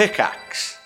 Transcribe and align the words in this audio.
Pickaxe. 0.00 0.78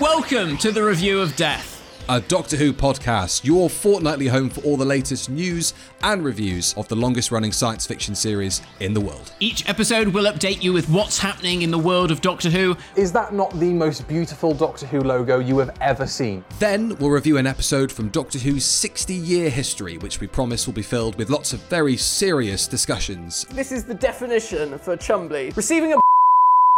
Welcome 0.00 0.56
to 0.56 0.72
the 0.72 0.82
review 0.82 1.20
of 1.20 1.36
Death. 1.36 1.80
a 2.08 2.20
Doctor 2.20 2.56
Who 2.56 2.72
podcast, 2.72 3.44
your 3.44 3.70
fortnightly 3.70 4.26
home 4.26 4.50
for 4.50 4.60
all 4.62 4.76
the 4.76 4.84
latest 4.84 5.30
news 5.30 5.74
and 6.02 6.24
reviews 6.24 6.74
of 6.74 6.88
the 6.88 6.96
longest 6.96 7.30
running 7.30 7.52
science 7.52 7.86
fiction 7.86 8.16
series 8.16 8.62
in 8.80 8.94
the 8.94 9.00
world. 9.00 9.32
Each 9.38 9.68
episode 9.68 10.08
will 10.08 10.24
update 10.24 10.60
you 10.60 10.72
with 10.72 10.88
what's 10.88 11.18
happening 11.18 11.62
in 11.62 11.70
the 11.70 11.78
world 11.78 12.10
of 12.10 12.20
Doctor 12.20 12.50
Who. 12.50 12.76
Is 12.96 13.12
that 13.12 13.32
not 13.32 13.56
the 13.60 13.72
most 13.72 14.08
beautiful 14.08 14.52
Doctor 14.54 14.86
Who 14.86 15.02
logo 15.02 15.38
you 15.38 15.58
have 15.58 15.76
ever 15.80 16.08
seen? 16.08 16.44
Then 16.58 16.96
we'll 16.96 17.10
review 17.10 17.36
an 17.36 17.46
episode 17.46 17.92
from 17.92 18.08
Doctor 18.08 18.40
Who's 18.40 18.64
60 18.64 19.14
year 19.14 19.50
history, 19.50 19.98
which 19.98 20.18
we 20.18 20.26
promise 20.26 20.66
will 20.66 20.74
be 20.74 20.82
filled 20.82 21.14
with 21.14 21.30
lots 21.30 21.52
of 21.52 21.60
very 21.60 21.96
serious 21.96 22.66
discussions. 22.66 23.44
This 23.52 23.70
is 23.70 23.84
the 23.84 23.94
definition 23.94 24.80
for 24.80 24.96
Chumbly. 24.96 25.56
Receiving 25.56 25.92
a 25.92 26.00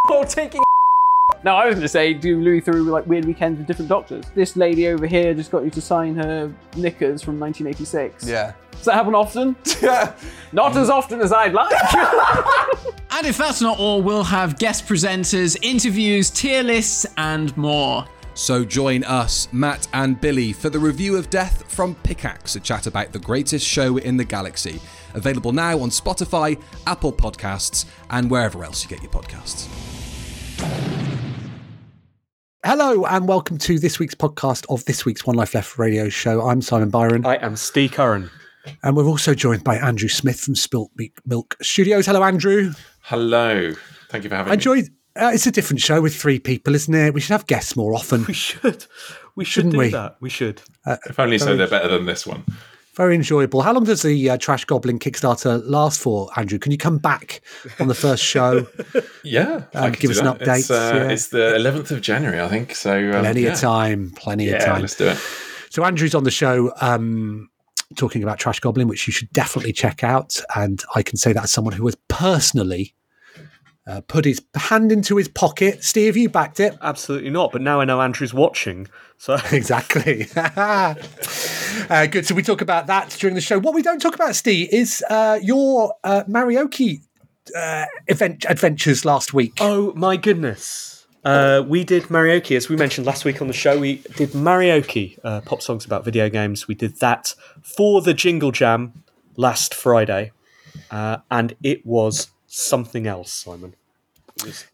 or 0.13 0.27
taking 0.27 0.61
no, 1.45 1.55
I 1.55 1.67
was 1.67 1.75
going 1.75 1.83
to 1.83 1.89
say, 1.89 2.15
do 2.15 2.41
Louis 2.41 2.61
through 2.61 2.85
like 2.85 3.07
weird 3.07 3.25
weekends 3.25 3.59
with 3.59 3.67
different 3.67 3.89
doctors. 3.89 4.25
This 4.35 4.57
lady 4.57 4.89
over 4.89 5.07
here 5.07 5.35
just 5.35 5.51
got 5.51 5.65
you 5.65 5.71
to 5.71 5.81
sign 5.81 6.15
her 6.17 6.53
knickers 6.77 7.23
from 7.23 7.39
1986. 7.39 8.27
Yeah. 8.27 8.53
Does 8.73 8.85
that 8.85 8.95
happen 8.95 9.15
often? 9.15 9.57
Not 10.53 10.77
as 10.77 10.91
often 10.91 11.21
as 11.21 11.33
I'd 11.33 11.53
like. 11.53 11.73
And 13.11 13.27
if 13.27 13.39
that's 13.39 13.61
not 13.61 13.81
all, 13.81 14.01
we'll 14.01 14.23
have 14.23 14.59
guest 14.59 14.87
presenters, 14.87 15.57
interviews, 15.63 16.31
tier 16.31 16.63
lists, 16.63 17.05
and 17.17 17.57
more. 17.57 18.05
So 18.35 18.65
join 18.65 19.03
us, 19.03 19.49
Matt 19.51 19.89
and 19.93 20.21
Billy, 20.21 20.53
for 20.53 20.71
the 20.71 20.79
review 20.79 21.17
of 21.17 21.29
Death 21.29 21.69
from 21.73 21.97
Pickaxe, 21.97 22.55
a 22.55 22.61
chat 22.61 22.87
about 22.87 23.13
the 23.13 23.19
greatest 23.19 23.67
show 23.67 23.97
in 23.97 24.17
the 24.19 24.25
galaxy. 24.25 24.81
Available 25.15 25.53
now 25.53 25.81
on 25.81 25.91
Spotify, 25.91 26.63
Apple 26.87 27.13
Podcasts, 27.13 27.87
and 28.11 28.31
wherever 28.31 28.63
else 28.63 28.85
you 28.85 28.89
get 28.89 29.03
your 29.03 29.11
podcasts. 29.11 29.67
Hello 32.65 33.05
and 33.07 33.29
welcome 33.29 33.57
to 33.59 33.79
this 33.79 33.99
week's 33.99 34.15
podcast 34.15 34.67
of 34.69 34.85
this 34.85 35.05
week's 35.05 35.25
One 35.27 35.37
Life 35.37 35.55
Left 35.55 35.79
radio 35.79 36.09
show. 36.09 36.43
I'm 36.49 36.61
Simon 36.61 36.91
Byron, 36.91 37.25
I 37.25 37.37
am 37.37 37.55
Steve 37.57 37.93
Curran. 37.93 38.31
and 38.83 38.97
we're 38.97 39.07
also 39.07 39.33
joined 39.35 39.63
by 39.65 39.77
Andrew 39.77 40.09
Smith 40.09 40.41
from 40.41 40.55
Spilt 40.55 40.91
Milk- 40.97 41.21
Milk 41.25 41.57
Studios. 41.63 42.07
Hello, 42.07 42.23
Andrew. 42.23 42.73
Hello. 43.03 43.73
Thank 44.11 44.25
you 44.25 44.31
for 44.31 44.37
having 44.37 44.51
I 44.51 44.55
me. 44.55 44.59
enjoyed. 44.59 44.89
Uh, 45.17 45.31
it's 45.33 45.47
a 45.47 45.53
different 45.53 45.81
show 45.81 46.01
with 46.01 46.15
three 46.15 46.39
people, 46.39 46.75
isn't 46.75 46.95
it? 46.95 47.15
We 47.15 47.21
should 47.21 47.33
have 47.33 47.47
guests 47.47 47.77
more 47.77 47.95
often. 47.95 48.25
We 48.27 48.35
should. 48.35 48.87
We 49.37 49.45
should 49.45 49.53
Shouldn't 49.53 49.73
do 49.73 49.79
we? 49.79 49.89
that. 49.91 50.17
We 50.21 50.29
should. 50.31 50.61
If 50.87 51.19
only 51.21 51.39
so 51.39 51.57
they're 51.57 51.69
better 51.69 51.89
than 51.89 52.07
this 52.07 52.27
one. 52.27 52.45
Very 52.99 53.15
enjoyable. 53.15 53.63
How 53.63 53.73
long 53.73 53.85
does 53.85 54.03
the 54.03 54.29
uh, 54.31 54.37
Trash 54.37 54.65
Goblin 54.67 54.99
Kickstarter 54.99 55.63
last 55.65 56.01
for, 56.01 56.29
Andrew? 56.37 56.59
Can 56.59 56.73
you 56.73 56.79
come 56.79 56.99
back 56.99 57.41
on 57.81 57.87
the 57.89 57.95
first 57.95 58.23
show? 58.23 58.67
Yeah. 59.25 59.65
Um, 59.75 59.93
give 59.93 60.11
us 60.11 60.19
an 60.19 60.25
that. 60.25 60.39
update, 60.41 60.59
It's, 60.61 60.71
uh, 60.71 60.93
yeah. 60.95 61.09
it's 61.11 61.29
the 61.29 61.55
11th 61.59 61.91
of 61.91 62.01
January, 62.01 62.41
I 62.41 62.49
think. 62.49 62.75
So 62.75 62.97
um, 63.13 63.21
Plenty 63.21 63.43
yeah. 63.43 63.53
of 63.53 63.61
time. 63.61 64.11
Plenty 64.17 64.49
of 64.49 64.55
Yeah, 64.61 64.65
time. 64.67 64.81
let's 64.81 64.97
do 64.97 65.07
it. 65.09 65.19
So 65.71 65.85
Andrew's 65.85 66.15
on 66.15 66.25
the 66.25 66.31
show 66.31 66.73
um, 66.81 67.51
talking 67.97 68.23
about 68.23 68.39
Trash 68.39 68.61
Goblin, 68.61 68.89
which 68.89 69.07
you 69.07 69.13
should 69.13 69.31
definitely 69.33 69.73
check 69.73 70.03
out. 70.03 70.41
And 70.57 70.83
I 70.95 71.03
can 71.03 71.17
say 71.19 71.33
that 71.35 71.45
as 71.45 71.53
someone 71.53 71.75
who 71.75 71.85
has 71.87 71.97
personally 72.09 72.95
uh, 73.89 74.03
put 74.03 74.27
his 74.27 74.43
hand 74.55 74.93
into 74.93 75.17
his 75.17 75.29
pocket. 75.29 75.83
Steve, 75.83 76.17
you 76.17 76.29
backed 76.29 76.61
it. 76.61 76.77
Absolutely 76.83 77.31
not. 77.31 77.51
But 77.53 77.63
now 77.63 77.81
I 77.81 77.87
know 77.87 78.03
Andrew's 78.03 78.35
watching. 78.35 78.87
So 79.17 79.39
Exactly. 79.51 80.29
uh, 80.37 80.95
good. 82.11 82.27
So 82.27 82.35
we 82.35 82.43
talk 82.43 82.61
about 82.61 82.87
that 82.87 83.17
during 83.19 83.35
the 83.35 83.41
show. 83.41 83.59
What 83.59 83.75
we 83.75 83.83
don't 83.83 84.01
talk 84.01 84.15
about, 84.15 84.37
Steve, 84.37 84.69
is 84.71 85.03
uh, 85.09 85.41
your 85.43 85.95
uh, 86.05 86.25
Maraoke 86.29 87.01
uh, 87.57 87.87
event 88.07 88.45
adventures 88.49 89.07
last 89.07 89.33
week. 89.33 89.55
Oh 89.61 89.95
my 89.95 90.17
goodness. 90.17 91.07
Uh, 91.25 91.63
we 91.67 91.83
did 91.83 92.05
Maraoke, 92.05 92.57
as 92.57 92.69
we 92.69 92.77
mentioned 92.77 93.07
last 93.07 93.25
week 93.25 93.43
on 93.43 93.49
the 93.49 93.53
show. 93.53 93.79
We 93.79 93.97
did 94.17 94.31
Maraoke, 94.31 95.19
uh, 95.25 95.41
pop 95.41 95.63
songs 95.63 95.85
about 95.85 96.05
video 96.05 96.29
games. 96.29 96.69
We 96.69 96.75
did 96.75 97.01
that 97.01 97.35
for 97.61 98.01
the 98.01 98.15
Jingle 98.15 98.53
Jam 98.53 99.03
last 99.37 99.75
Friday. 99.75 100.31
Uh, 100.91 101.19
and 101.31 101.55
it 101.63 101.85
was 101.85 102.29
something 102.47 103.07
else, 103.07 103.33
Simon. 103.33 103.75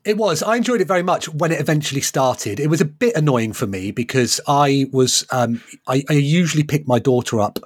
It 0.05 0.17
was. 0.17 0.43
I 0.43 0.57
enjoyed 0.57 0.81
it 0.81 0.89
very 0.89 1.03
much 1.03 1.29
when 1.29 1.53
it 1.53 1.61
eventually 1.61 2.01
started. 2.01 2.61
It 2.61 2.69
was 2.69 2.81
a 2.81 2.85
bit 2.85 3.17
annoying 3.17 3.53
for 3.53 3.67
me 3.67 3.91
because 3.91 4.41
I 4.47 4.87
was. 4.93 5.27
Um, 5.31 5.63
I, 5.87 6.05
I 6.09 6.15
usually 6.15 6.65
pick 6.65 6.87
my 6.87 6.99
daughter 6.99 7.41
up. 7.41 7.59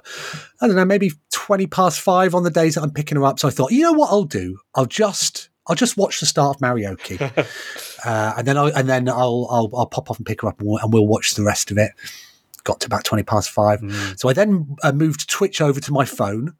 I 0.61 0.67
don't 0.67 0.75
know, 0.75 0.85
maybe 0.85 1.11
twenty 1.31 1.67
past 1.67 1.99
five 1.99 2.33
on 2.35 2.43
the 2.43 2.51
days 2.51 2.75
that 2.75 2.83
I'm 2.83 2.91
picking 2.91 3.17
her 3.17 3.25
up. 3.25 3.39
So 3.39 3.47
I 3.47 3.51
thought, 3.51 3.71
you 3.71 3.83
know 3.83 3.93
what, 3.93 4.09
I'll 4.11 4.23
do. 4.23 4.59
I'll 4.75 4.85
just. 4.85 5.49
I'll 5.67 5.75
just 5.75 5.97
watch 5.97 6.19
the 6.19 6.25
start 6.25 6.55
of 6.55 6.61
Maraoke, 6.61 7.21
uh, 8.05 8.33
and 8.35 8.47
then 8.47 8.57
I 8.57 8.69
and 8.69 8.89
then 8.89 9.07
I'll, 9.07 9.47
I'll 9.51 9.69
I'll 9.75 9.85
pop 9.85 10.09
off 10.09 10.17
and 10.17 10.25
pick 10.25 10.41
her 10.41 10.47
up, 10.47 10.59
and 10.59 10.67
we'll, 10.67 10.79
and 10.79 10.91
we'll 10.91 11.05
watch 11.05 11.35
the 11.35 11.43
rest 11.43 11.69
of 11.69 11.77
it. 11.77 11.91
Got 12.63 12.79
to 12.79 12.87
about 12.87 13.03
twenty 13.03 13.21
past 13.21 13.51
five, 13.51 13.79
so 14.15 14.29
I 14.29 14.33
then 14.33 14.75
uh, 14.81 14.91
moved 14.91 15.29
Twitch 15.29 15.61
over 15.61 15.79
to 15.79 15.91
my 15.91 16.05
phone, 16.05 16.55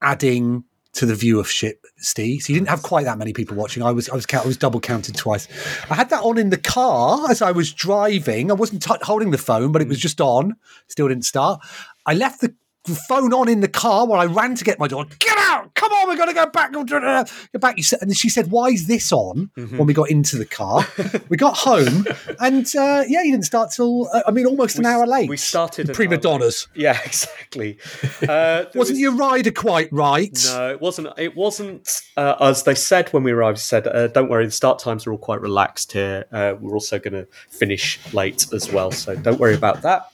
adding 0.00 0.62
to 0.94 1.06
the 1.06 1.14
viewership, 1.14 1.74
Steve. 1.96 2.42
So 2.42 2.52
you 2.52 2.58
didn't 2.58 2.70
have 2.70 2.82
quite 2.82 3.04
that 3.04 3.18
many 3.18 3.32
people 3.32 3.56
watching. 3.56 3.82
I 3.82 3.90
was 3.90 4.08
I 4.08 4.14
was 4.14 4.26
I 4.32 4.44
was 4.44 4.56
double 4.56 4.80
counted 4.80 5.16
twice. 5.16 5.48
I 5.90 5.94
had 5.94 6.10
that 6.10 6.22
on 6.22 6.38
in 6.38 6.50
the 6.50 6.58
car 6.58 7.30
as 7.30 7.42
I 7.42 7.50
was 7.50 7.72
driving. 7.72 8.50
I 8.50 8.54
wasn't 8.54 8.82
t- 8.82 8.94
holding 9.02 9.30
the 9.30 9.38
phone, 9.38 9.72
but 9.72 9.82
it 9.82 9.88
was 9.88 9.98
just 9.98 10.20
on. 10.20 10.56
Still 10.88 11.08
didn't 11.08 11.24
start. 11.24 11.60
I 12.06 12.14
left 12.14 12.40
the 12.40 12.54
phone 12.86 13.32
on 13.32 13.48
in 13.48 13.60
the 13.60 13.68
car 13.68 14.06
while 14.06 14.20
I 14.20 14.26
ran 14.26 14.54
to 14.56 14.64
get 14.64 14.78
my 14.78 14.86
daughter. 14.86 15.14
Get 15.18 15.36
out! 15.38 15.72
Come 15.74 15.92
on, 15.92 16.08
we're 16.08 16.16
gonna 16.16 16.34
go 16.34 16.46
back. 16.46 16.72
Get 16.72 17.60
back. 17.60 17.76
And 18.00 18.16
she 18.16 18.28
said, 18.28 18.50
"Why 18.50 18.68
is 18.68 18.86
this 18.86 19.12
on?" 19.12 19.50
When 19.54 19.86
we 19.86 19.94
got 19.94 20.10
into 20.10 20.36
the 20.36 20.44
car, 20.44 20.86
we 21.28 21.36
got 21.36 21.56
home, 21.56 22.06
and 22.40 22.66
uh, 22.76 23.04
yeah, 23.08 23.22
you 23.22 23.32
didn't 23.32 23.46
start 23.46 23.70
till 23.72 24.08
uh, 24.12 24.22
I 24.26 24.30
mean 24.30 24.46
almost 24.46 24.78
an 24.78 24.86
hour 24.86 25.06
late. 25.06 25.28
We 25.30 25.36
started 25.38 25.92
prima 25.94 26.18
donnas. 26.18 26.68
Yeah, 26.74 26.98
exactly. 27.04 27.78
Uh, 28.28 28.64
Wasn't 28.74 28.94
was- 28.94 29.00
your 29.00 29.12
rider 29.14 29.50
quite 29.50 29.92
right? 29.92 30.36
No, 30.46 30.70
it 30.70 30.80
wasn't. 30.80 31.08
It 31.18 31.36
wasn't 31.36 32.02
uh, 32.16 32.34
as 32.40 32.62
they 32.64 32.74
said 32.74 33.08
when 33.12 33.22
we 33.22 33.32
arrived. 33.32 33.58
Said, 33.58 33.86
uh, 33.86 34.08
"Don't 34.08 34.28
worry, 34.30 34.44
the 34.46 34.50
start 34.52 34.78
times 34.78 35.06
are 35.06 35.12
all 35.12 35.18
quite 35.18 35.40
relaxed 35.40 35.92
here. 35.92 36.24
Uh, 36.32 36.54
we're 36.60 36.74
also 36.74 36.98
going 36.98 37.12
to 37.14 37.26
finish 37.50 37.98
late 38.12 38.46
as 38.52 38.70
well, 38.72 38.90
so 38.90 39.14
don't 39.16 39.38
worry 39.38 39.54
about 39.54 39.82
that." 39.82 40.10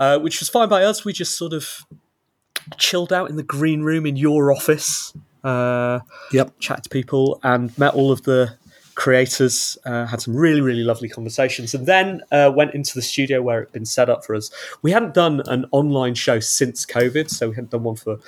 Uh, 0.00 0.18
which 0.18 0.40
was 0.40 0.48
fine 0.48 0.68
by 0.68 0.82
us. 0.82 1.04
We 1.04 1.12
just 1.12 1.36
sort 1.36 1.52
of 1.52 1.84
chilled 2.78 3.12
out 3.12 3.30
in 3.30 3.36
the 3.36 3.42
green 3.42 3.82
room 3.82 4.06
in 4.06 4.16
your 4.16 4.52
office, 4.52 5.12
uh, 5.44 6.00
Yep. 6.32 6.54
chatted 6.60 6.84
to 6.84 6.90
people, 6.90 7.40
and 7.42 7.76
met 7.78 7.94
all 7.94 8.12
of 8.12 8.22
the 8.22 8.54
creators. 8.94 9.78
Uh, 9.86 10.06
had 10.06 10.20
some 10.20 10.34
really, 10.36 10.60
really 10.60 10.82
lovely 10.84 11.08
conversations, 11.08 11.74
and 11.74 11.86
then 11.86 12.22
uh, 12.30 12.50
went 12.54 12.74
into 12.74 12.94
the 12.94 13.02
studio 13.02 13.40
where 13.42 13.62
it'd 13.62 13.72
been 13.72 13.84
set 13.86 14.08
up 14.10 14.24
for 14.24 14.34
us. 14.34 14.50
We 14.82 14.92
hadn't 14.92 15.14
done 15.14 15.42
an 15.46 15.66
online 15.72 16.14
show 16.14 16.40
since 16.40 16.84
COVID, 16.86 17.30
so 17.30 17.48
we 17.48 17.54
hadn't 17.54 17.70
done 17.70 17.82
one 17.84 17.96
for 17.96 18.18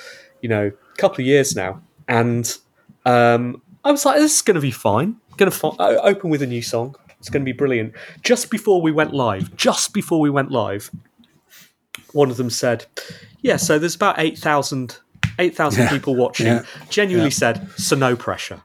you 0.41 0.49
know 0.49 0.67
a 0.93 0.97
couple 0.97 1.23
of 1.23 1.27
years 1.27 1.55
now, 1.55 1.81
and 2.09 2.56
um, 3.06 3.62
I 3.84 3.91
was 3.93 4.05
like, 4.05 4.17
"This 4.19 4.37
is 4.37 4.43
going 4.43 4.56
to 4.56 4.61
be 4.61 4.71
fine. 4.71 5.17
Going 5.37 5.50
to 5.50 5.56
fi- 5.56 5.77
open 5.78 6.31
with 6.31 6.43
a 6.43 6.47
new 6.47 6.62
song. 6.62 6.97
It's 7.21 7.28
going 7.28 7.43
to 7.43 7.44
be 7.44 7.53
brilliant." 7.56 7.93
Just 8.23 8.50
before 8.50 8.81
we 8.81 8.91
went 8.93 9.12
live, 9.12 9.55
just 9.56 9.93
before 9.93 10.21
we 10.21 10.31
went 10.31 10.50
live, 10.50 10.91
one 12.12 12.31
of 12.31 12.37
them 12.37 12.50
said, 12.50 12.87
"Yeah, 13.44 13.56
so 13.59 13.78
there's 13.78 13.94
about 13.94 14.16
8,000 14.19 14.99
8,000 15.38 15.88
people 15.88 16.16
watching." 16.16 16.47
yeah, 16.47 16.62
Genuinely 16.91 17.31
said, 17.31 17.69
"So 17.77 17.94
no 17.97 18.16
pressure." 18.16 18.62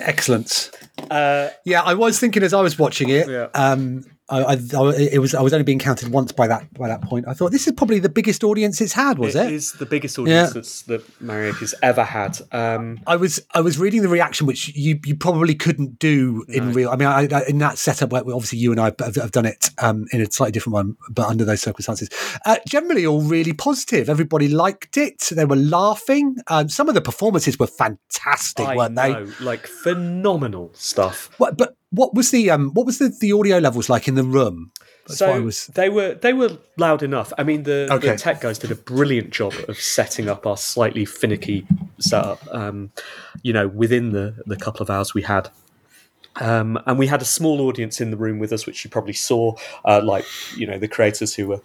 Excellent. 0.00 0.70
Uh, 1.10 1.48
Yeah, 1.64 1.82
I 1.82 1.94
was 1.94 2.18
thinking 2.18 2.42
as 2.42 2.52
I 2.52 2.60
was 2.62 2.78
watching 2.78 3.08
it. 3.10 3.28
Yeah. 3.28 3.48
Um, 3.54 4.04
I, 4.30 4.52
I, 4.52 4.56
it 4.96 5.20
was 5.20 5.34
I 5.34 5.42
was 5.42 5.52
only 5.52 5.64
being 5.64 5.78
counted 5.78 6.12
once 6.12 6.32
by 6.32 6.46
that 6.46 6.72
by 6.74 6.88
that 6.88 7.02
point. 7.02 7.26
I 7.26 7.34
thought 7.34 7.50
this 7.50 7.66
is 7.66 7.72
probably 7.72 7.98
the 7.98 8.08
biggest 8.08 8.44
audience 8.44 8.80
it's 8.80 8.92
had, 8.92 9.18
was 9.18 9.34
it? 9.34 9.46
it 9.46 9.52
is 9.52 9.72
the 9.72 9.86
biggest 9.86 10.18
audience 10.18 10.48
Yeah. 10.48 10.52
that's, 10.54 10.82
that 10.82 11.20
Maraoke's 11.20 11.74
ever 11.82 12.04
had. 12.04 12.38
Um, 12.52 13.00
I 13.06 13.16
was 13.16 13.44
I 13.52 13.60
was 13.60 13.78
reading 13.78 14.02
the 14.02 14.08
reaction, 14.08 14.46
which 14.46 14.74
you, 14.76 15.00
you 15.04 15.16
probably 15.16 15.54
couldn't 15.54 15.98
do 15.98 16.44
in 16.48 16.72
real. 16.72 16.90
I 16.90 16.96
mean, 16.96 17.08
I, 17.08 17.28
I, 17.30 17.44
in 17.48 17.58
that 17.58 17.78
setup, 17.78 18.10
where 18.12 18.22
obviously 18.22 18.58
you 18.58 18.70
and 18.70 18.80
I 18.80 18.92
have, 19.00 19.16
have 19.16 19.32
done 19.32 19.46
it 19.46 19.70
um, 19.78 20.06
in 20.12 20.20
a 20.20 20.30
slightly 20.30 20.52
different 20.52 20.74
one, 20.74 20.96
but 21.10 21.26
under 21.26 21.44
those 21.44 21.60
circumstances, 21.60 22.08
uh, 22.46 22.56
generally 22.66 23.06
all 23.06 23.22
really 23.22 23.52
positive. 23.52 24.08
Everybody 24.08 24.48
liked 24.48 24.96
it. 24.96 25.20
They 25.30 25.44
were 25.44 25.56
laughing. 25.56 26.36
Um, 26.46 26.68
some 26.68 26.88
of 26.88 26.94
the 26.94 27.00
performances 27.00 27.58
were 27.58 27.66
fantastic, 27.66 28.66
I 28.66 28.76
weren't 28.76 28.96
they? 28.96 29.24
like 29.44 29.66
phenomenal 29.66 30.70
stuff. 30.74 31.30
What, 31.38 31.56
but 31.56 31.76
what 31.90 32.14
was 32.14 32.30
the 32.30 32.50
um, 32.50 32.70
what 32.74 32.86
was 32.86 32.98
the, 32.98 33.08
the 33.20 33.32
audio 33.32 33.58
levels 33.58 33.88
like 33.88 34.08
in 34.08 34.14
the 34.14 34.22
room? 34.24 34.72
That's 35.06 35.18
so 35.18 35.42
was. 35.42 35.66
they 35.68 35.88
were 35.88 36.14
they 36.14 36.32
were 36.32 36.58
loud 36.76 37.02
enough. 37.02 37.32
I 37.36 37.42
mean, 37.42 37.64
the, 37.64 37.88
Okay. 37.90 38.10
the 38.10 38.16
tech 38.16 38.40
guys 38.40 38.58
did 38.58 38.70
a 38.70 38.76
brilliant 38.76 39.30
job 39.30 39.54
of 39.68 39.78
setting 39.78 40.28
up 40.28 40.46
our 40.46 40.56
slightly 40.56 41.04
finicky 41.04 41.66
setup. 41.98 42.40
Um, 42.54 42.92
you 43.42 43.52
know, 43.52 43.66
within 43.68 44.12
the 44.12 44.34
the 44.46 44.56
couple 44.56 44.82
of 44.82 44.90
hours 44.90 45.14
we 45.14 45.22
had. 45.22 45.50
Um, 46.36 46.78
and 46.86 46.96
we 46.96 47.08
had 47.08 47.20
a 47.20 47.24
small 47.24 47.60
audience 47.62 48.00
in 48.00 48.12
the 48.12 48.16
room 48.16 48.38
with 48.38 48.52
us, 48.52 48.64
which 48.64 48.84
you 48.84 48.90
probably 48.90 49.12
saw, 49.12 49.56
uh, 49.84 50.00
like 50.02 50.24
you 50.56 50.64
know 50.64 50.78
the 50.78 50.86
creators 50.86 51.34
who 51.34 51.48
were 51.48 51.60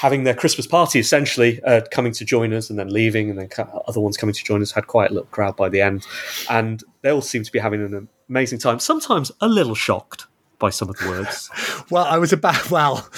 having 0.00 0.24
their 0.24 0.34
Christmas 0.34 0.66
party, 0.66 0.98
essentially 0.98 1.62
uh, 1.64 1.82
coming 1.90 2.12
to 2.14 2.24
join 2.24 2.54
us 2.54 2.70
and 2.70 2.78
then 2.78 2.88
leaving, 2.88 3.28
and 3.28 3.38
then 3.38 3.48
other 3.86 4.00
ones 4.00 4.16
coming 4.16 4.34
to 4.34 4.42
join 4.42 4.62
us. 4.62 4.72
Had 4.72 4.86
quite 4.86 5.10
a 5.10 5.14
little 5.14 5.28
crowd 5.28 5.54
by 5.54 5.68
the 5.68 5.82
end, 5.82 6.06
and 6.48 6.82
they 7.02 7.10
all 7.10 7.20
seemed 7.20 7.44
to 7.44 7.52
be 7.52 7.58
having 7.58 7.82
an 7.82 8.08
amazing 8.28 8.58
time. 8.58 8.78
Sometimes 8.78 9.32
a 9.40 9.48
little 9.48 9.74
shocked, 9.74 10.26
by 10.58 10.70
some 10.70 10.88
of 10.88 10.96
the 10.98 11.08
words. 11.08 11.50
Well, 11.88 12.04
I 12.04 12.18
was 12.18 12.32
about 12.32 12.68
well. 12.68 13.08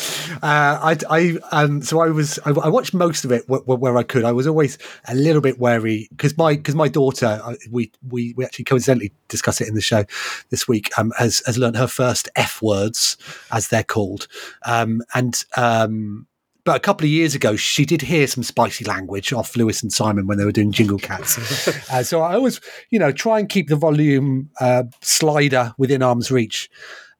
Uh, 0.42 0.42
I, 0.42 0.96
I 1.08 1.38
um, 1.52 1.80
so 1.80 2.00
I 2.00 2.08
was 2.08 2.38
I, 2.44 2.50
I 2.50 2.68
watched 2.68 2.92
most 2.92 3.24
of 3.24 3.32
it 3.32 3.44
wh- 3.48 3.64
wh- 3.64 3.80
where 3.80 3.96
I 3.96 4.02
could. 4.02 4.24
I 4.24 4.32
was 4.32 4.46
always 4.46 4.76
a 5.06 5.14
little 5.14 5.40
bit 5.40 5.58
wary 5.58 6.06
because 6.10 6.36
my 6.36 6.54
because 6.54 6.74
my 6.74 6.88
daughter 6.88 7.40
uh, 7.42 7.54
we 7.70 7.90
we 8.06 8.34
we 8.36 8.44
actually 8.44 8.66
coincidentally 8.66 9.12
discuss 9.28 9.62
it 9.62 9.68
in 9.68 9.74
the 9.74 9.80
show 9.80 10.04
this 10.50 10.68
week 10.68 10.90
um, 10.98 11.14
has 11.18 11.40
has 11.46 11.56
learned 11.56 11.76
her 11.76 11.86
first 11.86 12.28
F 12.36 12.60
words 12.60 13.16
as 13.50 13.68
they're 13.68 13.82
called, 13.82 14.28
um, 14.66 15.00
and 15.14 15.44
um, 15.56 16.26
but 16.68 16.76
a 16.76 16.80
couple 16.80 17.06
of 17.06 17.10
years 17.10 17.34
ago, 17.34 17.56
she 17.56 17.86
did 17.86 18.02
hear 18.02 18.26
some 18.26 18.42
spicy 18.42 18.84
language 18.84 19.32
off 19.32 19.56
Lewis 19.56 19.82
and 19.82 19.90
Simon 19.90 20.26
when 20.26 20.36
they 20.36 20.44
were 20.44 20.52
doing 20.52 20.70
Jingle 20.70 20.98
Cats. 20.98 21.66
uh, 21.90 22.02
so 22.02 22.20
I 22.20 22.34
always, 22.34 22.60
you 22.90 22.98
know, 22.98 23.10
try 23.10 23.38
and 23.38 23.48
keep 23.48 23.70
the 23.70 23.76
volume 23.76 24.50
uh, 24.60 24.82
slider 25.00 25.72
within 25.78 26.02
arm's 26.02 26.30
reach. 26.30 26.68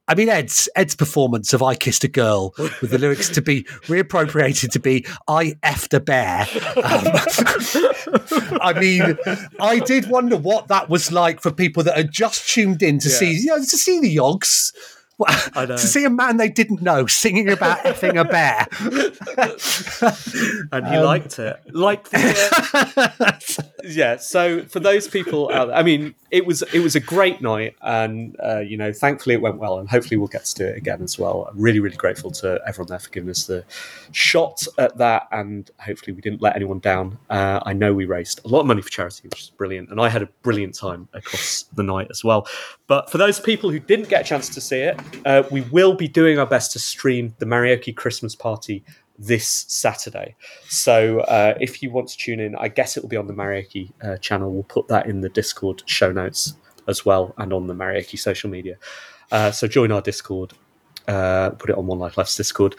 I 0.06 0.15
mean, 0.17 0.29
Ed's 0.29 0.69
Ed's 0.77 0.95
performance 0.95 1.55
of 1.55 1.62
"I 1.62 1.77
Kissed 1.77 2.05
a 2.05 2.09
Girl" 2.09 2.53
with 2.59 2.91
the 2.91 2.99
lyrics 2.99 3.31
to 3.31 3.41
be 3.41 3.62
reappropriated 3.87 4.71
to 4.73 4.81
be 4.81 5.06
"I 5.29 5.55
effed 5.62 5.95
a 5.95 6.00
bear." 6.00 6.47
Um, 6.77 8.59
I 8.61 8.79
mean, 8.79 9.17
I 9.61 9.79
did 9.79 10.11
wonder 10.11 10.37
what 10.37 10.69
that 10.69 10.91
was 10.91 11.11
like 11.11 11.41
for 11.41 11.50
people 11.50 11.83
that 11.85 11.97
had 11.97 12.11
just 12.11 12.47
tuned 12.50 12.83
in 12.83 12.99
to 12.99 13.09
see, 13.09 13.33
you 13.33 13.47
know, 13.47 13.56
to 13.56 13.65
see 13.65 13.99
the 13.99 14.15
Yogs. 14.15 14.75
To 15.55 15.79
see 15.79 16.05
a 16.05 16.11
man 16.11 16.37
they 16.37 16.49
didn't 16.49 16.81
know 16.81 17.06
singing 17.06 17.49
about 17.50 17.79
effing 17.79 18.20
a 18.20 18.25
bear. 18.25 18.69
and 20.73 20.87
he 20.87 20.99
liked 20.99 21.38
it. 21.41 21.61
Like, 21.75 22.09
the, 22.11 23.12
uh, 23.20 23.32
yeah. 23.84 24.16
So 24.16 24.64
for 24.64 24.80
those 24.80 25.08
people, 25.08 25.50
out 25.52 25.69
there, 25.69 25.76
I 25.76 25.82
mean, 25.82 26.14
it 26.30 26.46
was 26.46 26.62
it 26.72 26.80
was 26.80 26.94
a 26.96 27.00
great 27.00 27.40
night, 27.40 27.76
and 27.80 28.36
uh, 28.42 28.60
you 28.60 28.76
know, 28.76 28.92
thankfully 28.92 29.34
it 29.34 29.40
went 29.40 29.58
well, 29.58 29.78
and 29.78 29.88
hopefully 29.88 30.16
we'll 30.16 30.28
get 30.28 30.44
to 30.46 30.54
do 30.54 30.66
it 30.66 30.76
again 30.76 31.02
as 31.02 31.19
well. 31.19 31.48
I'm 31.50 31.60
really 31.60 31.80
really 31.80 31.96
grateful 31.96 32.30
to 32.32 32.60
everyone 32.66 32.88
there 32.88 32.98
for 32.98 33.10
giving 33.10 33.30
us 33.30 33.44
the 33.46 33.64
shot 34.12 34.62
at 34.78 34.98
that, 34.98 35.28
and 35.32 35.70
hopefully 35.80 36.12
we 36.12 36.20
didn't 36.20 36.42
let 36.42 36.56
anyone 36.56 36.78
down. 36.80 37.19
Uh, 37.30 37.60
I 37.64 37.72
know 37.72 37.94
we 37.94 38.04
raised 38.04 38.40
a 38.44 38.48
lot 38.48 38.60
of 38.60 38.66
money 38.66 38.82
for 38.82 38.90
charity, 38.90 39.28
which 39.28 39.42
is 39.42 39.50
brilliant, 39.50 39.90
and 39.90 40.00
I 40.00 40.08
had 40.08 40.22
a 40.22 40.26
brilliant 40.42 40.75
time 40.75 41.08
across 41.12 41.64
the 41.75 41.82
night 41.82 42.08
as 42.10 42.25
well. 42.25 42.46
But 42.86 43.10
for 43.10 43.19
those 43.19 43.40
people 43.40 43.70
who 43.70 43.78
didn't 43.78 44.08
get 44.08 44.22
a 44.22 44.25
chance 44.25 44.48
to 44.50 44.60
see 44.60 44.80
it, 44.80 45.00
uh, 45.25 45.44
we 45.50 45.62
will 45.62 45.94
be 45.94 46.08
doing 46.08 46.38
our 46.38 46.46
best 46.46 46.72
to 46.72 46.78
stream 46.78 47.34
the 47.38 47.46
Maraoke 47.46 47.94
Christmas 47.94 48.34
party 48.34 48.84
this 49.19 49.65
Saturday. 49.69 50.37
So 50.69 51.20
uh, 51.20 51.55
if 51.61 51.82
you 51.82 51.91
want 51.91 52.09
to 52.09 52.17
tune 52.17 52.41
in, 52.41 52.55
I 52.56 52.69
guess 52.69 52.97
it 52.97 53.03
will 53.03 53.09
be 53.09 53.17
on 53.17 53.26
the 53.26 53.35
Maraoke 53.35 53.91
uh, 54.03 54.17
channel. 54.19 54.53
We'll 54.53 54.62
put 54.62 54.88
that 54.88 55.06
in 55.06 55.20
the 55.20 55.29
Discord 55.29 55.82
show 55.87 56.12
notes 56.12 56.55
as 56.87 57.05
well 57.05 57.35
and 57.38 57.53
on 57.53 57.67
the 57.67 57.75
Maraoke 57.75 58.19
social 58.19 58.49
media. 58.49 58.76
Uh, 59.32 59.50
so 59.50 59.67
join 59.67 59.91
our 59.93 60.00
Discord. 60.00 60.53
Uh, 61.06 61.50
put 61.50 61.70
it 61.70 61.76
on 61.76 61.87
One 61.87 61.99
Life 61.99 62.17
Left's 62.17 62.37
Discord. 62.37 62.76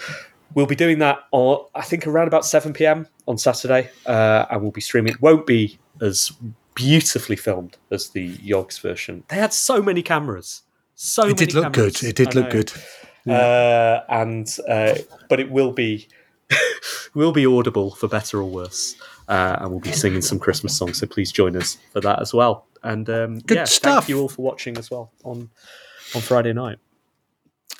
We'll 0.56 0.65
be 0.65 0.75
doing 0.75 1.00
that 1.00 1.19
on, 1.31 1.65
I 1.75 1.81
think, 1.81 2.07
around 2.07 2.27
about 2.27 2.45
7 2.45 2.74
p.m. 2.74 3.07
on 3.27 3.38
Saturday, 3.38 3.89
uh, 4.07 4.45
and 4.50 4.62
we'll 4.62 4.71
be 4.71 4.81
streaming. 4.81 5.13
It 5.13 5.21
won't 5.21 5.45
be 5.45 5.77
as 6.01 6.31
beautifully 6.74 7.35
filmed 7.35 7.77
as 7.92 8.09
the 8.09 8.35
Yogs 8.38 8.80
version. 8.81 9.24
They 9.27 9.35
had 9.35 9.53
so 9.53 9.81
many 9.81 10.01
cameras. 10.01 10.63
So 10.95 11.27
It 11.27 11.38
did 11.38 11.53
look 11.53 11.74
cameras. 11.74 11.97
good. 12.01 12.09
It 12.09 12.15
did 12.15 12.30
I 12.30 12.31
look 12.31 12.45
know. 12.45 12.51
good. 12.51 12.71
Uh, 13.27 14.01
and 14.09 14.57
uh, 14.68 14.95
but 15.27 15.39
it 15.39 15.51
will 15.51 15.71
be 15.71 16.07
will 17.13 17.31
be 17.31 17.45
audible 17.45 17.91
for 17.91 18.07
better 18.07 18.39
or 18.39 18.49
worse, 18.49 18.95
uh, 19.27 19.57
and 19.59 19.71
we'll 19.71 19.79
be 19.79 19.91
singing 19.91 20.21
some 20.21 20.39
Christmas 20.39 20.77
songs. 20.77 20.99
So 20.99 21.07
please 21.07 21.31
join 21.31 21.55
us 21.55 21.77
for 21.91 22.01
that 22.01 22.21
as 22.21 22.33
well. 22.33 22.65
And 22.83 23.09
um, 23.09 23.39
Good 23.39 23.57
yeah, 23.57 23.63
stuff. 23.65 24.05
Thank 24.05 24.09
you 24.09 24.21
all 24.21 24.29
for 24.29 24.41
watching 24.41 24.77
as 24.77 24.89
well 24.89 25.11
on 25.23 25.49
on 26.15 26.21
Friday 26.21 26.53
night. 26.53 26.79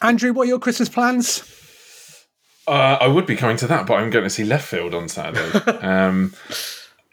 Andrew, 0.01 0.33
what 0.33 0.44
are 0.44 0.50
your 0.50 0.60
Christmas 0.60 0.89
plans? 0.89 1.44
Uh, 2.68 2.98
I 3.01 3.07
would 3.07 3.25
be 3.25 3.36
coming 3.36 3.57
to 3.57 3.68
that, 3.68 3.88
but 3.88 3.95
I'm 3.95 4.12
going 4.12 4.25
to 4.25 4.30
see 4.30 4.44
Leftfield 4.44 4.94
on 4.94 5.10
Saturday. 5.10 5.57
um, 5.81 6.33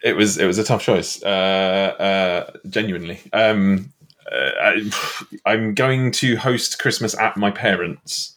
it 0.02 0.14
was 0.14 0.36
it 0.38 0.46
was 0.46 0.58
a 0.58 0.64
tough 0.64 0.82
choice, 0.82 1.22
uh, 1.22 1.26
uh, 1.26 2.50
genuinely. 2.68 3.20
Um, 3.32 3.92
uh, 4.30 4.50
I, 4.60 4.90
I'm 5.46 5.74
going 5.74 6.12
to 6.12 6.36
host 6.36 6.78
Christmas 6.78 7.16
at 7.18 7.36
my 7.36 7.50
parents', 7.50 8.35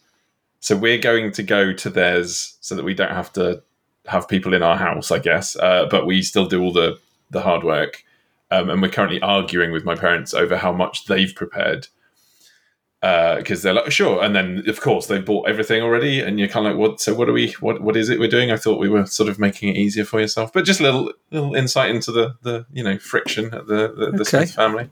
so 0.60 0.76
we're 0.76 0.98
going 0.98 1.32
to 1.34 1.44
go 1.44 1.74
to 1.74 1.90
theirs 1.90 2.58
so 2.62 2.76
that 2.76 2.84
we 2.86 2.94
don't 2.94 3.12
have 3.12 3.32
to 3.34 3.62
have 4.08 4.28
people 4.28 4.54
in 4.54 4.64
our 4.64 4.78
house, 4.78 5.12
I 5.12 5.20
guess. 5.20 5.56
Uh, 5.56 5.88
but 5.90 6.06
we 6.06 6.22
still 6.22 6.46
do 6.48 6.62
all 6.62 6.74
the 6.74 6.98
the 7.32 7.42
hard 7.42 7.64
work, 7.64 8.04
um, 8.52 8.70
and 8.70 8.82
we're 8.82 8.90
currently 8.90 9.22
arguing 9.22 9.72
with 9.72 9.86
my 9.86 9.96
parents 9.96 10.34
over 10.34 10.58
how 10.58 10.72
much 10.74 11.06
they've 11.06 11.34
prepared 11.36 11.88
because 13.02 13.62
they're 13.62 13.74
like 13.74 13.90
sure 13.92 14.22
and 14.22 14.36
then 14.36 14.62
of 14.68 14.82
course 14.82 15.08
they've 15.08 15.24
bought 15.24 15.48
everything 15.48 15.82
already 15.82 16.20
and 16.20 16.38
you're 16.38 16.50
kind 16.50 16.68
of 16.68 16.74
like 16.74 16.80
what 16.80 17.00
so 17.00 17.14
what 17.14 17.30
are 17.30 17.34
we 17.34 17.52
what 17.62 17.82
what 17.82 17.96
is 17.96 18.10
it 18.10 18.20
we're 18.20 18.28
doing 18.28 18.52
i 18.52 18.58
thought 18.58 18.78
we 18.78 18.90
were 18.90 19.06
sort 19.06 19.30
of 19.30 19.40
making 19.40 19.70
it 19.70 19.78
easier 19.78 20.04
for 20.04 20.20
yourself 20.20 20.52
but 20.52 20.66
just 20.66 20.82
a 20.82 20.84
little 20.84 21.14
little 21.32 21.56
insight 21.56 21.92
into 21.96 22.12
the 22.12 22.34
the 22.42 22.66
you 22.74 22.84
know 22.84 22.98
friction 22.98 23.46
at 23.54 23.68
the 23.68 23.88
the, 23.96 24.12
the 24.12 24.22
Okay. 24.22 24.24
Smith 24.46 24.52
family 24.54 24.90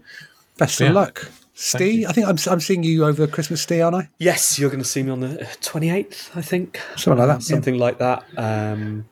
Best 0.58 0.80
Yeah. 0.80 0.88
of 0.88 0.94
luck. 0.94 1.30
Steve, 1.59 2.07
I 2.07 2.12
think 2.12 2.27
I'm, 2.27 2.38
I'm 2.51 2.59
seeing 2.59 2.83
you 2.83 3.04
over 3.04 3.25
Christmas, 3.25 3.62
Steve, 3.63 3.81
aren't 3.83 3.95
I? 3.95 4.09
Yes, 4.19 4.59
you're 4.59 4.69
going 4.69 4.81
to 4.83 4.88
see 4.88 5.01
me 5.01 5.09
on 5.09 5.21
the 5.21 5.48
twenty 5.62 5.89
eighth, 5.89 6.30
I 6.36 6.42
think, 6.42 6.80
Something 6.95 7.18
like 7.18 7.27
that, 7.27 7.33
yeah. 7.50 7.56
something 7.56 7.77
like 7.80 7.98
that. 7.98 8.24
Um, 8.38 9.06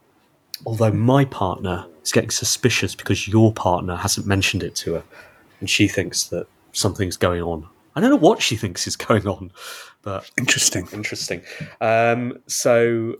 although 0.65 0.91
my 0.91 1.25
partner 1.25 1.87
is 2.03 2.11
getting 2.11 2.29
suspicious 2.29 2.93
because 2.93 3.27
your 3.27 3.51
partner 3.51 3.95
hasn't 3.95 4.27
mentioned 4.27 4.61
it 4.61 4.75
to 4.75 4.93
her, 4.93 5.03
and 5.59 5.67
she 5.69 5.87
thinks 5.87 6.25
that 6.25 6.45
something's 6.71 7.17
going 7.17 7.41
on. 7.41 7.67
I 7.95 8.01
don't 8.01 8.11
know 8.11 8.15
what 8.17 8.41
she 8.43 8.55
thinks 8.57 8.85
is 8.85 8.95
going 8.95 9.27
on, 9.27 9.51
but 10.03 10.29
Interesting. 10.37 10.87
interesting. 10.93 11.41
Um, 11.81 12.37
so 12.45 13.15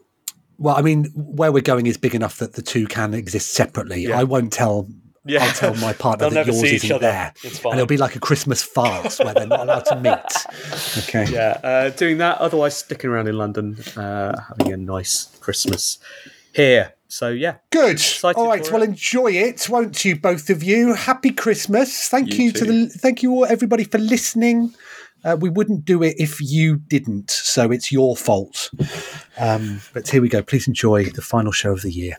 Well, 0.59 0.75
I 0.77 0.81
mean, 0.83 1.05
where 1.15 1.51
we're 1.51 1.61
going 1.61 1.87
is 1.87 1.97
big 1.97 2.13
enough 2.13 2.37
that 2.37 2.53
the 2.53 2.61
two 2.61 2.85
can 2.85 3.13
exist 3.15 3.53
separately. 3.53 4.03
Yeah. 4.03 4.19
I 4.19 4.23
won't 4.23 4.53
tell. 4.53 4.87
Yeah. 5.25 5.43
I'll 5.43 5.53
tell 5.53 5.75
my 5.75 5.93
partner 5.93 6.29
that 6.29 6.45
yours 6.45 6.61
isn't 6.63 6.91
other. 6.91 6.99
there, 7.01 7.33
It's 7.43 7.63
and 7.63 7.73
it'll 7.73 7.87
be 7.87 7.97
like 7.97 8.15
a 8.15 8.19
Christmas 8.19 8.61
farce 8.61 9.17
where 9.19 9.33
they're 9.33 9.47
not 9.47 9.61
allowed 9.61 9.85
to 9.85 9.95
meet. 9.99 10.99
Okay. 11.07 11.25
yeah, 11.31 11.59
uh, 11.63 11.89
doing 11.89 12.17
that. 12.19 12.37
Otherwise, 12.39 12.77
sticking 12.77 13.09
around 13.09 13.27
in 13.27 13.37
London, 13.37 13.77
uh, 13.97 14.39
having 14.49 14.73
a 14.73 14.77
nice 14.77 15.35
Christmas 15.39 15.97
here. 16.53 16.93
So 17.07 17.29
yeah, 17.29 17.57
Good. 17.71 17.93
Excited 17.93 18.37
All 18.39 18.47
right. 18.47 18.69
Well, 18.71 18.81
it. 18.81 18.89
enjoy 18.89 19.31
it, 19.31 19.67
won't 19.69 20.03
you, 20.03 20.15
both 20.17 20.49
of 20.49 20.63
you? 20.63 20.93
Happy 20.93 21.31
Christmas. 21.31 22.07
Thank 22.09 22.33
you, 22.37 22.45
You 22.45 22.51
to 22.53 22.65
the. 22.65 22.87
Thank 22.89 23.23
you 23.23 23.31
all, 23.31 23.45
everybody, 23.45 23.83
for 23.85 23.97
listening. 23.99 24.73
Uh, 25.23 25.35
we 25.39 25.49
wouldn't 25.49 25.85
do 25.85 26.03
it 26.03 26.15
if 26.19 26.39
you 26.41 26.77
didn't, 26.77 27.31
so 27.31 27.71
it's 27.71 27.91
your 27.91 28.15
fault. 28.15 28.69
Um, 29.39 29.81
but 29.93 30.07
here 30.07 30.21
we 30.21 30.29
go. 30.29 30.43
Please 30.43 30.67
enjoy 30.67 31.05
the 31.05 31.21
final 31.21 31.51
show 31.51 31.71
of 31.71 31.81
the 31.81 31.91
year. 31.91 32.17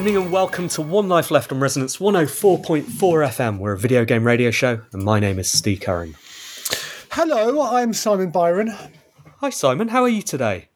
Evening, 0.00 0.16
and 0.16 0.32
welcome 0.32 0.66
to 0.66 0.80
One 0.80 1.10
Life 1.10 1.30
Left 1.30 1.52
on 1.52 1.60
Resonance 1.60 1.98
104.4 1.98 2.86
FM. 2.86 3.58
We're 3.58 3.72
a 3.72 3.78
video 3.78 4.06
game 4.06 4.24
radio 4.24 4.50
show, 4.50 4.80
and 4.94 5.02
my 5.02 5.20
name 5.20 5.38
is 5.38 5.52
Steve 5.52 5.82
Curran. 5.82 6.16
Hello, 7.10 7.60
I'm 7.60 7.92
Simon 7.92 8.30
Byron. 8.30 8.74
Hi, 9.40 9.50
Simon. 9.50 9.88
How 9.88 10.00
are 10.00 10.08
you 10.08 10.22
today? 10.22 10.70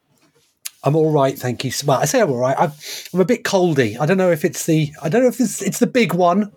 I'm 0.82 0.94
all 0.94 1.10
right, 1.10 1.38
thank 1.38 1.64
you. 1.64 1.72
Well, 1.86 2.00
I 2.00 2.04
say 2.04 2.20
I'm 2.20 2.30
all 2.30 2.36
right. 2.36 2.54
I'm, 2.58 2.72
I'm 3.14 3.20
a 3.20 3.24
bit 3.24 3.44
coldy. 3.44 3.98
I 3.98 4.04
don't 4.04 4.18
know 4.18 4.30
if 4.30 4.44
it's 4.44 4.66
the 4.66 4.92
I 5.02 5.08
don't 5.08 5.22
know 5.22 5.28
if 5.28 5.40
it's 5.40 5.62
it's 5.62 5.78
the 5.78 5.86
big 5.86 6.12
one, 6.12 6.52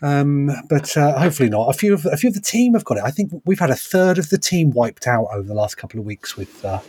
um, 0.00 0.50
but 0.70 0.96
uh, 0.96 1.18
hopefully 1.18 1.50
not. 1.50 1.68
A 1.68 1.74
few 1.74 1.92
of 1.92 2.06
a 2.06 2.16
few 2.16 2.28
of 2.28 2.34
the 2.34 2.40
team 2.40 2.72
have 2.72 2.86
got 2.86 2.96
it. 2.96 3.04
I 3.04 3.10
think 3.10 3.32
we've 3.44 3.60
had 3.60 3.68
a 3.68 3.76
third 3.76 4.16
of 4.16 4.30
the 4.30 4.38
team 4.38 4.70
wiped 4.70 5.06
out 5.06 5.26
over 5.30 5.46
the 5.46 5.52
last 5.52 5.76
couple 5.76 6.00
of 6.00 6.06
weeks 6.06 6.38
with 6.38 6.64
uh, 6.64 6.80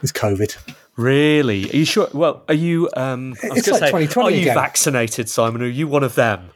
with 0.00 0.14
COVID. 0.14 0.56
Really? 0.96 1.64
Are 1.70 1.76
you 1.76 1.84
sure? 1.84 2.08
Well, 2.12 2.42
are 2.48 2.54
you? 2.54 2.88
Um, 2.96 3.34
It's 3.42 3.68
like 3.68 3.80
say, 3.80 3.86
2020 3.90 4.26
Are 4.28 4.30
you 4.30 4.40
again. 4.42 4.54
vaccinated, 4.54 5.28
Simon? 5.28 5.62
Are 5.62 5.66
you 5.66 5.88
one 5.88 6.04
of 6.04 6.14
them? 6.14 6.50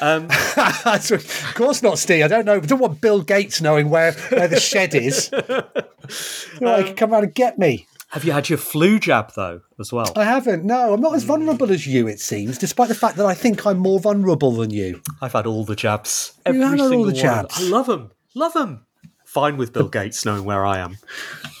Um, 0.00 0.28
of 0.86 1.52
course 1.54 1.82
not, 1.82 1.98
Steve. 1.98 2.24
I 2.24 2.28
don't 2.28 2.46
know. 2.46 2.54
I 2.56 2.60
don't 2.60 2.78
want 2.78 3.00
Bill 3.00 3.20
Gates 3.22 3.60
knowing 3.60 3.90
where, 3.90 4.12
where 4.30 4.48
the 4.48 4.58
shed 4.58 4.94
is. 4.94 5.30
You 5.32 6.60
know, 6.60 6.78
he 6.78 6.84
can 6.84 6.96
come 6.96 7.12
around 7.12 7.24
and 7.24 7.34
get 7.34 7.58
me. 7.58 7.86
Have 8.10 8.24
you 8.24 8.32
had 8.32 8.48
your 8.48 8.58
flu 8.58 8.98
jab 8.98 9.32
though, 9.36 9.60
as 9.78 9.92
well? 9.92 10.12
I 10.16 10.24
haven't. 10.24 10.64
No, 10.64 10.94
I'm 10.94 11.00
not 11.00 11.14
as 11.14 11.22
vulnerable 11.22 11.70
as 11.70 11.86
you. 11.86 12.08
It 12.08 12.18
seems, 12.18 12.58
despite 12.58 12.88
the 12.88 12.94
fact 12.94 13.16
that 13.18 13.26
I 13.26 13.34
think 13.34 13.66
I'm 13.66 13.78
more 13.78 14.00
vulnerable 14.00 14.50
than 14.52 14.70
you. 14.70 15.00
I've 15.20 15.32
had 15.34 15.46
all 15.46 15.64
the 15.64 15.76
jabs. 15.76 16.32
You 16.38 16.54
Every 16.54 16.60
have 16.62 16.70
had 16.72 16.80
all 16.80 17.04
the 17.04 17.12
jabs? 17.12 17.60
I 17.60 17.68
love 17.68 17.86
them. 17.86 18.10
Love 18.34 18.52
them. 18.54 18.86
Fine 19.30 19.58
with 19.58 19.72
Bill 19.72 19.88
Gates 20.00 20.24
knowing 20.24 20.44
where 20.44 20.66
I 20.66 20.78
am. 20.78 20.98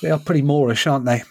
They 0.02 0.10
are 0.10 0.18
pretty 0.18 0.42
moreish, 0.42 0.90
aren't 0.90 1.04
they? 1.04 1.22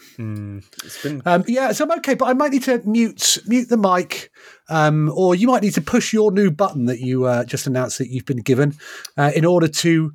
It's 0.86 1.04
been 1.04 1.22
Um, 1.26 1.44
yeah, 1.48 1.74
so 1.74 1.84
I'm 1.84 1.92
okay, 2.00 2.14
but 2.14 2.26
I 2.26 2.34
might 2.34 2.52
need 2.52 2.64
to 2.64 2.82
mute 2.86 3.40
mute 3.46 3.68
the 3.68 3.76
mic, 3.76 4.32
um, 4.70 5.12
or 5.14 5.36
you 5.36 5.48
might 5.48 5.64
need 5.64 5.74
to 5.74 5.82
push 5.82 6.14
your 6.14 6.32
new 6.32 6.50
button 6.50 6.86
that 6.86 7.00
you 7.00 7.26
uh, 7.26 7.44
just 7.44 7.68
announced 7.68 7.98
that 7.98 8.10
you've 8.10 8.26
been 8.26 8.42
given 8.42 8.76
uh, 9.18 9.32
in 9.36 9.44
order 9.44 9.68
to 9.68 10.14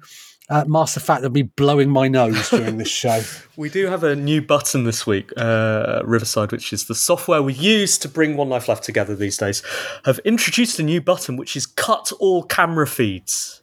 uh, 0.49 0.65
mask 0.67 0.95
the 0.95 1.01
fact 1.01 1.25
of 1.25 1.33
me 1.33 1.43
blowing 1.43 1.91
my 1.91 2.09
nose 2.09 2.49
during 2.49 2.79
this 2.79 2.89
show. 2.89 3.21
We 3.57 3.69
do 3.69 3.87
have 3.87 4.03
a 4.03 4.17
new 4.17 4.43
button 4.43 4.83
this 4.85 5.07
week, 5.07 5.31
uh, 5.37 6.01
Riverside, 6.05 6.51
which 6.51 6.73
is 6.73 6.87
the 6.87 6.95
software 6.95 7.41
we 7.41 7.53
use 7.53 7.97
to 7.99 8.09
bring 8.09 8.37
One 8.37 8.49
Life 8.49 8.67
Left 8.67 8.83
together 8.83 9.15
these 9.15 9.37
days, 9.37 9.63
have 10.07 10.19
introduced 10.21 10.79
a 10.81 10.83
new 10.83 11.01
button 11.01 11.37
which 11.37 11.55
is 11.55 11.67
cut 11.67 12.11
all 12.19 12.43
camera 12.43 12.87
feeds. 12.87 13.63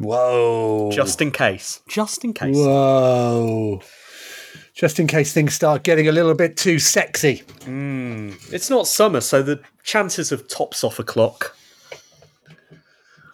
Whoa! 0.00 0.90
Just 0.92 1.20
in 1.20 1.30
case. 1.30 1.80
Just 1.88 2.24
in 2.24 2.32
case. 2.32 2.56
Whoa! 2.56 3.80
Just 4.74 4.98
in 4.98 5.06
case 5.06 5.32
things 5.32 5.54
start 5.54 5.82
getting 5.82 6.08
a 6.08 6.12
little 6.12 6.34
bit 6.34 6.56
too 6.56 6.78
sexy. 6.78 7.42
Hmm. 7.64 8.32
It's 8.50 8.70
not 8.70 8.86
summer, 8.86 9.20
so 9.20 9.42
the 9.42 9.60
chances 9.82 10.32
of 10.32 10.48
tops 10.48 10.82
off 10.82 10.98
a 10.98 11.04
clock 11.04 11.54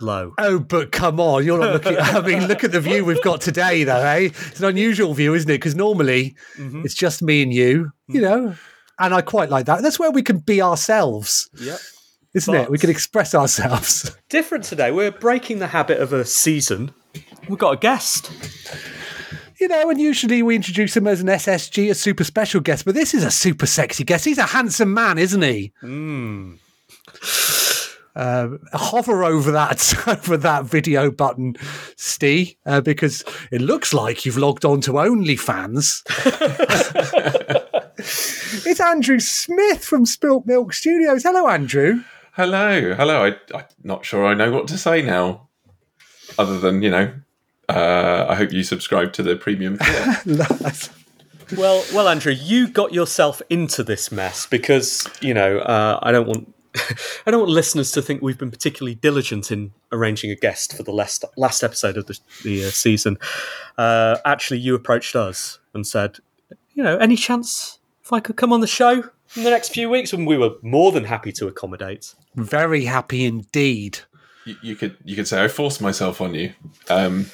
low. 0.00 0.34
Oh, 0.38 0.58
but 0.58 0.92
come 0.92 1.20
on, 1.20 1.44
you're 1.44 1.58
not 1.58 1.72
looking. 1.72 1.96
I 1.98 2.20
mean, 2.20 2.46
look 2.46 2.64
at 2.64 2.72
the 2.72 2.80
view 2.80 3.04
we've 3.04 3.22
got 3.22 3.40
today, 3.40 3.84
though, 3.84 4.04
eh? 4.04 4.30
It's 4.32 4.60
an 4.60 4.66
unusual 4.66 5.14
view, 5.14 5.34
isn't 5.34 5.48
it? 5.48 5.54
Because 5.54 5.74
normally 5.74 6.36
mm-hmm. 6.56 6.82
it's 6.84 6.94
just 6.94 7.22
me 7.22 7.42
and 7.42 7.52
you, 7.52 7.92
you 8.08 8.20
mm-hmm. 8.20 8.46
know, 8.46 8.54
and 8.98 9.14
I 9.14 9.20
quite 9.20 9.50
like 9.50 9.66
that. 9.66 9.82
That's 9.82 9.98
where 9.98 10.10
we 10.10 10.22
can 10.22 10.38
be 10.38 10.62
ourselves, 10.62 11.48
Yep. 11.60 11.78
Isn't 12.36 12.54
it? 12.54 12.70
We 12.70 12.78
can 12.78 12.90
express 12.90 13.34
ourselves. 13.34 14.14
Different 14.28 14.64
today. 14.64 14.90
We're 14.90 15.10
breaking 15.10 15.58
the 15.58 15.68
habit 15.68 16.00
of 16.00 16.12
a 16.12 16.24
season. 16.24 16.92
We've 17.48 17.58
got 17.58 17.72
a 17.72 17.76
guest. 17.78 18.30
You 19.58 19.68
know, 19.68 19.88
and 19.88 19.98
usually 19.98 20.42
we 20.42 20.54
introduce 20.54 20.94
him 20.94 21.06
as 21.06 21.22
an 21.22 21.28
SSG, 21.28 21.90
a 21.90 21.94
super 21.94 22.24
special 22.24 22.60
guest, 22.60 22.84
but 22.84 22.94
this 22.94 23.14
is 23.14 23.24
a 23.24 23.30
super 23.30 23.64
sexy 23.64 24.04
guest. 24.04 24.26
He's 24.26 24.36
a 24.36 24.44
handsome 24.44 24.92
man, 24.92 25.16
isn't 25.16 25.40
he? 25.40 25.72
Uh, 28.14 28.48
hover 28.74 29.24
over 29.24 29.50
that 29.52 29.94
over 30.06 30.36
that 30.36 30.64
video 30.64 31.10
button, 31.10 31.56
Steve, 31.96 32.54
uh, 32.66 32.82
because 32.82 33.24
it 33.50 33.62
looks 33.62 33.94
like 33.94 34.26
you've 34.26 34.36
logged 34.38 34.66
on 34.66 34.82
to 34.82 34.92
OnlyFans. 34.92 36.02
it's 38.66 38.80
Andrew 38.80 39.20
Smith 39.20 39.84
from 39.84 40.04
Spilt 40.04 40.46
Milk 40.46 40.74
Studios. 40.74 41.22
Hello, 41.22 41.48
Andrew. 41.48 42.02
Hello, 42.36 42.92
hello. 42.92 43.24
I, 43.24 43.56
I'm 43.56 43.64
not 43.82 44.04
sure 44.04 44.26
I 44.26 44.34
know 44.34 44.52
what 44.52 44.68
to 44.68 44.76
say 44.76 45.00
now, 45.00 45.48
other 46.38 46.58
than 46.58 46.82
you 46.82 46.90
know. 46.90 47.14
Uh, 47.66 48.26
I 48.28 48.34
hope 48.34 48.52
you 48.52 48.62
subscribe 48.62 49.14
to 49.14 49.22
the 49.22 49.36
premium. 49.36 49.78
Well, 51.56 51.84
well, 51.94 52.08
Andrew, 52.08 52.32
you 52.32 52.66
got 52.66 52.92
yourself 52.92 53.40
into 53.48 53.84
this 53.84 54.10
mess 54.10 54.46
because 54.46 55.08
you 55.20 55.32
know 55.32 55.60
uh, 55.60 56.00
I 56.02 56.10
don't 56.10 56.26
want 56.26 56.52
I 57.26 57.30
don't 57.30 57.38
want 57.38 57.52
listeners 57.52 57.92
to 57.92 58.02
think 58.02 58.20
we've 58.20 58.36
been 58.36 58.50
particularly 58.50 58.96
diligent 58.96 59.52
in 59.52 59.72
arranging 59.92 60.32
a 60.32 60.34
guest 60.34 60.76
for 60.76 60.82
the 60.82 60.90
last 60.90 61.24
last 61.36 61.62
episode 61.62 61.96
of 61.96 62.06
the, 62.06 62.18
the 62.42 62.64
uh, 62.64 62.70
season. 62.70 63.16
Uh, 63.78 64.16
actually, 64.24 64.58
you 64.58 64.74
approached 64.74 65.14
us 65.14 65.60
and 65.72 65.86
said, 65.86 66.18
you 66.74 66.82
know, 66.82 66.96
any 66.98 67.14
chance 67.14 67.75
if 68.06 68.12
I 68.12 68.20
could 68.20 68.36
come 68.36 68.52
on 68.52 68.60
the 68.60 68.66
show 68.68 69.02
in 69.34 69.42
the 69.42 69.50
next 69.50 69.70
few 69.70 69.90
weeks, 69.90 70.12
and 70.12 70.26
we 70.26 70.38
were 70.38 70.52
more 70.62 70.92
than 70.92 71.04
happy 71.04 71.32
to 71.32 71.48
accommodate. 71.48 72.14
Very 72.36 72.84
happy 72.84 73.24
indeed. 73.24 73.98
you, 74.44 74.54
you 74.62 74.76
could 74.76 74.96
you 75.04 75.16
could 75.16 75.26
say 75.26 75.42
I 75.42 75.48
forced 75.48 75.82
myself 75.82 76.20
on 76.20 76.32
you, 76.34 76.52
um, 76.88 77.26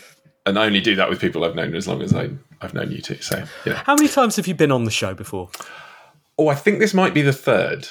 and 0.47 0.59
I 0.59 0.65
only 0.65 0.81
do 0.81 0.97
that 0.97 1.11
with 1.11 1.21
people 1.21 1.45
I've 1.45 1.55
known 1.55 1.75
as 1.75 1.87
long 1.87 2.01
as 2.03 2.15
I 2.15 2.31
I've 2.63 2.73
known 2.73 2.91
you 2.91 3.03
two. 3.03 3.21
So 3.21 3.45
you 3.67 3.73
know. 3.73 3.79
How 3.85 3.95
many 3.95 4.09
times 4.09 4.37
have 4.37 4.47
you 4.47 4.55
been 4.55 4.73
on 4.73 4.85
the 4.85 4.91
show 4.91 5.13
before? 5.13 5.51
Oh, 6.39 6.49
I 6.49 6.55
think 6.55 6.79
this 6.79 6.95
might 6.95 7.13
be 7.13 7.21
the 7.23 7.33
third. 7.35 7.89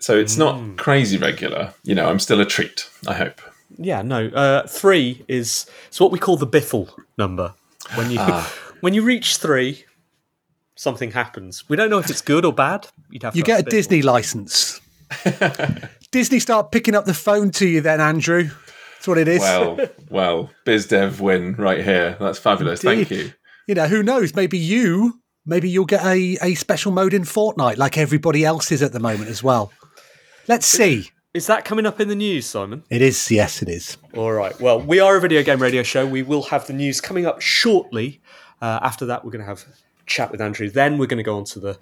So 0.00 0.16
it's 0.18 0.36
Mm. 0.36 0.38
not 0.38 0.76
crazy 0.76 1.16
regular. 1.16 1.72
You 1.82 1.94
know, 1.94 2.08
I'm 2.08 2.18
still 2.20 2.40
a 2.40 2.44
treat. 2.44 2.88
I 3.08 3.14
hope. 3.14 3.40
Yeah, 3.78 4.02
no. 4.02 4.26
Uh, 4.28 4.66
three 4.66 5.24
is 5.28 5.66
it's 5.88 5.98
what 5.98 6.12
we 6.12 6.18
call 6.18 6.36
the 6.36 6.46
Biffle 6.46 6.90
number. 7.16 7.54
When 7.94 8.10
you 8.10 8.20
when 8.80 8.92
you 8.94 9.02
reach 9.02 9.38
three, 9.38 9.84
something 10.78 11.10
happens. 11.10 11.68
We 11.68 11.76
don't 11.76 11.90
know 11.90 11.98
if 11.98 12.08
it's 12.08 12.22
good 12.22 12.44
or 12.44 12.52
bad. 12.52 12.86
You'd 13.10 13.24
have 13.24 13.36
You 13.36 13.42
get 13.42 13.54
a 13.54 13.58
ask 13.58 13.66
Biffle. 13.66 13.70
Disney 13.70 14.02
license. 14.02 14.80
Disney 16.12 16.38
start 16.38 16.70
picking 16.70 16.94
up 16.94 17.04
the 17.04 17.14
phone 17.14 17.50
to 17.52 17.66
you 17.66 17.80
then, 17.80 18.00
Andrew. 18.00 18.44
That's 18.44 19.08
what 19.08 19.18
it 19.18 19.28
is. 19.28 19.40
Well, 19.40 19.78
well, 20.08 20.50
biz 20.64 20.86
dev 20.86 21.20
win 21.20 21.54
right 21.56 21.84
here. 21.84 22.16
That's 22.20 22.38
fabulous. 22.38 22.80
Thank 22.80 23.10
you. 23.10 23.32
you 23.66 23.74
know, 23.74 23.86
who 23.88 24.02
knows? 24.02 24.34
Maybe 24.34 24.56
you, 24.56 25.20
maybe 25.44 25.68
you'll 25.68 25.84
get 25.84 26.04
a, 26.04 26.38
a 26.42 26.54
special 26.54 26.92
mode 26.92 27.12
in 27.12 27.22
Fortnite 27.22 27.76
like 27.76 27.98
everybody 27.98 28.44
else 28.44 28.70
is 28.72 28.82
at 28.82 28.92
the 28.92 29.00
moment 29.00 29.28
as 29.28 29.42
well. 29.42 29.72
Let's 30.46 30.66
see. 30.66 31.10
Is 31.34 31.46
that 31.48 31.64
coming 31.64 31.86
up 31.86 32.00
in 32.00 32.08
the 32.08 32.16
news, 32.16 32.46
Simon? 32.46 32.84
It 32.88 33.02
is, 33.02 33.30
yes, 33.30 33.62
it 33.62 33.68
is. 33.68 33.98
All 34.16 34.32
right. 34.32 34.58
Well, 34.60 34.80
we 34.80 34.98
are 34.98 35.16
a 35.16 35.20
video 35.20 35.42
game 35.42 35.60
radio 35.60 35.82
show. 35.82 36.06
We 36.06 36.22
will 36.22 36.44
have 36.44 36.66
the 36.66 36.72
news 36.72 37.00
coming 37.00 37.26
up 37.26 37.40
shortly. 37.40 38.20
Uh, 38.60 38.78
after 38.82 39.06
that, 39.06 39.24
we're 39.24 39.30
going 39.30 39.42
to 39.42 39.46
have 39.46 39.64
a 39.68 39.87
chat 40.08 40.32
with 40.32 40.40
Andrew. 40.40 40.68
Then 40.68 40.98
we're 40.98 41.06
going 41.06 41.18
to 41.18 41.22
go 41.22 41.36
on 41.36 41.44
to 41.44 41.60
the 41.60 41.78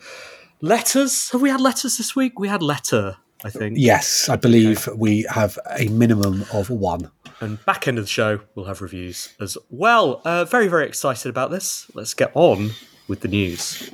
letters. 0.60 1.30
Have 1.30 1.40
we 1.40 1.50
had 1.50 1.60
letters 1.60 1.96
this 1.96 2.14
week? 2.14 2.38
We 2.38 2.48
had 2.48 2.62
letter, 2.62 3.16
I 3.44 3.50
think. 3.50 3.76
Yes, 3.78 4.28
I 4.28 4.36
believe 4.36 4.88
we 4.94 5.26
have 5.30 5.58
a 5.78 5.88
minimum 5.88 6.44
of 6.52 6.68
one. 6.68 7.10
And 7.40 7.64
back 7.64 7.86
end 7.86 7.98
of 7.98 8.04
the 8.04 8.10
show, 8.10 8.40
we'll 8.54 8.66
have 8.66 8.80
reviews 8.80 9.34
as 9.40 9.56
well. 9.70 10.22
Uh, 10.24 10.44
very, 10.44 10.68
very 10.68 10.86
excited 10.86 11.28
about 11.28 11.50
this. 11.50 11.90
Let's 11.94 12.14
get 12.14 12.32
on 12.34 12.70
with 13.08 13.20
the 13.20 13.28
news. 13.28 13.90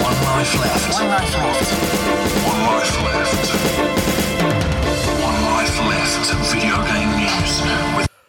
One 0.00 0.16
life 0.24 0.58
left. 0.58 0.92
One 0.94 1.08
life 1.08 1.34
left. 1.34 1.89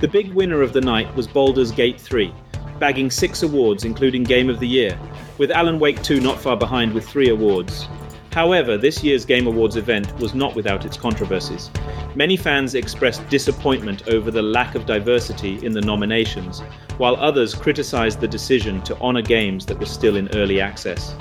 The 0.00 0.08
big 0.08 0.34
winner 0.34 0.60
of 0.60 0.72
the 0.72 0.80
night 0.80 1.14
was 1.14 1.28
Baldur's 1.28 1.70
Gate 1.70 2.00
3, 2.00 2.34
bagging 2.80 3.08
six 3.08 3.44
awards, 3.44 3.84
including 3.84 4.24
Game 4.24 4.50
of 4.50 4.58
the 4.58 4.66
Year, 4.66 4.98
with 5.38 5.52
Alan 5.52 5.78
Wake 5.78 6.02
2 6.02 6.20
not 6.20 6.40
far 6.40 6.56
behind 6.56 6.92
with 6.92 7.08
three 7.08 7.28
awards. 7.28 7.86
However, 8.32 8.76
this 8.76 9.04
year's 9.04 9.24
Game 9.24 9.46
Awards 9.46 9.76
event 9.76 10.16
was 10.18 10.34
not 10.34 10.54
without 10.54 10.84
its 10.84 10.96
controversies. 10.96 11.70
Many 12.14 12.36
fans 12.36 12.74
expressed 12.74 13.28
disappointment 13.28 14.08
over 14.08 14.30
the 14.30 14.42
lack 14.42 14.74
of 14.74 14.86
diversity 14.86 15.64
in 15.64 15.72
the 15.72 15.80
nominations, 15.80 16.60
while 16.96 17.16
others 17.16 17.54
criticized 17.54 18.20
the 18.20 18.28
decision 18.28 18.82
to 18.82 18.98
honor 18.98 19.22
games 19.22 19.66
that 19.66 19.78
were 19.78 19.86
still 19.86 20.16
in 20.16 20.28
early 20.34 20.60
access. 20.60 21.14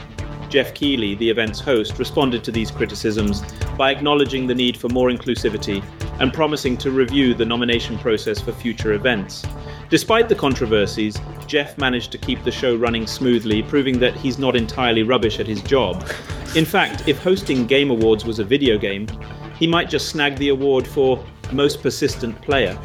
Geoff 0.50 0.74
Keighley, 0.74 1.16
the 1.16 1.30
event's 1.30 1.60
host, 1.60 2.00
responded 2.00 2.44
to 2.44 2.52
these 2.52 2.72
criticisms 2.72 3.44
by 3.78 3.92
acknowledging 3.92 4.48
the 4.48 4.56
need 4.56 4.76
for 4.76 4.90
more 4.90 5.10
inclusivity 5.10 5.84
and 6.20 6.34
promising 6.34 6.76
to 6.78 6.92
review 6.92 7.34
the 7.34 7.46
nomination 7.46 7.98
process 8.00 8.42
for 8.42 8.52
future 8.52 8.94
events. 8.94 9.46
Despite 9.90 10.28
the 10.28 10.36
controversies, 10.36 11.20
Jeff 11.48 11.78
managed 11.78 12.12
to 12.12 12.18
keep 12.18 12.44
the 12.44 12.52
show 12.52 12.76
running 12.76 13.08
smoothly, 13.08 13.64
proving 13.64 14.00
that 14.00 14.16
he's 14.16 14.38
not 14.38 14.56
entirely 14.56 15.04
rubbish 15.04 15.40
at 15.40 15.48
his 15.48 15.62
job. 15.62 16.04
In 16.56 16.66
fact, 16.66 17.08
if 17.08 17.22
hosting 17.24 17.66
Game 17.68 17.92
Awards 17.92 18.26
was 18.26 18.40
a 18.40 18.44
video 18.44 18.78
game, 18.78 19.08
he 19.58 19.68
might 19.68 19.90
just 19.90 20.10
snag 20.10 20.36
the 20.38 20.50
award 20.50 20.88
for 20.88 21.24
Most 21.52 21.82
Persistent 21.82 22.40
Player. 22.42 22.78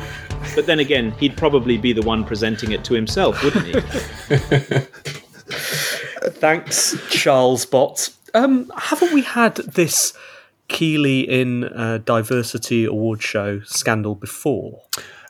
But 0.54 0.66
then 0.66 0.80
again, 0.80 1.12
he'd 1.12 1.36
probably 1.36 1.78
be 1.78 1.92
the 1.92 2.02
one 2.02 2.24
presenting 2.24 2.72
it 2.72 2.84
to 2.84 2.94
himself, 2.94 3.42
wouldn't 3.42 3.66
he? 3.66 3.74
Thanks, 6.26 6.96
Charles 7.10 7.66
Bot. 7.66 8.10
Um, 8.34 8.72
haven't 8.76 9.12
we 9.12 9.22
had 9.22 9.56
this 9.56 10.12
Keighley 10.68 11.20
in 11.20 11.64
uh, 11.64 11.98
diversity 12.04 12.84
award 12.84 13.22
show 13.22 13.60
scandal 13.60 14.14
before? 14.14 14.82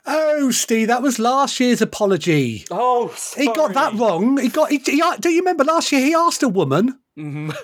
Oh, 0.07 0.51
Steve, 0.51 0.87
that 0.87 1.01
was 1.01 1.17
last 1.17 1.59
year's 1.59 1.81
apology. 1.81 2.65
Oh, 2.69 3.13
He 3.35 3.47
got 3.47 3.73
that 3.73 3.93
wrong. 3.95 4.37
He 4.37 4.49
got. 4.49 4.69
He, 4.69 4.77
he, 4.77 5.01
do 5.19 5.29
you 5.29 5.39
remember 5.39 5.63
last 5.63 5.91
year? 5.91 6.01
He 6.01 6.13
asked 6.13 6.43
a 6.43 6.49
woman, 6.49 6.99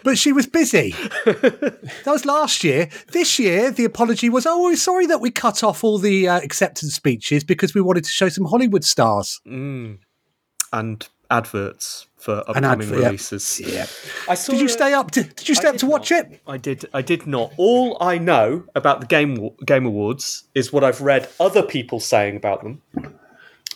but 0.04 0.18
she 0.18 0.34
was 0.34 0.48
busy. 0.48 0.92
that 1.26 2.04
was 2.08 2.26
last 2.26 2.64
year. 2.64 2.90
This 3.12 3.38
year, 3.38 3.70
the 3.70 3.86
apology 3.86 4.28
was, 4.28 4.48
"Oh, 4.48 4.64
we're 4.64 4.76
sorry 4.76 5.06
that 5.06 5.22
we 5.22 5.30
cut 5.30 5.64
off 5.64 5.84
all 5.84 6.00
the 6.00 6.28
uh, 6.28 6.40
acceptance 6.40 6.96
speeches 6.96 7.44
because 7.44 7.76
we 7.76 7.82
wanted 7.82 8.06
to 8.06 8.10
show 8.10 8.30
some 8.30 8.46
Hollywood 8.46 8.84
stars." 8.84 9.40
and 10.74 11.08
adverts 11.32 12.06
for 12.18 12.44
upcoming 12.48 12.70
advert, 12.70 13.00
releases. 13.00 13.60
Yeah. 13.60 13.88
I 14.30 14.36
saw 14.36 14.52
Did 14.52 14.62
you 14.62 14.68
a- 14.68 14.70
stay 14.70 14.94
up? 14.94 15.10
To, 15.12 15.24
did 15.24 15.50
you 15.50 15.56
stay 15.56 15.66
I 15.68 15.70
up 15.70 15.74
did 15.76 15.80
to 15.80 15.86
watch 15.88 16.12
not. 16.12 16.26
it? 16.32 16.42
I 16.46 16.58
did. 16.58 16.86
I 16.94 17.02
did 17.02 17.26
not. 17.26 17.52
All 17.58 17.98
I 18.00 18.20
know 18.20 18.64
about 18.76 19.00
the 19.02 19.08
game 19.08 19.50
game 19.66 19.86
awards 19.88 20.44
is 20.54 20.72
what 20.72 20.84
I've 20.84 21.02
read 21.02 21.28
other 21.40 21.64
people 21.64 22.00
saying 22.00 22.36
about 22.36 22.62
them 22.64 22.82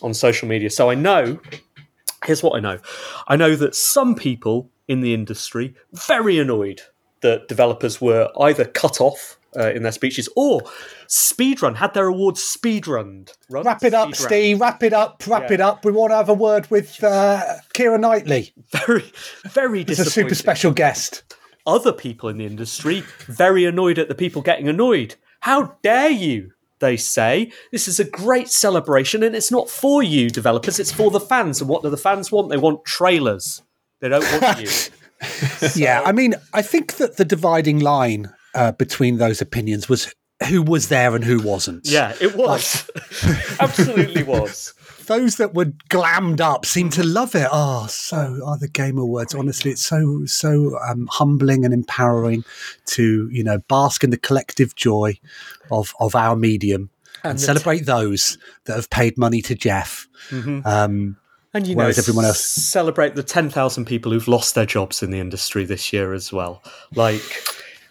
on 0.04 0.14
social 0.14 0.48
media. 0.48 0.70
So 0.70 0.90
I 0.92 0.96
know. 0.96 1.40
Here's 2.26 2.44
what 2.44 2.56
I 2.56 2.60
know. 2.60 2.80
I 3.28 3.36
know 3.36 3.56
that 3.56 3.76
some 3.76 4.16
people 4.16 4.70
in 4.88 5.02
the 5.02 5.14
industry 5.14 5.74
very 5.94 6.38
annoyed 6.40 6.82
that 7.22 7.48
developers 7.48 8.00
were 8.02 8.30
either 8.40 8.66
cut 8.66 9.02
off 9.02 9.38
uh, 9.58 9.72
in 9.72 9.84
their 9.84 9.92
speeches 9.92 10.28
or 10.36 10.62
speedrun 11.08 11.76
had 11.76 11.94
their 11.94 12.08
awards 12.08 12.42
speedrunned. 12.42 13.32
Run? 13.50 13.64
Wrap 13.66 13.84
it 13.84 13.94
up. 13.94 14.16
Steve. 14.16 14.60
Wrap 14.60 14.84
it 14.84 14.94
up. 14.94 15.24
Wrap 15.28 15.50
Yeah. 15.50 15.54
it 15.56 15.62
up. 15.62 15.86
We 15.86 15.92
want 15.92 16.12
to 16.12 16.16
have 16.18 16.30
a 16.30 16.34
word 16.34 16.70
with 16.72 17.04
uh, 17.04 17.42
Keira 17.74 18.00
Knightley. 18.00 18.54
Very, 18.72 19.12
very 19.46 19.82
It's 19.82 20.00
a 20.00 20.06
super 20.10 20.36
special 20.36 20.72
guest. 20.72 21.24
other 21.68 21.92
people 21.94 22.30
in 22.30 22.38
the 22.38 22.46
industry 22.46 23.04
very 23.28 23.66
annoyed 23.66 23.98
at 23.98 24.08
the 24.08 24.16
people 24.16 24.42
getting 24.42 24.68
annoyed. 24.68 25.16
How 25.42 25.78
dare 25.84 26.10
you? 26.12 26.52
They 26.80 26.98
say 26.98 27.52
this 27.72 27.88
is 27.88 28.00
a 28.02 28.04
great 28.04 28.50
celebration, 28.50 29.24
and 29.24 29.34
it's 29.36 29.50
not 29.50 29.70
for 29.70 30.04
you, 30.04 30.30
developers. 30.30 30.78
It's 30.78 30.92
for 30.92 31.10
the 31.10 31.22
fans. 31.22 31.62
And 31.62 31.70
what 31.70 31.84
do 31.84 31.90
the 31.90 31.96
fans 31.98 32.32
want? 32.34 32.50
They 32.50 32.58
want 32.58 32.84
trailers. 32.86 33.62
They 34.02 34.10
don't 34.10 34.26
want 34.42 34.60
you. 34.62 34.68
Yeah, 35.76 36.02
I 36.06 36.12
mean, 36.12 36.36
I 36.54 36.62
think 36.62 36.98
that 36.98 37.16
the 37.16 37.24
dividing 37.26 37.80
line 37.80 38.32
uh, 38.56 38.72
between 38.72 39.18
those 39.18 39.42
opinions 39.42 39.88
was 39.90 40.14
who 40.50 40.62
was 40.62 40.90
there 40.90 41.16
and 41.16 41.24
who 41.24 41.40
wasn't. 41.42 41.88
Yeah, 41.88 42.14
it 42.20 42.36
was. 42.36 42.90
Absolutely 43.60 44.24
was. 44.24 44.74
Those 45.08 45.38
that 45.38 45.54
were 45.54 45.72
glammed 45.90 46.42
up 46.42 46.66
seem 46.66 46.90
to 46.92 47.04
love 47.04 47.36
it. 47.36 47.48
Oh, 47.52 47.86
so 47.88 48.40
are 48.46 48.58
the 48.58 48.68
Game 48.68 48.98
Awards. 48.98 49.36
Honestly, 49.36 49.72
it's 49.72 49.86
so 49.86 50.26
so 50.26 50.78
um, 50.90 51.08
humbling 51.12 51.64
and 51.64 51.74
empowering 51.74 52.44
to 52.88 53.30
you 53.32 53.44
know 53.44 53.60
bask 53.70 54.04
in 54.04 54.10
the 54.10 54.18
collective 54.18 54.76
joy 54.76 55.18
of 55.72 55.94
of 56.00 56.16
our 56.16 56.36
medium 56.36 56.90
and, 57.24 57.38
t- 57.38 57.46
celebrate 57.46 57.86
those 57.86 58.38
that 58.66 58.76
have 58.76 58.90
paid 58.90 59.18
money 59.18 59.42
to 59.44 59.56
Geoff. 59.56 60.08
Um, 60.34 61.18
And 61.54 61.66
you 61.68 61.76
Whereas 61.78 61.98
know, 61.98 62.02
everyone 62.02 62.26
else- 62.26 62.44
celebrate 62.44 63.16
the 63.16 63.24
ten 63.24 63.50
thousand 63.50 63.86
people 63.86 64.12
who've 64.12 64.28
lost 64.28 64.56
their 64.56 64.66
jobs 64.66 65.02
in 65.04 65.12
the 65.12 65.20
industry 65.20 65.66
this 65.66 65.94
year 65.94 66.14
as 66.14 66.34
well. 66.34 66.62
Like, 66.96 67.22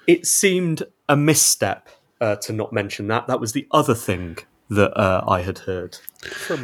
it 0.06 0.26
seemed 0.26 0.82
a 1.08 1.16
misstep 1.16 1.88
uh, 2.20 2.36
to 2.36 2.52
not 2.52 2.72
mention 2.72 3.08
that. 3.08 3.26
That 3.26 3.40
was 3.40 3.52
the 3.52 3.66
other 3.70 3.94
thing 3.94 4.38
that 4.70 4.98
uh, 4.98 5.24
I 5.26 5.42
had 5.42 5.58
heard. 5.60 5.98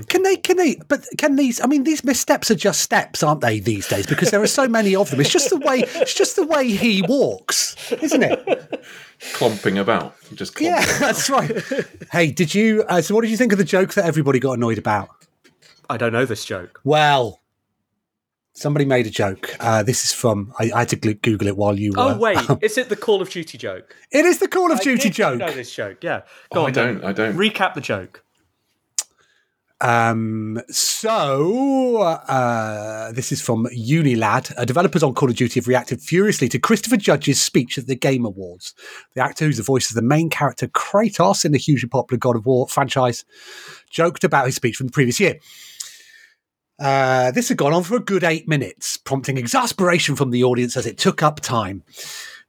Can 0.09 0.23
they? 0.23 0.37
Can 0.37 0.57
they? 0.57 0.77
But 0.89 1.07
can 1.19 1.37
these? 1.37 1.61
I 1.61 1.67
mean, 1.67 1.85
these 1.85 2.03
missteps 2.03 2.51
are 2.51 2.55
just 2.55 2.81
steps, 2.81 3.23
aren't 3.23 3.43
they? 3.43 3.61
These 3.61 3.89
days, 3.89 4.07
because 4.07 4.31
there 4.31 4.43
are 4.43 4.47
so 4.47 4.67
many 4.67 4.97
of 4.97 5.11
them. 5.11 5.21
It's 5.21 5.31
just 5.31 5.51
the 5.51 5.59
way. 5.59 5.85
It's 5.97 6.15
just 6.15 6.37
the 6.37 6.47
way 6.47 6.71
he 6.71 7.03
walks, 7.03 7.93
isn't 7.93 8.23
it? 8.23 8.85
Clomping 9.35 9.77
about. 9.77 10.17
Just 10.35 10.55
clomping. 10.55 10.83
Yeah, 10.83 10.99
that's 10.99 11.29
right. 11.29 11.53
Hey, 12.11 12.31
did 12.31 12.55
you? 12.55 12.85
Uh, 12.89 13.03
so, 13.03 13.15
what 13.15 13.21
did 13.21 13.31
you 13.31 13.37
think 13.37 13.53
of 13.53 13.59
the 13.59 13.65
joke 13.65 13.95
that 13.95 14.07
everybody 14.07 14.39
got 14.39 14.53
annoyed 14.53 14.79
about? 14.79 15.11
I 15.91 15.97
don't 15.97 16.13
know 16.13 16.25
this 16.25 16.45
joke. 16.45 16.81
Well, 16.85 17.40
somebody 18.61 18.85
made 18.85 19.07
a 19.07 19.11
joke. 19.11 19.57
Uh, 19.59 19.83
this 19.83 20.05
is 20.05 20.13
from. 20.13 20.53
I, 20.59 20.71
I 20.75 20.79
had 20.81 20.89
to 20.91 20.97
Google 21.15 21.49
it 21.49 21.57
while 21.57 21.79
you. 21.79 21.91
Were. 21.93 22.01
Oh 22.01 22.17
wait, 22.19 22.39
is 22.63 22.79
it 22.79 22.89
the 22.89 22.97
Call 22.97 23.21
of 23.23 23.31
Duty 23.31 23.59
joke? 23.59 23.97
it 24.13 24.25
is 24.25 24.39
the 24.39 24.49
Call 24.49 24.71
of 24.71 24.81
I 24.81 24.83
Duty 24.83 25.03
did 25.09 25.13
joke. 25.15 25.39
know 25.39 25.51
this 25.51 25.75
joke. 25.75 25.99
Yeah, 26.03 26.21
go 26.53 26.61
Oh, 26.61 26.65
I 26.65 26.67
on. 26.67 26.73
then. 26.73 26.95
don't. 27.01 27.05
I 27.05 27.13
don't. 27.13 27.37
Recap 27.37 27.75
the 27.75 27.81
joke. 27.81 28.23
Um, 29.83 30.61
so, 30.69 31.97
uh, 32.03 33.13
this 33.13 33.33
is 33.33 33.41
from 33.41 33.65
Unilad. 33.75 34.53
Uh, 34.59 34.67
developers 34.67 35.03
on 35.03 35.15
Call 35.15 35.31
of 35.31 35.37
Duty 35.37 35.59
have 35.59 35.67
reacted 35.69 36.03
furiously 36.03 36.51
to 36.51 36.59
Christopher 36.59 36.99
Judge's 36.99 37.41
speech 37.41 37.79
at 37.79 37.87
the 37.87 37.95
Game 37.97 38.27
Awards. 38.27 38.75
The 39.15 39.23
actor 39.25 39.47
who's 39.47 39.57
the 39.57 39.63
voice 39.63 39.89
of 39.89 39.95
the 39.97 40.03
main 40.03 40.29
character 40.29 40.69
Kratos 40.69 41.47
in 41.47 41.53
the 41.53 41.59
hugely 41.59 41.89
popular 41.89 42.19
God 42.19 42.37
of 42.37 42.45
War 42.45 42.69
franchise 42.69 43.25
joked 43.89 44.23
about 44.23 44.45
his 44.45 44.55
speech 44.57 44.77
from 44.77 44.87
the 44.89 44.93
previous 44.93 45.19
year. 45.19 45.37
Uh, 46.81 47.31
this 47.31 47.49
had 47.49 47.59
gone 47.59 47.75
on 47.75 47.83
for 47.83 47.97
a 47.97 48.01
good 48.01 48.25
eight 48.25 48.49
minutes, 48.49 48.97
prompting 48.97 49.37
exasperation 49.37 50.17
from 50.17 50.31
the 50.31 50.43
audience 50.43 50.77
as 50.77 50.87
it 50.87 50.97
took 50.97 51.23
up 51.23 51.41
time. 51.41 51.83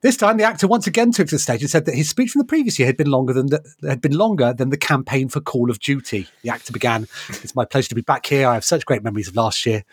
This 0.01 0.17
time, 0.17 0.37
the 0.37 0.43
actor 0.43 0.67
once 0.67 0.87
again 0.87 1.11
took 1.11 1.27
to 1.27 1.35
the 1.35 1.39
stage 1.39 1.61
and 1.61 1.69
said 1.69 1.85
that 1.85 1.93
his 1.93 2.09
speech 2.09 2.31
from 2.31 2.39
the 2.39 2.45
previous 2.47 2.79
year 2.79 2.87
had 2.87 2.97
been 2.97 3.11
longer 3.11 3.33
than 3.33 3.47
the, 3.47 3.63
had 3.87 4.01
been 4.01 4.17
longer 4.17 4.51
than 4.51 4.69
the 4.69 4.77
campaign 4.77 5.29
for 5.29 5.41
Call 5.41 5.69
of 5.69 5.79
Duty. 5.79 6.27
The 6.41 6.49
actor 6.49 6.73
began, 6.73 7.07
"It's 7.29 7.55
my 7.55 7.65
pleasure 7.65 7.89
to 7.89 7.95
be 7.95 8.01
back 8.01 8.25
here. 8.25 8.47
I 8.47 8.55
have 8.55 8.65
such 8.65 8.85
great 8.85 9.03
memories 9.03 9.27
of 9.27 9.35
last 9.35 9.63
year, 9.65 9.83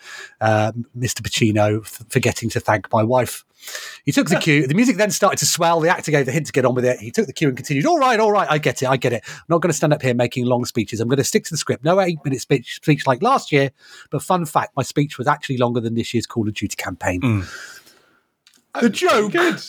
uh, 0.41 0.71
Mr. 0.97 1.21
Pacino, 1.21 1.81
f- 1.81 2.03
forgetting 2.09 2.49
to 2.49 2.59
thank 2.59 2.91
my 2.91 3.03
wife." 3.03 3.45
He 4.05 4.11
took 4.11 4.29
the 4.29 4.37
cue. 4.37 4.65
The 4.65 4.73
music 4.73 4.95
then 4.97 5.11
started 5.11 5.37
to 5.39 5.45
swell. 5.45 5.79
The 5.81 5.89
actor 5.89 6.11
gave 6.11 6.25
the 6.25 6.31
hint 6.31 6.45
to 6.47 6.53
get 6.53 6.65
on 6.65 6.73
with 6.75 6.85
it. 6.85 6.99
He 6.99 7.11
took 7.11 7.27
the 7.27 7.33
cue 7.33 7.49
and 7.49 7.57
continued. 7.57 7.85
All 7.85 7.99
right, 7.99 8.19
all 8.19 8.31
right, 8.31 8.47
I 8.49 8.57
get 8.57 8.81
it, 8.81 8.87
I 8.87 8.95
get 8.97 9.11
it. 9.13 9.21
I'm 9.27 9.43
not 9.49 9.61
going 9.61 9.69
to 9.69 9.77
stand 9.77 9.93
up 9.93 10.01
here 10.01 10.13
making 10.13 10.45
long 10.45 10.63
speeches. 10.65 11.01
I'm 11.01 11.09
going 11.09 11.17
to 11.17 11.23
stick 11.25 11.43
to 11.43 11.51
the 11.51 11.57
script. 11.57 11.83
No 11.83 11.99
eight-minute 11.99 12.39
speech, 12.39 12.75
speech 12.75 13.05
like 13.05 13.21
last 13.21 13.51
year. 13.51 13.71
But 14.11 14.23
fun 14.23 14.45
fact, 14.45 14.71
my 14.77 14.83
speech 14.83 15.17
was 15.17 15.27
actually 15.27 15.57
longer 15.57 15.81
than 15.81 15.93
this 15.95 16.13
year's 16.13 16.25
Call 16.25 16.47
of 16.47 16.53
Duty 16.53 16.75
campaign. 16.77 17.45
The 18.79 18.89
joke. 18.89 19.33
Good. 19.33 19.61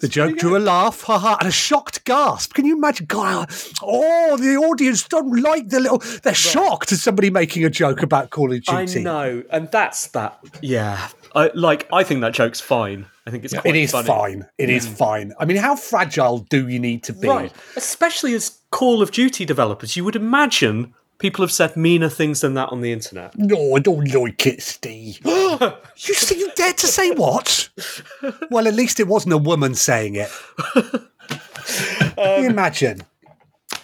The 0.00 0.08
joke 0.08 0.38
drew 0.38 0.56
a 0.56 0.58
laugh, 0.58 1.02
haha, 1.02 1.36
and 1.40 1.48
a 1.48 1.52
shocked 1.52 2.04
gasp. 2.04 2.54
Can 2.54 2.64
you 2.64 2.76
imagine? 2.76 3.06
God, 3.06 3.50
oh, 3.82 4.36
the 4.36 4.56
audience 4.56 5.02
don't 5.02 5.40
like 5.42 5.68
the 5.68 5.80
little. 5.80 5.98
They're 6.22 6.34
shocked 6.34 6.92
at 6.92 6.98
somebody 6.98 7.30
making 7.30 7.64
a 7.64 7.70
joke 7.70 8.02
about 8.02 8.30
Call 8.30 8.52
of 8.52 8.62
Duty. 8.62 9.00
I 9.00 9.02
know, 9.02 9.42
and 9.50 9.70
that's 9.70 10.08
that. 10.08 10.38
Yeah, 10.62 11.08
I 11.34 11.50
like. 11.54 11.88
I 11.92 12.04
think 12.04 12.20
that 12.20 12.32
joke's 12.32 12.60
fine. 12.60 13.06
I 13.26 13.30
think 13.30 13.44
it's 13.44 13.54
quite 13.54 13.66
It 13.66 13.76
is 13.76 13.90
funny. 13.90 14.06
fine. 14.06 14.46
It 14.56 14.70
is 14.70 14.86
mm. 14.86 14.96
fine. 14.96 15.32
I 15.38 15.44
mean, 15.44 15.56
how 15.56 15.76
fragile 15.76 16.38
do 16.38 16.68
you 16.68 16.78
need 16.78 17.02
to 17.04 17.12
be? 17.12 17.28
Right, 17.28 17.52
especially 17.76 18.34
as 18.34 18.58
Call 18.70 19.02
of 19.02 19.10
Duty 19.10 19.44
developers, 19.44 19.96
you 19.96 20.04
would 20.04 20.16
imagine 20.16 20.94
people 21.18 21.42
have 21.42 21.52
said 21.52 21.76
meaner 21.76 22.08
things 22.08 22.40
than 22.40 22.54
that 22.54 22.70
on 22.70 22.80
the 22.80 22.92
internet. 22.92 23.36
No, 23.36 23.74
I 23.76 23.80
don't 23.80 24.12
like 24.12 24.46
it, 24.46 24.62
Steve. 24.62 25.20
you 25.24 26.14
see, 26.14 26.38
you 26.38 26.50
dared 26.54 26.78
to 26.78 26.86
say 26.86 27.10
what? 27.10 27.68
well, 28.50 28.66
at 28.66 28.74
least 28.74 29.00
it 29.00 29.08
wasn't 29.08 29.34
a 29.34 29.38
woman 29.38 29.74
saying 29.74 30.14
it. 30.14 30.30
Can 32.16 32.42
you 32.42 32.50
imagine? 32.50 33.02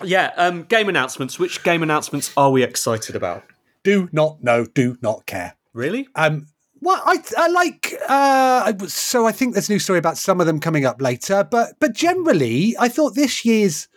Yeah, 0.03 0.33
um, 0.37 0.65
game 0.65 0.89
announcements. 0.89 1.39
Which 1.39 1.63
game 1.63 1.83
announcements 1.83 2.33
are 2.37 2.51
we 2.51 2.63
excited 2.63 3.15
about? 3.15 3.45
Do 3.83 4.09
not 4.13 4.43
know, 4.43 4.65
do 4.65 4.97
not 5.03 5.27
care. 5.27 5.55
Really? 5.73 6.09
Um, 6.15 6.47
well, 6.81 7.01
I, 7.05 7.17
I 7.37 7.49
like. 7.49 7.95
Uh, 8.03 8.73
I 8.73 8.75
so 8.87 9.27
I 9.27 9.33
think 9.33 9.55
there's 9.55 9.69
a 9.69 9.73
new 9.73 9.79
story 9.79 9.99
about 9.99 10.19
some 10.19 10.41
of 10.41 10.47
them 10.47 10.61
coming 10.61 10.85
up 10.85 11.01
later, 11.01 11.47
but 11.49 11.75
but 11.81 11.95
generally, 11.95 12.77
I 12.79 12.89
thought 12.89 13.15
this 13.15 13.45
year's. 13.45 13.89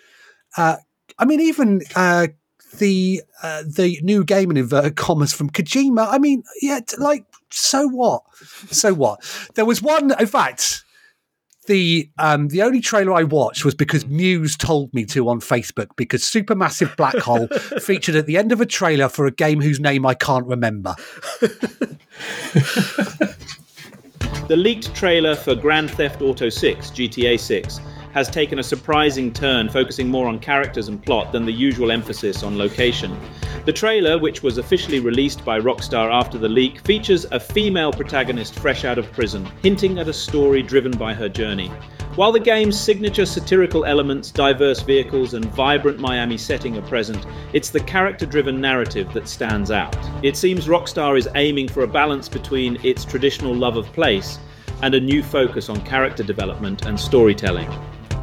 Uh, 0.56 0.78
I 1.20 1.26
mean, 1.26 1.42
even 1.42 1.82
uh, 1.96 2.28
the 2.76 3.22
uh, 3.42 3.64
the 3.64 4.00
new 4.02 4.24
game 4.24 4.52
in 4.52 4.58
inverted 4.58 4.96
commas 4.96 5.34
from 5.34 5.50
Kojima. 5.50 6.08
I 6.10 6.18
mean, 6.18 6.44
yeah, 6.62 6.80
like 6.98 7.26
so 7.50 7.88
what? 7.88 8.24
So 8.72 8.94
what? 8.94 9.22
There 9.56 9.66
was 9.66 9.82
one. 9.82 10.14
In 10.20 10.28
fact, 10.28 10.84
the 11.68 12.10
um, 12.18 12.50
the 12.50 12.62
only 12.62 12.82
trailer 12.82 13.14
I 13.14 13.24
watched 13.24 13.66
was 13.66 13.76
because 13.76 14.06
Muse 14.06 14.58
told 14.58 14.94
me 14.94 15.06
to 15.06 15.30
on 15.30 15.40
Facebook 15.40 15.88
because 15.96 16.24
Supermassive 16.24 16.96
Black 16.98 17.18
Hole 17.18 17.48
featured 17.80 18.16
at 18.16 18.26
the 18.26 18.38
end 18.38 18.52
of 18.52 18.62
a 18.62 18.66
trailer 18.66 19.10
for 19.10 19.26
a 19.26 19.32
game 19.32 19.62
whose 19.62 19.80
name 19.80 20.06
I 20.06 20.14
can't 20.14 20.46
remember. 20.46 20.96
The 24.48 24.56
leaked 24.56 24.96
trailer 24.96 25.36
for 25.36 25.56
Grand 25.56 25.92
Theft 25.92 26.22
Auto 26.22 26.48
6, 26.48 26.92
GTA 26.92 27.38
6, 27.38 27.82
has 28.18 28.32
taken 28.32 28.58
a 28.58 28.64
surprising 28.64 29.32
turn, 29.32 29.70
focusing 29.70 30.10
more 30.10 30.28
on 30.28 30.40
characters 30.40 30.88
and 30.88 31.06
plot 31.06 31.32
than 31.32 31.46
the 31.46 31.52
usual 31.52 31.92
emphasis 31.92 32.42
on 32.42 32.58
location. 32.58 33.16
The 33.66 33.72
trailer, 33.72 34.18
which 34.18 34.42
was 34.42 34.58
officially 34.58 35.00
released 35.00 35.46
by 35.46 35.60
Rockstar 35.60 36.12
after 36.12 36.40
the 36.40 36.50
leak, 36.50 36.80
features 36.80 37.28
a 37.30 37.40
female 37.40 37.92
protagonist 37.92 38.58
fresh 38.58 38.86
out 38.86 38.98
of 38.98 39.12
prison, 39.12 39.46
hinting 39.62 40.00
at 40.00 40.08
a 40.08 40.14
story 40.14 40.64
driven 40.64 40.92
by 40.94 41.14
her 41.14 41.30
journey. 41.30 41.68
While 42.16 42.32
the 42.32 42.40
game's 42.40 42.80
signature 42.80 43.28
satirical 43.28 43.86
elements, 43.86 44.32
diverse 44.32 44.82
vehicles, 44.82 45.36
and 45.36 45.46
vibrant 45.54 46.00
Miami 46.00 46.40
setting 46.40 46.76
are 46.76 46.88
present, 46.88 47.24
it's 47.54 47.70
the 47.70 47.82
character 47.82 48.26
driven 48.26 48.60
narrative 48.60 49.14
that 49.14 49.28
stands 49.28 49.70
out. 49.70 49.96
It 50.24 50.36
seems 50.36 50.66
Rockstar 50.66 51.20
is 51.20 51.30
aiming 51.36 51.68
for 51.68 51.84
a 51.84 51.88
balance 51.88 52.28
between 52.28 52.84
its 52.84 53.06
traditional 53.06 53.54
love 53.54 53.78
of 53.78 53.86
place 53.94 54.40
and 54.82 54.96
a 54.96 55.00
new 55.00 55.22
focus 55.22 55.70
on 55.70 55.82
character 55.82 56.24
development 56.24 56.88
and 56.88 57.00
storytelling. 57.00 57.70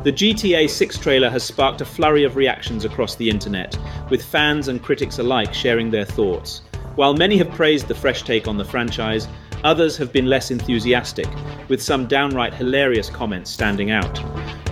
The 0.04 0.12
GTA 0.12 0.68
6 0.68 0.98
trailer 0.98 1.30
has 1.30 1.42
sparked 1.42 1.80
a 1.80 1.84
flurry 1.86 2.24
of 2.24 2.36
reactions 2.36 2.84
across 2.84 3.14
the 3.14 3.30
internet, 3.30 3.78
with 4.10 4.22
fans 4.22 4.68
and 4.68 4.82
critics 4.82 5.18
alike 5.18 5.54
sharing 5.54 5.90
their 5.90 6.04
thoughts. 6.04 6.60
While 6.94 7.14
many 7.14 7.38
have 7.38 7.50
praised 7.52 7.88
the 7.88 7.94
fresh 7.94 8.22
take 8.22 8.46
on 8.46 8.58
the 8.58 8.66
franchise, 8.66 9.28
others 9.64 9.96
have 9.96 10.12
been 10.12 10.26
less 10.26 10.50
enthusiastic, 10.50 11.26
with 11.68 11.82
some 11.82 12.06
downright 12.06 12.52
hilarious 12.52 13.08
comments 13.08 13.50
standing 13.50 13.92
out. 13.92 14.18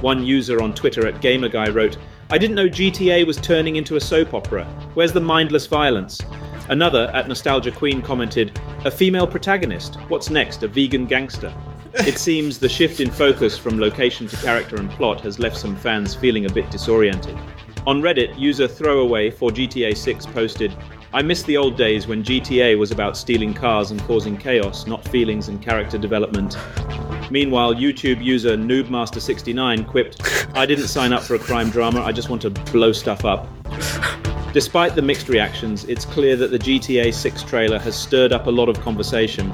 One 0.02 0.22
user 0.22 0.60
on 0.60 0.74
Twitter 0.74 1.06
at 1.06 1.22
GamerGuy 1.22 1.74
wrote, 1.74 1.96
I 2.28 2.36
didn't 2.36 2.56
know 2.56 2.68
GTA 2.68 3.26
was 3.26 3.38
turning 3.38 3.76
into 3.76 3.96
a 3.96 4.00
soap 4.02 4.34
opera. 4.34 4.66
Where's 4.92 5.14
the 5.14 5.20
mindless 5.20 5.66
violence? 5.66 6.20
Another 6.68 7.10
at 7.14 7.26
Nostalgia 7.26 7.72
Queen 7.72 8.02
commented, 8.02 8.60
A 8.84 8.90
female 8.90 9.26
protagonist. 9.26 9.94
What's 10.08 10.28
next? 10.28 10.62
A 10.62 10.68
vegan 10.68 11.06
gangster? 11.06 11.54
It 11.94 12.16
seems 12.16 12.58
the 12.58 12.70
shift 12.70 13.00
in 13.00 13.10
focus 13.10 13.58
from 13.58 13.78
location 13.78 14.26
to 14.26 14.36
character 14.36 14.76
and 14.76 14.90
plot 14.90 15.20
has 15.20 15.38
left 15.38 15.58
some 15.58 15.76
fans 15.76 16.14
feeling 16.14 16.46
a 16.46 16.52
bit 16.52 16.70
disoriented. 16.70 17.38
On 17.86 18.00
Reddit, 18.00 18.38
user 18.38 18.66
Throwaway 18.66 19.30
for 19.30 19.50
GTA 19.50 19.94
6 19.94 20.26
posted, 20.26 20.74
I 21.12 21.20
miss 21.20 21.42
the 21.42 21.58
old 21.58 21.76
days 21.76 22.06
when 22.06 22.24
GTA 22.24 22.78
was 22.78 22.92
about 22.92 23.18
stealing 23.18 23.52
cars 23.52 23.90
and 23.90 24.00
causing 24.04 24.38
chaos, 24.38 24.86
not 24.86 25.06
feelings 25.08 25.48
and 25.48 25.60
character 25.60 25.98
development. 25.98 26.56
Meanwhile, 27.30 27.74
YouTube 27.74 28.24
user 28.24 28.56
Noobmaster69 28.56 29.86
quipped, 29.86 30.22
I 30.54 30.64
didn't 30.64 30.88
sign 30.88 31.12
up 31.12 31.22
for 31.22 31.34
a 31.34 31.38
crime 31.38 31.68
drama, 31.68 32.02
I 32.02 32.12
just 32.12 32.30
want 32.30 32.40
to 32.42 32.50
blow 32.50 32.92
stuff 32.92 33.26
up. 33.26 33.46
Despite 34.54 34.94
the 34.94 35.02
mixed 35.02 35.28
reactions, 35.28 35.84
it's 35.84 36.06
clear 36.06 36.36
that 36.36 36.50
the 36.50 36.58
GTA 36.58 37.12
6 37.12 37.42
trailer 37.42 37.78
has 37.78 37.94
stirred 37.94 38.32
up 38.32 38.46
a 38.46 38.50
lot 38.50 38.70
of 38.70 38.80
conversation. 38.80 39.52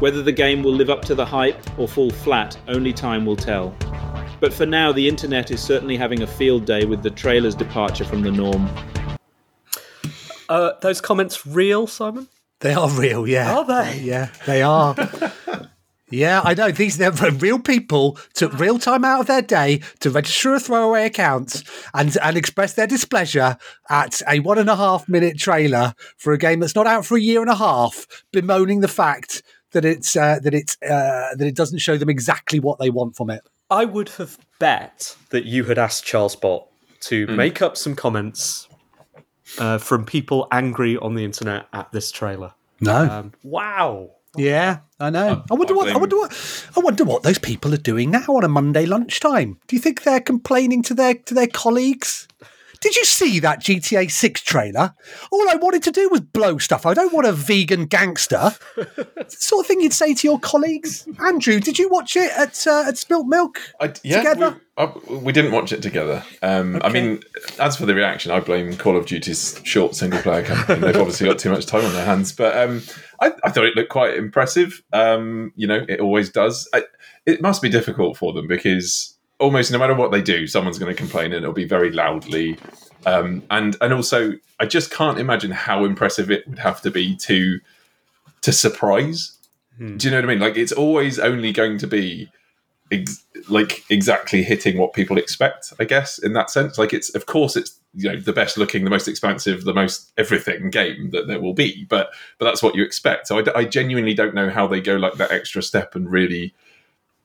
Whether 0.00 0.22
the 0.22 0.32
game 0.32 0.62
will 0.62 0.74
live 0.74 0.90
up 0.90 1.02
to 1.02 1.14
the 1.14 1.24
hype 1.24 1.62
or 1.78 1.86
fall 1.86 2.10
flat, 2.10 2.58
only 2.68 2.92
time 2.92 3.24
will 3.24 3.36
tell. 3.36 3.74
But 4.40 4.52
for 4.52 4.66
now, 4.66 4.92
the 4.92 5.08
internet 5.08 5.50
is 5.50 5.62
certainly 5.62 5.96
having 5.96 6.22
a 6.22 6.26
field 6.26 6.64
day 6.64 6.84
with 6.84 7.02
the 7.02 7.10
trailer's 7.10 7.54
departure 7.54 8.04
from 8.04 8.22
the 8.22 8.32
norm. 8.32 8.68
Uh, 10.48 10.72
those 10.82 11.00
comments 11.00 11.46
real, 11.46 11.86
Simon? 11.86 12.28
They 12.60 12.74
are 12.74 12.90
real, 12.90 13.26
yeah. 13.26 13.56
Are 13.56 13.64
they? 13.64 14.00
Yeah, 14.00 14.30
they 14.46 14.62
are. 14.62 14.96
yeah, 16.10 16.40
I 16.44 16.54
know. 16.54 16.70
These 16.70 16.98
they're 16.98 17.12
real 17.12 17.58
people 17.58 18.18
took 18.34 18.58
real 18.58 18.78
time 18.78 19.04
out 19.04 19.20
of 19.20 19.26
their 19.26 19.42
day 19.42 19.80
to 20.00 20.10
register 20.10 20.54
a 20.54 20.60
throwaway 20.60 21.06
account 21.06 21.62
and 21.94 22.16
and 22.22 22.36
express 22.36 22.74
their 22.74 22.86
displeasure 22.86 23.56
at 23.88 24.20
a 24.28 24.40
one 24.40 24.58
and 24.58 24.68
a 24.68 24.76
half 24.76 25.08
minute 25.08 25.38
trailer 25.38 25.94
for 26.16 26.32
a 26.32 26.38
game 26.38 26.60
that's 26.60 26.74
not 26.74 26.86
out 26.86 27.06
for 27.06 27.16
a 27.16 27.20
year 27.20 27.40
and 27.40 27.50
a 27.50 27.56
half, 27.56 28.06
bemoaning 28.32 28.80
the 28.80 28.88
fact 28.88 29.42
that 29.74 29.84
it's 29.84 30.16
uh, 30.16 30.38
that 30.42 30.54
it's 30.54 30.76
uh, 30.82 31.34
that 31.36 31.46
it 31.46 31.54
doesn't 31.54 31.78
show 31.78 31.96
them 31.98 32.08
exactly 32.08 32.58
what 32.58 32.78
they 32.78 32.88
want 32.90 33.14
from 33.16 33.28
it. 33.30 33.42
I 33.70 33.84
would 33.84 34.08
have 34.10 34.38
bet 34.58 35.16
that 35.30 35.44
you 35.44 35.64
had 35.64 35.78
asked 35.78 36.04
Charles 36.04 36.34
Bot 36.34 36.66
to 37.02 37.26
Hmm. 37.26 37.36
make 37.36 37.60
up 37.62 37.76
some 37.76 37.94
comments 37.94 38.66
uh, 39.58 39.78
from 39.78 40.04
people 40.06 40.48
angry 40.50 40.96
on 40.96 41.14
the 41.14 41.24
internet 41.24 41.66
at 41.72 41.92
this 41.92 42.10
trailer. 42.10 42.54
No. 42.80 42.96
Um, 43.10 43.32
wow. 43.42 44.10
Yeah, 44.36 44.78
I 44.98 45.10
know. 45.10 45.44
I 45.48 45.54
wonder 45.54 45.74
what 45.76 45.88
I 45.90 45.96
wonder 45.96 46.16
what 46.16 46.66
I 46.76 46.80
wonder 46.80 47.04
what 47.04 47.22
those 47.22 47.38
people 47.38 47.72
are 47.72 47.76
doing 47.92 48.10
now 48.10 48.24
on 48.28 48.42
a 48.42 48.48
Monday 48.48 48.84
lunchtime. 48.84 49.58
Do 49.68 49.76
you 49.76 49.80
think 49.80 50.02
they're 50.02 50.20
complaining 50.20 50.82
to 50.84 50.94
their 50.94 51.14
to 51.14 51.34
their 51.34 51.46
colleagues? 51.46 52.26
Did 52.84 52.96
you 52.96 53.06
see 53.06 53.38
that 53.38 53.62
GTA 53.62 54.10
6 54.10 54.42
trailer? 54.42 54.94
All 55.32 55.48
I 55.48 55.54
wanted 55.54 55.82
to 55.84 55.90
do 55.90 56.10
was 56.10 56.20
blow 56.20 56.58
stuff. 56.58 56.84
I 56.84 56.92
don't 56.92 57.14
want 57.14 57.26
a 57.26 57.32
vegan 57.32 57.86
gangster. 57.86 58.54
Sort 59.28 59.64
of 59.64 59.66
thing 59.66 59.80
you'd 59.80 59.94
say 59.94 60.12
to 60.12 60.28
your 60.28 60.38
colleagues. 60.38 61.08
Andrew, 61.18 61.60
did 61.60 61.78
you 61.78 61.88
watch 61.88 62.14
it 62.14 62.30
at 62.32 62.66
uh, 62.66 62.84
at 62.86 62.98
Spilt 62.98 63.26
Milk? 63.26 63.58
I, 63.80 63.94
yeah, 64.02 64.18
Together? 64.18 64.60
We, 64.76 64.84
uh, 64.84 64.92
we 65.18 65.32
didn't 65.32 65.52
watch 65.52 65.72
it 65.72 65.80
together. 65.80 66.22
Um, 66.42 66.78
I 66.84 66.90
mean, 66.90 67.22
as 67.58 67.74
for 67.74 67.86
the 67.86 67.94
reaction, 67.94 68.30
I 68.30 68.40
blame 68.40 68.76
Call 68.76 68.98
of 68.98 69.06
Duty's 69.06 69.58
short 69.64 69.94
single 69.94 70.20
player 70.20 70.42
campaign. 70.42 70.82
They've 70.82 70.94
obviously 70.94 71.26
got 71.26 71.38
too 71.38 71.50
much 71.50 71.64
time 71.64 71.86
on 71.86 71.94
their 71.94 72.04
hands. 72.04 72.32
But 72.32 72.54
um, 72.54 72.82
I, 73.18 73.32
I 73.42 73.50
thought 73.50 73.64
it 73.64 73.76
looked 73.76 73.88
quite 73.88 74.14
impressive. 74.14 74.82
Um, 74.92 75.54
you 75.56 75.66
know, 75.66 75.86
it 75.88 76.00
always 76.00 76.28
does. 76.28 76.68
I, 76.74 76.82
it 77.24 77.40
must 77.40 77.62
be 77.62 77.70
difficult 77.70 78.18
for 78.18 78.34
them 78.34 78.46
because 78.46 79.13
almost 79.44 79.70
no 79.70 79.78
matter 79.78 79.94
what 79.94 80.10
they 80.10 80.22
do, 80.22 80.46
someone's 80.46 80.78
going 80.78 80.92
to 80.92 80.98
complain 80.98 81.26
and 81.26 81.44
it'll 81.44 81.52
be 81.52 81.66
very 81.66 81.90
loudly. 81.92 82.56
Um, 83.06 83.42
and 83.50 83.76
and 83.80 83.92
also, 83.92 84.32
I 84.58 84.66
just 84.66 84.90
can't 84.90 85.18
imagine 85.18 85.50
how 85.50 85.84
impressive 85.84 86.30
it 86.30 86.48
would 86.48 86.58
have 86.58 86.80
to 86.82 86.90
be 86.90 87.14
to 87.16 87.60
to 88.40 88.52
surprise. 88.52 89.36
Do 89.98 90.06
you 90.06 90.10
know 90.10 90.18
what 90.18 90.24
I 90.24 90.28
mean? 90.28 90.38
Like 90.38 90.56
it's 90.56 90.72
always 90.72 91.18
only 91.18 91.52
going 91.52 91.78
to 91.78 91.86
be 91.86 92.30
ex- 92.92 93.24
like 93.48 93.84
exactly 93.90 94.42
hitting 94.42 94.78
what 94.78 94.92
people 94.92 95.18
expect. 95.18 95.72
I 95.78 95.84
guess 95.84 96.18
in 96.18 96.32
that 96.34 96.50
sense, 96.50 96.78
like 96.78 96.92
it's 96.92 97.14
of 97.14 97.26
course 97.26 97.56
it's 97.56 97.78
you 97.92 98.10
know 98.10 98.18
the 98.18 98.32
best 98.32 98.56
looking, 98.56 98.84
the 98.84 98.90
most 98.90 99.08
expansive, 99.08 99.64
the 99.64 99.74
most 99.74 100.12
everything 100.16 100.70
game 100.70 101.10
that 101.10 101.26
there 101.26 101.40
will 101.40 101.54
be. 101.54 101.84
But 101.84 102.10
but 102.38 102.46
that's 102.46 102.62
what 102.62 102.74
you 102.74 102.82
expect. 102.82 103.26
So 103.26 103.38
I, 103.38 103.58
I 103.58 103.64
genuinely 103.64 104.14
don't 104.14 104.34
know 104.34 104.48
how 104.48 104.66
they 104.66 104.80
go 104.80 104.96
like 104.96 105.14
that 105.14 105.32
extra 105.32 105.62
step 105.62 105.94
and 105.94 106.10
really 106.10 106.54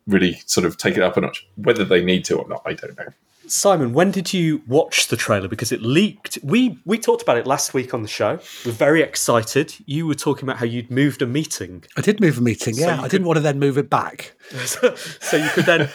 really 0.10 0.42
sort 0.46 0.66
of 0.66 0.78
take 0.78 0.98
it 0.98 1.04
up 1.04 1.18
a 1.18 1.22
notch. 1.22 1.48
Whether 1.56 1.86
they 1.86 2.04
need 2.04 2.26
to 2.26 2.38
or 2.38 2.48
not, 2.48 2.62
I 2.66 2.74
don't 2.74 2.98
know. 2.98 3.08
Simon, 3.48 3.94
when 3.94 4.12
did 4.12 4.32
you 4.32 4.62
watch 4.68 5.08
the 5.08 5.18
trailer? 5.18 5.48
Because 5.48 5.72
it 5.72 5.82
leaked. 5.82 6.38
We 6.44 6.78
we 6.86 7.00
talked 7.00 7.22
about 7.24 7.38
it 7.38 7.48
last 7.48 7.74
week 7.74 7.94
on 7.94 8.04
the 8.04 8.08
show. 8.08 8.40
We're 8.66 8.72
very 8.72 9.02
excited. 9.02 9.74
You 9.86 10.06
were 10.06 10.16
talking 10.16 10.44
about 10.44 10.58
how 10.58 10.66
you'd 10.66 10.92
moved 10.92 11.22
a 11.22 11.26
meeting, 11.26 11.84
I 11.98 12.02
did 12.02 12.22
move 12.22 12.38
a 12.38 12.42
meeting, 12.42 12.76
yeah. 12.76 12.98
you 12.98 13.04
I 13.04 13.08
didn't 13.08 13.26
want 13.26 13.38
to 13.38 13.42
then 13.42 13.60
move 13.60 13.78
it 13.78 13.90
back. 13.90 14.34
so 14.66 15.38
you 15.38 15.50
could 15.50 15.66
then 15.66 15.90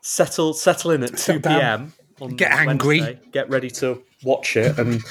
settle 0.00 0.52
settle 0.54 0.90
in 0.90 1.04
at 1.04 1.16
two 1.16 1.38
p.m. 1.40 1.92
on 2.20 2.34
Get 2.34 2.50
angry. 2.50 3.00
Wednesday, 3.00 3.20
get 3.30 3.48
ready 3.48 3.70
to 3.70 4.02
watch 4.24 4.56
it, 4.56 4.76
and 4.78 5.02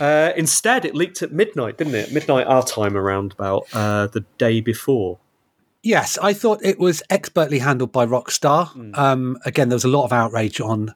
uh, 0.00 0.32
instead 0.36 0.84
it 0.84 0.96
leaked 0.96 1.22
at 1.22 1.30
midnight, 1.32 1.78
didn't 1.78 1.94
it? 1.94 2.12
Midnight 2.12 2.48
our 2.48 2.64
time, 2.64 2.96
around 2.96 3.32
about 3.32 3.66
uh, 3.72 4.08
the 4.08 4.24
day 4.38 4.60
before. 4.60 5.18
Yes, 5.82 6.18
I 6.18 6.34
thought 6.34 6.60
it 6.62 6.78
was 6.78 7.02
expertly 7.08 7.58
handled 7.58 7.90
by 7.90 8.04
Rockstar. 8.04 8.68
Hmm. 8.68 8.94
Um, 8.94 9.38
again, 9.46 9.70
there 9.70 9.76
was 9.76 9.84
a 9.84 9.88
lot 9.88 10.04
of 10.04 10.12
outrage 10.12 10.60
on 10.60 10.94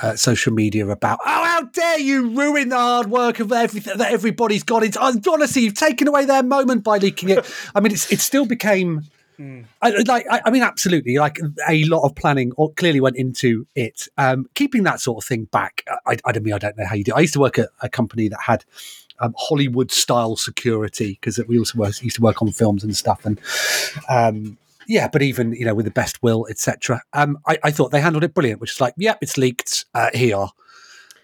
uh, 0.00 0.14
social 0.14 0.52
media 0.52 0.86
about, 0.86 1.18
oh, 1.26 1.44
how 1.44 1.62
dare 1.62 1.98
you 1.98 2.30
ruin 2.30 2.68
the 2.68 2.76
hard 2.76 3.08
work 3.10 3.40
of 3.40 3.50
everything 3.50 3.98
that 3.98 4.12
everybody's 4.12 4.62
got 4.62 4.84
into. 4.84 5.00
Honestly, 5.00 5.62
you've 5.62 5.74
taken 5.74 6.06
away 6.06 6.26
their 6.26 6.44
moment 6.44 6.84
by 6.84 6.98
leaking 6.98 7.30
it. 7.30 7.44
I 7.74 7.80
mean, 7.80 7.92
it's, 7.92 8.10
it 8.12 8.20
still 8.20 8.46
became. 8.46 9.02
Hmm. 9.36 9.62
I, 9.82 9.90
like, 10.06 10.26
I, 10.30 10.42
I 10.44 10.50
mean, 10.50 10.62
absolutely. 10.62 11.16
Like 11.16 11.40
a 11.68 11.84
lot 11.86 12.04
of 12.04 12.14
planning 12.14 12.52
or 12.56 12.72
clearly 12.74 13.00
went 13.00 13.16
into 13.16 13.66
it. 13.74 14.06
Um, 14.16 14.46
keeping 14.54 14.84
that 14.84 15.00
sort 15.00 15.24
of 15.24 15.26
thing 15.26 15.46
back, 15.46 15.82
I, 16.06 16.18
I 16.24 16.30
don't 16.30 16.44
mean 16.44 16.54
I 16.54 16.58
don't 16.58 16.78
know 16.78 16.86
how 16.86 16.94
you 16.94 17.02
do. 17.02 17.14
I 17.14 17.20
used 17.20 17.32
to 17.32 17.40
work 17.40 17.58
at 17.58 17.70
a 17.82 17.88
company 17.88 18.28
that 18.28 18.42
had 18.42 18.64
um, 19.20 19.34
Hollywood 19.36 19.90
style 19.90 20.36
security 20.36 21.18
because 21.20 21.40
we 21.46 21.58
also 21.58 21.78
used 22.02 22.16
to 22.16 22.22
work 22.22 22.42
on 22.42 22.50
films 22.52 22.82
and 22.82 22.96
stuff. 22.96 23.24
And 23.24 23.40
um, 24.08 24.58
yeah, 24.86 25.08
but 25.08 25.22
even 25.22 25.52
you 25.52 25.64
know 25.64 25.74
with 25.74 25.84
the 25.84 25.90
best 25.90 26.22
will, 26.22 26.46
etc. 26.50 27.02
Um, 27.12 27.38
I, 27.46 27.58
I 27.64 27.70
thought 27.70 27.90
they 27.92 28.00
handled 28.00 28.24
it 28.24 28.34
brilliant, 28.34 28.60
which 28.60 28.72
is 28.72 28.80
like, 28.80 28.94
yep, 28.96 29.18
it's 29.20 29.38
leaked. 29.38 29.84
Uh, 29.94 30.10
here, 30.14 30.46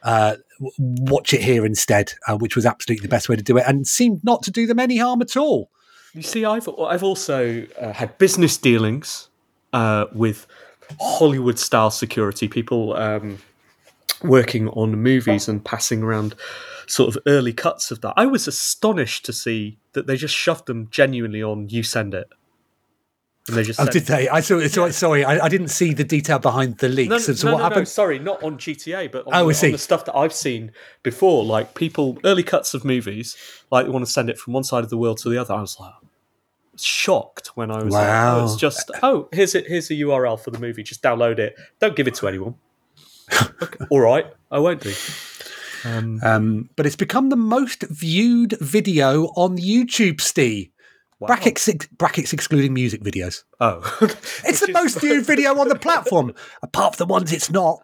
uh, 0.02 0.36
watch 0.78 1.34
it 1.34 1.42
here 1.42 1.66
instead, 1.66 2.12
uh, 2.28 2.36
which 2.36 2.54
was 2.54 2.64
absolutely 2.64 3.02
the 3.02 3.10
best 3.10 3.28
way 3.28 3.36
to 3.36 3.42
do 3.42 3.56
it, 3.56 3.64
and 3.66 3.86
seemed 3.86 4.22
not 4.22 4.42
to 4.44 4.50
do 4.50 4.66
them 4.66 4.78
any 4.78 4.98
harm 4.98 5.20
at 5.20 5.36
all. 5.36 5.70
You 6.14 6.22
see, 6.22 6.44
I've 6.44 6.68
I've 6.78 7.02
also 7.02 7.66
uh, 7.80 7.92
had 7.92 8.16
business 8.18 8.56
dealings 8.56 9.28
uh, 9.72 10.06
with 10.12 10.46
Hollywood 11.00 11.58
style 11.58 11.90
security 11.90 12.48
people 12.48 12.94
um, 12.94 13.38
working 14.22 14.68
on 14.68 14.96
movies 15.02 15.48
and 15.48 15.64
passing 15.64 16.02
around 16.02 16.34
sort 16.86 17.14
of 17.14 17.22
early 17.26 17.52
cuts 17.52 17.90
of 17.90 18.00
that. 18.02 18.14
I 18.16 18.26
was 18.26 18.46
astonished 18.46 19.24
to 19.26 19.32
see 19.32 19.78
that 19.92 20.06
they 20.06 20.16
just 20.16 20.34
shoved 20.34 20.66
them 20.66 20.88
genuinely 20.90 21.42
on 21.42 21.68
"YouSendIt," 21.68 22.24
and 23.48 23.56
they 23.56 23.62
just 23.62 23.80
Oh, 23.80 23.86
did 23.86 24.04
they? 24.06 24.28
I 24.28 24.40
saw. 24.40 24.60
So, 24.66 24.90
Sorry, 24.90 25.24
I, 25.24 25.44
I 25.44 25.48
didn't 25.48 25.68
see 25.68 25.92
the 25.92 26.04
detail 26.04 26.38
behind 26.38 26.78
the 26.78 26.88
leaks. 26.88 27.10
No, 27.10 27.16
no, 27.16 27.20
so 27.20 27.32
no, 27.48 27.52
what 27.54 27.58
no, 27.58 27.62
no, 27.64 27.68
happened? 27.68 27.88
sorry, 27.88 28.18
not 28.18 28.42
on 28.42 28.56
GTA, 28.58 29.10
but 29.10 29.26
on, 29.26 29.32
Oh, 29.34 29.48
the, 29.48 29.54
see. 29.54 29.66
on 29.68 29.72
the 29.72 29.78
stuff 29.78 30.04
that 30.06 30.16
I've 30.16 30.32
seen 30.32 30.72
before, 31.02 31.44
like 31.44 31.74
people 31.74 32.18
early 32.24 32.42
cuts 32.42 32.74
of 32.74 32.84
movies, 32.84 33.36
like 33.70 33.86
they 33.86 33.90
want 33.90 34.04
to 34.04 34.10
send 34.10 34.30
it 34.30 34.38
from 34.38 34.52
one 34.52 34.64
side 34.64 34.84
of 34.84 34.90
the 34.90 34.96
world 34.98 35.18
to 35.18 35.28
the 35.28 35.38
other. 35.38 35.54
I 35.54 35.60
was 35.60 35.78
like 35.80 35.92
shocked 36.78 37.48
when 37.56 37.70
I 37.70 37.82
was 37.82 37.94
like, 37.94 38.06
oh, 38.08 38.44
it's 38.44 38.56
just 38.56 38.90
oh, 39.02 39.28
here's 39.32 39.54
it, 39.54 39.66
here's 39.66 39.90
a 39.90 39.94
URL 39.94 40.38
for 40.38 40.50
the 40.50 40.58
movie. 40.58 40.82
Just 40.82 41.02
download 41.02 41.38
it. 41.38 41.56
Don't 41.80 41.96
give 41.96 42.06
it 42.06 42.14
to 42.16 42.28
anyone. 42.28 42.54
Okay, 43.62 43.84
all 43.90 44.00
right, 44.00 44.26
I 44.50 44.58
won't 44.58 44.80
do. 44.82 44.92
Um, 45.84 46.68
but 46.74 46.84
it's 46.86 46.96
become 46.96 47.28
the 47.28 47.36
most 47.36 47.84
viewed 47.84 48.56
video 48.60 49.26
on 49.36 49.56
YouTube. 49.56 50.20
Steve. 50.20 50.70
Brackets, 51.18 51.66
ex- 51.66 51.86
brackets 51.86 52.34
excluding 52.34 52.74
music 52.74 53.02
videos. 53.02 53.44
Oh, 53.58 53.80
It's 54.44 54.60
the 54.60 54.72
most 54.72 55.00
viewed 55.00 55.24
video 55.32 55.58
on 55.58 55.68
the 55.68 55.74
platform, 55.74 56.34
apart 56.62 56.94
from 56.96 57.06
the 57.06 57.10
ones 57.10 57.32
it's 57.32 57.50
not. 57.50 57.80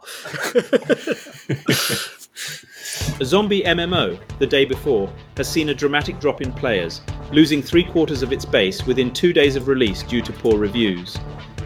A 3.20 3.24
zombie 3.24 3.62
MMO, 3.62 4.20
the 4.38 4.46
day 4.46 4.66
before, 4.66 5.10
has 5.38 5.48
seen 5.48 5.70
a 5.70 5.74
dramatic 5.74 6.20
drop 6.20 6.42
in 6.42 6.52
players, 6.52 7.00
losing 7.30 7.62
three 7.62 7.84
quarters 7.84 8.22
of 8.22 8.32
its 8.32 8.44
base 8.44 8.84
within 8.84 9.10
two 9.12 9.32
days 9.32 9.56
of 9.56 9.66
release 9.66 10.02
due 10.02 10.20
to 10.20 10.32
poor 10.32 10.58
reviews. 10.58 11.16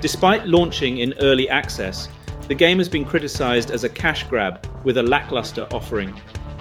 Despite 0.01 0.47
launching 0.47 0.99
in 0.99 1.15
early 1.21 1.49
access, 1.49 2.09
the 2.49 2.55
game 2.55 2.79
has 2.79 2.89
been 2.89 3.05
criticized 3.05 3.71
as 3.71 3.85
a 3.85 3.89
cash 3.89 4.25
grab 4.25 4.67
with 4.85 4.99
a 4.99 5.03
lackluster 5.03 5.67
offering. 5.73 6.19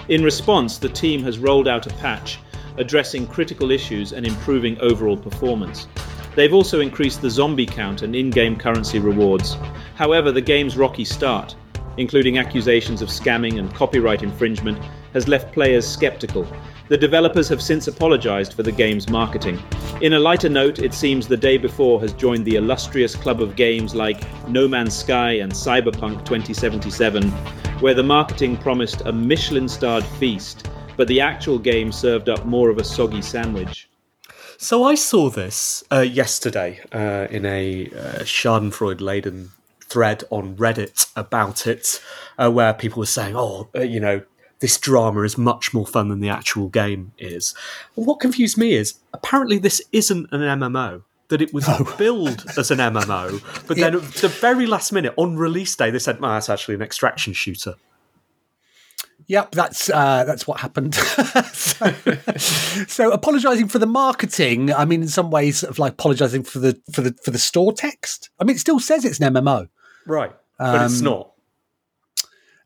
In 0.08 0.22
response, 0.22 0.78
the 0.78 0.88
team 0.88 1.22
has 1.22 1.38
rolled 1.38 1.68
out 1.68 1.86
a 1.86 1.94
patch 1.94 2.38
addressing 2.78 3.26
critical 3.26 3.70
issues 3.70 4.12
and 4.12 4.26
improving 4.26 4.78
overall 4.80 5.16
performance. 5.16 5.86
They've 6.34 6.52
also 6.52 6.80
increased 6.80 7.22
the 7.22 7.30
zombie 7.30 7.66
count 7.66 8.02
and 8.02 8.14
in 8.14 8.30
game 8.30 8.56
currency 8.56 8.98
rewards. 8.98 9.56
However, 9.94 10.30
the 10.32 10.42
game's 10.42 10.76
rocky 10.76 11.04
start, 11.04 11.56
including 11.96 12.38
accusations 12.38 13.00
of 13.00 13.08
scamming 13.08 13.58
and 13.58 13.74
copyright 13.74 14.22
infringement, 14.22 14.78
has 15.16 15.28
left 15.28 15.50
players 15.50 15.88
skeptical. 15.88 16.46
The 16.88 16.98
developers 16.98 17.48
have 17.48 17.62
since 17.62 17.88
apologized 17.88 18.52
for 18.52 18.62
the 18.62 18.70
game's 18.70 19.08
marketing. 19.08 19.58
In 20.02 20.12
a 20.12 20.18
lighter 20.18 20.50
note, 20.50 20.78
it 20.78 20.92
seems 20.92 21.26
the 21.26 21.38
day 21.38 21.56
before 21.56 21.98
has 22.02 22.12
joined 22.12 22.44
the 22.44 22.56
illustrious 22.56 23.16
club 23.16 23.40
of 23.40 23.56
games 23.56 23.94
like 23.94 24.20
No 24.46 24.68
Man's 24.68 24.94
Sky 24.94 25.38
and 25.38 25.50
Cyberpunk 25.50 26.26
2077, 26.26 27.30
where 27.80 27.94
the 27.94 28.02
marketing 28.02 28.58
promised 28.58 29.00
a 29.06 29.12
Michelin 29.12 29.70
starred 29.70 30.04
feast, 30.04 30.68
but 30.98 31.08
the 31.08 31.22
actual 31.22 31.58
game 31.58 31.92
served 31.92 32.28
up 32.28 32.44
more 32.44 32.68
of 32.68 32.76
a 32.76 32.84
soggy 32.84 33.22
sandwich. 33.22 33.88
So 34.58 34.84
I 34.84 34.96
saw 34.96 35.30
this 35.30 35.82
uh, 35.90 36.00
yesterday 36.00 36.80
uh, 36.92 37.26
in 37.30 37.46
a 37.46 37.86
uh, 37.86 38.18
Schadenfreude 38.20 39.00
laden 39.00 39.52
thread 39.80 40.24
on 40.28 40.56
Reddit 40.56 41.10
about 41.16 41.66
it, 41.66 42.02
uh, 42.36 42.50
where 42.50 42.74
people 42.74 43.00
were 43.00 43.06
saying, 43.06 43.34
"Oh, 43.34 43.68
uh, 43.74 43.80
you 43.80 44.00
know, 44.00 44.22
this 44.60 44.78
drama 44.78 45.22
is 45.22 45.36
much 45.36 45.72
more 45.74 45.86
fun 45.86 46.08
than 46.08 46.20
the 46.20 46.28
actual 46.28 46.68
game 46.68 47.12
is." 47.18 47.54
And 47.96 48.06
what 48.06 48.20
confused 48.20 48.56
me 48.58 48.74
is 48.74 48.94
apparently 49.12 49.58
this 49.58 49.82
isn't 49.92 50.28
an 50.32 50.40
MMO. 50.40 51.02
That 51.28 51.42
it 51.42 51.52
was 51.52 51.68
billed 51.98 52.44
as 52.56 52.70
an 52.70 52.78
MMO, 52.78 53.42
but 53.66 53.76
then 53.76 53.96
at 53.96 54.02
the 54.14 54.28
very 54.28 54.64
last 54.64 54.92
minute 54.92 55.12
on 55.16 55.36
release 55.36 55.74
day, 55.74 55.90
they 55.90 55.98
said, 55.98 56.20
"No, 56.20 56.28
that's 56.28 56.48
actually 56.48 56.76
an 56.76 56.82
extraction 56.82 57.32
shooter." 57.32 57.74
Yep, 59.28 59.52
that's 59.52 59.90
uh, 59.90 60.22
that's 60.24 60.46
what 60.46 60.60
happened. 60.60 60.94
so, 61.52 61.92
so 62.86 63.10
apologising 63.10 63.66
for 63.66 63.80
the 63.80 63.86
marketing. 63.86 64.72
I 64.72 64.84
mean, 64.84 65.02
in 65.02 65.08
some 65.08 65.32
ways, 65.32 65.58
sort 65.58 65.70
of 65.72 65.80
like 65.80 65.94
apologising 65.94 66.44
for 66.44 66.60
the 66.60 66.80
for 66.92 67.00
the 67.00 67.12
for 67.24 67.32
the 67.32 67.38
store 67.40 67.72
text. 67.72 68.30
I 68.38 68.44
mean, 68.44 68.54
it 68.54 68.60
still 68.60 68.78
says 68.78 69.04
it's 69.04 69.18
an 69.18 69.34
MMO. 69.34 69.68
Right, 70.06 70.32
but 70.58 70.84
it's 70.84 70.98
Um, 71.00 71.04
not. 71.04 71.32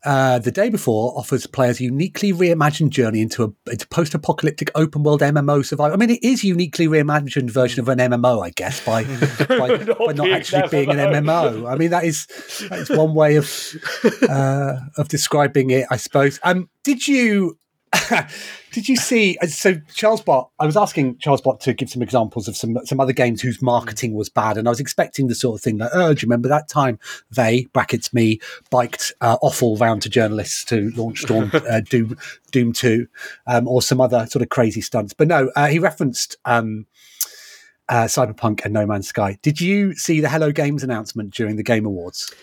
Uh, 0.03 0.39
the 0.39 0.51
day 0.51 0.69
before 0.69 1.17
offers 1.17 1.45
players 1.45 1.79
a 1.79 1.83
uniquely 1.83 2.33
reimagined 2.33 2.89
journey 2.89 3.21
into 3.21 3.43
a 3.43 3.71
into 3.71 3.87
post-apocalyptic 3.87 4.71
open-world 4.73 5.21
MMO 5.21 5.63
survival. 5.63 5.93
I 5.93 5.97
mean, 5.97 6.09
it 6.09 6.23
is 6.23 6.43
uniquely 6.43 6.87
reimagined 6.87 7.51
version 7.51 7.79
of 7.79 7.89
an 7.89 7.99
MMO, 7.99 8.43
I 8.43 8.49
guess, 8.49 8.83
by 8.83 9.03
by, 9.47 9.67
Not 9.67 9.97
by 9.99 10.13
not 10.13 10.29
actually 10.31 10.67
being 10.69 10.89
an 10.89 10.97
MMO. 10.97 11.21
MMO. 11.21 11.71
I 11.71 11.75
mean, 11.75 11.91
that 11.91 12.03
is 12.03 12.25
that 12.69 12.79
is 12.79 12.89
one 12.89 13.13
way 13.13 13.35
of 13.35 13.75
uh, 14.29 14.77
of 14.97 15.07
describing 15.07 15.69
it, 15.69 15.85
I 15.91 15.97
suppose. 15.97 16.39
Um, 16.43 16.69
did 16.83 17.07
you 17.07 17.57
did 18.71 18.87
you 18.87 18.95
see? 18.95 19.37
uh, 19.41 19.47
So 19.47 19.75
Charles 19.93 20.21
Bot, 20.21 20.49
I 20.59 20.65
was 20.65 20.77
asking 20.77 21.17
Charles 21.17 21.41
Bot 21.41 21.59
to 21.61 21.73
give 21.73 21.89
some 21.89 22.01
examples 22.01 22.47
of 22.47 22.55
some 22.55 22.77
some 22.85 22.99
other 22.99 23.13
games 23.13 23.41
whose 23.41 23.61
marketing 23.61 24.13
was 24.13 24.29
bad, 24.29 24.57
and 24.57 24.67
I 24.67 24.71
was 24.71 24.79
expecting 24.79 25.27
the 25.27 25.35
sort 25.35 25.59
of 25.59 25.63
thing 25.63 25.77
like, 25.77 25.91
oh, 25.93 26.13
do 26.13 26.21
you 26.21 26.27
remember 26.27 26.47
that 26.49 26.69
time 26.69 26.99
they 27.31 27.65
brackets 27.73 28.13
me 28.13 28.39
biked 28.69 29.13
uh, 29.21 29.37
awful 29.41 29.75
round 29.77 30.01
to 30.03 30.09
journalists 30.09 30.63
to 30.65 30.91
launch 30.91 31.21
Storm 31.21 31.51
uh, 31.69 31.81
Doom 31.81 32.17
Doom 32.51 32.71
Two, 32.73 33.07
um, 33.47 33.67
or 33.67 33.81
some 33.81 33.99
other 33.99 34.25
sort 34.27 34.41
of 34.41 34.49
crazy 34.49 34.81
stunts? 34.81 35.13
But 35.13 35.27
no, 35.27 35.51
uh, 35.55 35.67
he 35.67 35.79
referenced. 35.79 36.37
Um, 36.45 36.85
uh, 37.89 38.05
Cyberpunk 38.05 38.63
and 38.63 38.73
No 38.73 38.85
Man's 38.85 39.09
Sky. 39.09 39.37
Did 39.41 39.59
you 39.59 39.93
see 39.95 40.21
the 40.21 40.29
Hello 40.29 40.53
Games 40.53 40.81
announcement 40.81 41.33
during 41.33 41.57
the 41.57 41.63
Game 41.63 41.85
Awards? 41.85 42.33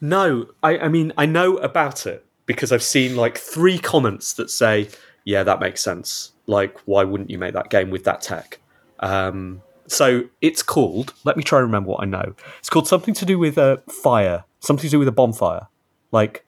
No, 0.00 0.46
I, 0.62 0.78
I 0.78 0.88
mean 0.88 1.12
I 1.18 1.26
know 1.26 1.58
about 1.58 2.06
it 2.06 2.23
because 2.46 2.72
I've 2.72 2.82
seen 2.82 3.16
like 3.16 3.38
three 3.38 3.78
comments 3.78 4.32
that 4.34 4.50
say, 4.50 4.88
"Yeah, 5.24 5.42
that 5.44 5.60
makes 5.60 5.82
sense. 5.82 6.32
Like, 6.46 6.78
why 6.86 7.04
wouldn't 7.04 7.30
you 7.30 7.38
make 7.38 7.54
that 7.54 7.70
game 7.70 7.90
with 7.90 8.04
that 8.04 8.20
tech?" 8.20 8.60
Um, 9.00 9.62
so 9.86 10.24
it's 10.40 10.62
called. 10.62 11.14
Let 11.24 11.36
me 11.36 11.42
try 11.42 11.58
and 11.58 11.66
remember 11.66 11.90
what 11.90 12.02
I 12.02 12.06
know. 12.06 12.34
It's 12.58 12.70
called 12.70 12.88
something 12.88 13.14
to 13.14 13.24
do 13.26 13.38
with 13.38 13.58
a 13.58 13.82
fire, 14.02 14.44
something 14.60 14.84
to 14.84 14.90
do 14.90 14.98
with 14.98 15.08
a 15.08 15.12
bonfire. 15.12 15.68
Like, 16.12 16.44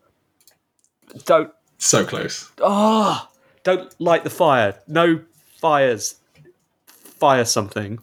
don't 1.25 1.51
So 1.79 2.05
close. 2.05 2.51
ah, 2.63 3.29
don't 3.63 3.95
light 4.01 4.25
the 4.25 4.31
fire. 4.31 4.81
No 4.87 5.21
fires. 5.61 6.17
Fire 7.19 7.45
something. 7.45 7.99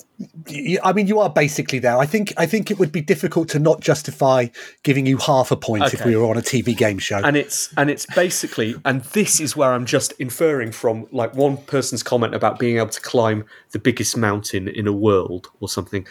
I 0.83 0.93
mean, 0.93 1.07
you 1.07 1.19
are 1.19 1.29
basically 1.29 1.79
there. 1.79 1.97
I 1.97 2.05
think. 2.05 2.33
I 2.37 2.45
think 2.45 2.71
it 2.71 2.79
would 2.79 2.91
be 2.91 3.01
difficult 3.01 3.49
to 3.49 3.59
not 3.59 3.79
justify 3.79 4.47
giving 4.83 5.05
you 5.05 5.17
half 5.17 5.51
a 5.51 5.55
point 5.55 5.93
if 5.93 6.03
we 6.03 6.15
were 6.15 6.25
on 6.25 6.37
a 6.37 6.41
TV 6.41 6.75
game 6.75 6.97
show. 6.97 7.21
and 7.23 7.37
it's 7.37 7.73
and 7.77 7.89
it's 7.89 8.05
basically 8.15 8.75
and 8.85 9.01
this 9.13 9.39
is 9.39 9.55
where 9.55 9.73
i'm 9.73 9.85
just 9.85 10.13
inferring 10.13 10.71
from 10.71 11.07
like 11.11 11.33
one 11.35 11.57
person's 11.57 12.03
comment 12.03 12.33
about 12.33 12.59
being 12.59 12.77
able 12.77 12.89
to 12.89 13.01
climb 13.01 13.45
the 13.71 13.79
biggest 13.79 14.17
mountain 14.17 14.67
in 14.67 14.87
a 14.87 14.93
world 14.93 15.49
or 15.59 15.69
something 15.69 16.05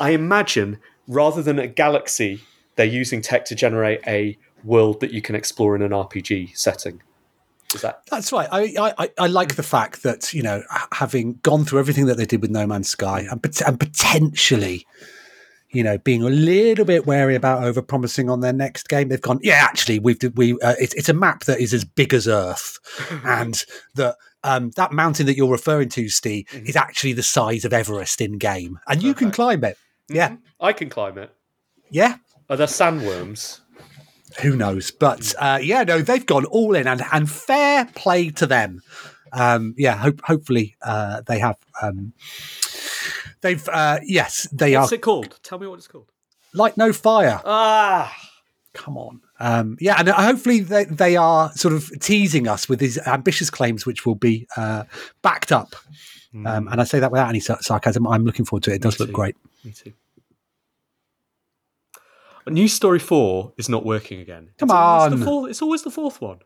i 0.00 0.10
imagine 0.10 0.78
rather 1.08 1.42
than 1.42 1.58
a 1.58 1.66
galaxy 1.66 2.40
they're 2.76 2.86
using 2.86 3.20
tech 3.22 3.44
to 3.44 3.54
generate 3.54 4.00
a 4.06 4.36
world 4.64 5.00
that 5.00 5.12
you 5.12 5.22
can 5.22 5.34
explore 5.34 5.74
in 5.76 5.82
an 5.82 5.90
rpg 5.90 6.56
setting 6.56 7.02
that 7.80 8.02
That's 8.10 8.32
right. 8.32 8.48
I, 8.52 8.92
I, 8.98 9.10
I- 9.18 9.26
like 9.26 9.56
the 9.56 9.62
fact 9.62 10.02
that 10.02 10.32
you 10.34 10.42
know, 10.42 10.62
having 10.92 11.34
gone 11.42 11.64
through 11.64 11.80
everything 11.80 12.06
that 12.06 12.16
they 12.16 12.26
did 12.26 12.42
with 12.42 12.50
No 12.50 12.66
Man's 12.66 12.88
Sky, 12.88 13.26
and, 13.30 13.62
and 13.66 13.80
potentially, 13.80 14.86
you 15.70 15.82
know, 15.82 15.96
being 15.98 16.22
a 16.22 16.28
little 16.28 16.84
bit 16.84 17.06
wary 17.06 17.34
about 17.34 17.64
over 17.64 17.80
promising 17.80 18.28
on 18.28 18.40
their 18.40 18.52
next 18.52 18.88
game, 18.88 19.08
they've 19.08 19.20
gone. 19.20 19.40
Yeah, 19.42 19.62
actually, 19.62 19.98
we've 19.98 20.18
we 20.34 20.52
uh, 20.60 20.74
it's 20.78 20.94
it's 20.94 21.08
a 21.08 21.14
map 21.14 21.44
that 21.44 21.60
is 21.60 21.72
as 21.72 21.84
big 21.84 22.12
as 22.14 22.28
Earth, 22.28 22.78
and 23.24 23.64
that. 23.94 24.16
Um, 24.44 24.72
that 24.74 24.90
mountain 24.90 25.26
that 25.26 25.36
you're 25.36 25.48
referring 25.48 25.88
to, 25.90 26.08
Steve, 26.08 26.48
is 26.52 26.74
actually 26.74 27.12
the 27.12 27.22
size 27.22 27.64
of 27.64 27.72
Everest 27.72 28.20
in 28.20 28.38
game, 28.38 28.76
and 28.88 29.00
you 29.00 29.14
can 29.14 29.30
climb 29.30 29.62
it. 29.62 29.78
Yeah, 30.08 30.34
i 30.60 30.72
can 30.72 30.90
climb 30.90 31.16
it 31.16 31.30
yeah. 31.90 32.16
are 32.50 32.56
there 32.56 32.66
sandworms 32.66 33.60
who 34.40 34.56
knows? 34.56 34.90
But 34.90 35.34
uh, 35.38 35.58
yeah, 35.62 35.82
no, 35.84 36.00
they've 36.00 36.24
gone 36.24 36.44
all 36.46 36.74
in, 36.74 36.86
and 36.86 37.02
and 37.12 37.30
fair 37.30 37.86
play 37.94 38.30
to 38.30 38.46
them. 38.46 38.82
Um, 39.32 39.74
yeah, 39.78 39.96
hope, 39.96 40.20
hopefully 40.22 40.76
uh, 40.82 41.22
they 41.22 41.38
have. 41.38 41.56
Um, 41.80 42.12
they've 43.40 43.66
uh, 43.68 43.98
yes, 44.02 44.48
they 44.52 44.76
what's 44.76 44.76
are 44.76 44.80
What's 44.82 44.92
it 44.92 45.02
called 45.02 45.38
tell 45.42 45.58
me 45.58 45.66
what 45.66 45.78
it's 45.78 45.88
called 45.88 46.10
like 46.54 46.76
no 46.76 46.92
fire. 46.92 47.40
ah 47.44 48.14
Come 48.74 48.96
on. 48.96 49.20
Um, 49.38 49.76
yeah, 49.80 49.96
and 49.98 50.08
uh, 50.08 50.14
hopefully 50.14 50.60
they, 50.60 50.84
they 50.84 51.16
are 51.16 51.52
sort 51.52 51.74
of 51.74 51.90
teasing 52.00 52.48
us 52.48 52.70
with 52.70 52.78
these 52.78 52.96
ambitious 53.06 53.50
claims, 53.50 53.84
which 53.84 54.06
will 54.06 54.14
be 54.14 54.46
uh, 54.56 54.84
backed 55.20 55.52
up. 55.52 55.76
Um, 56.46 56.68
and 56.68 56.80
I 56.80 56.84
say 56.84 56.98
that 56.98 57.10
without 57.12 57.28
any 57.28 57.40
sarcasm. 57.40 58.06
I'm 58.06 58.24
looking 58.24 58.46
forward 58.46 58.62
to 58.62 58.70
it. 58.72 58.76
It 58.76 58.82
does 58.82 58.98
look 58.98 59.12
great. 59.12 59.36
me 59.64 59.72
too 59.72 59.92
News 62.48 62.72
Story 62.72 62.98
4 62.98 63.52
is 63.56 63.68
not 63.68 63.84
working 63.84 64.20
again. 64.20 64.50
Come 64.58 64.66
it's 64.66 64.72
always 64.72 65.12
on. 65.12 65.18
The 65.20 65.24
fourth, 65.24 65.50
it's 65.50 65.62
always 65.62 65.82
the 65.82 65.90
fourth 65.90 66.20
one. 66.20 66.38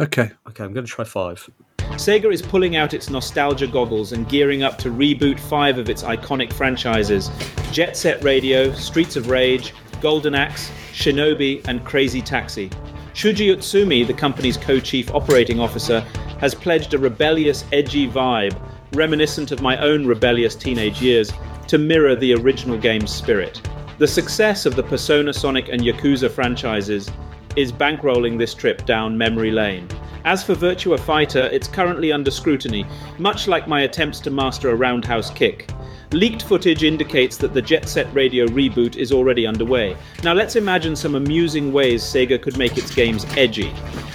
Okay. 0.00 0.30
Okay, 0.48 0.64
I'm 0.64 0.72
going 0.72 0.86
to 0.86 0.90
try 0.90 1.04
five. 1.04 1.48
Sega 1.78 2.32
is 2.32 2.40
pulling 2.40 2.76
out 2.76 2.94
its 2.94 3.10
nostalgia 3.10 3.66
goggles 3.66 4.12
and 4.12 4.28
gearing 4.28 4.62
up 4.62 4.78
to 4.78 4.90
reboot 4.90 5.38
five 5.40 5.78
of 5.78 5.88
its 5.88 6.02
iconic 6.02 6.52
franchises 6.52 7.30
Jet 7.72 7.96
Set 7.96 8.22
Radio, 8.22 8.72
Streets 8.72 9.16
of 9.16 9.28
Rage, 9.28 9.74
Golden 10.00 10.34
Axe, 10.34 10.70
Shinobi, 10.92 11.66
and 11.66 11.84
Crazy 11.84 12.22
Taxi. 12.22 12.70
Shuji 13.12 13.52
Utsumi, 13.54 14.06
the 14.06 14.14
company's 14.14 14.56
co 14.56 14.78
chief 14.78 15.10
operating 15.12 15.58
officer, 15.58 16.00
has 16.40 16.54
pledged 16.54 16.94
a 16.94 16.98
rebellious, 16.98 17.64
edgy 17.72 18.08
vibe, 18.08 18.56
reminiscent 18.94 19.50
of 19.50 19.60
my 19.60 19.76
own 19.78 20.06
rebellious 20.06 20.54
teenage 20.54 21.02
years, 21.02 21.32
to 21.66 21.78
mirror 21.78 22.14
the 22.14 22.34
original 22.34 22.78
game's 22.78 23.12
spirit. 23.12 23.60
The 23.98 24.06
success 24.06 24.64
of 24.64 24.76
the 24.76 24.82
Persona 24.84 25.32
Sonic 25.32 25.70
and 25.70 25.80
Yakuza 25.82 26.30
franchises 26.30 27.10
is 27.56 27.72
bankrolling 27.72 28.38
this 28.38 28.54
trip 28.54 28.84
down 28.86 29.16
memory 29.16 29.50
lane. 29.50 29.88
As 30.24 30.44
for 30.44 30.54
Virtua 30.54 30.98
Fighter, 30.98 31.48
it's 31.52 31.68
currently 31.68 32.12
under 32.12 32.30
scrutiny, 32.30 32.84
much 33.18 33.48
like 33.48 33.68
my 33.68 33.82
attempts 33.82 34.20
to 34.20 34.30
master 34.30 34.70
a 34.70 34.74
roundhouse 34.74 35.30
kick. 35.30 35.70
Leaked 36.12 36.42
footage 36.42 36.84
indicates 36.84 37.36
that 37.36 37.52
the 37.52 37.60
Jet 37.60 37.86
Set 37.86 38.12
Radio 38.14 38.46
reboot 38.46 38.96
is 38.96 39.12
already 39.12 39.46
underway. 39.46 39.94
Now 40.24 40.32
let's 40.32 40.56
imagine 40.56 40.96
some 40.96 41.14
amusing 41.14 41.70
ways 41.70 42.02
Sega 42.02 42.40
could 42.40 42.56
make 42.56 42.78
its 42.78 42.94
games 42.94 43.26
edgy. 43.36 43.72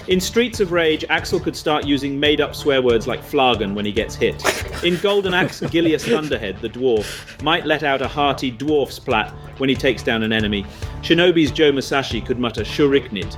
In 0.08 0.20
Streets 0.20 0.60
of 0.60 0.72
Rage, 0.72 1.06
Axel 1.10 1.40
could 1.40 1.56
start 1.56 1.86
using 1.86 2.20
made 2.20 2.42
up 2.42 2.56
swear 2.56 2.82
words 2.82 3.08
like 3.08 3.24
Flagon 3.24 3.76
when 3.76 3.86
he 3.86 3.92
gets 3.92 4.16
hit. 4.16 4.44
In 4.84 4.98
Golden 4.98 5.34
Axe, 5.34 5.62
Gilius 5.62 6.04
Thunderhead, 6.04 6.60
the 6.62 6.70
dwarf, 6.70 7.42
might 7.44 7.66
let 7.66 7.84
out 7.84 8.02
a 8.02 8.08
hearty 8.08 8.52
dwarf 8.52 8.92
splat 8.92 9.30
when 9.60 9.70
he 9.70 9.76
takes 9.76 10.02
down 10.04 10.24
an 10.24 10.34
enemy. 10.34 10.66
Shinobi's 11.04 11.52
Joe 11.52 11.70
Musashi 11.74 12.22
could 12.22 12.40
mutter 12.40 12.62
Shuriknit 12.62 13.34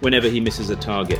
whenever 0.00 0.28
he 0.28 0.40
misses 0.40 0.70
a 0.70 0.76
target. 0.76 1.18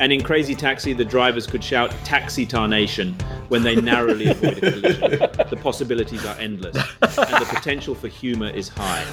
And 0.00 0.12
in 0.12 0.20
Crazy 0.20 0.56
Taxi, 0.56 0.94
the 0.94 1.04
drivers 1.04 1.46
could 1.46 1.62
shout 1.62 1.92
Taxi 2.04 2.44
Tarnation 2.44 3.14
when 3.48 3.62
they 3.62 3.76
narrowly 3.76 4.26
avoid 4.26 4.58
a 4.58 4.72
collision. 4.72 5.10
The 5.48 5.58
possibilities 5.62 6.26
are 6.26 6.36
endless, 6.40 6.76
and 7.00 7.12
the 7.12 7.46
potential 7.48 7.94
for 7.94 8.08
humour 8.08 8.48
is 8.48 8.68
high. 8.68 9.06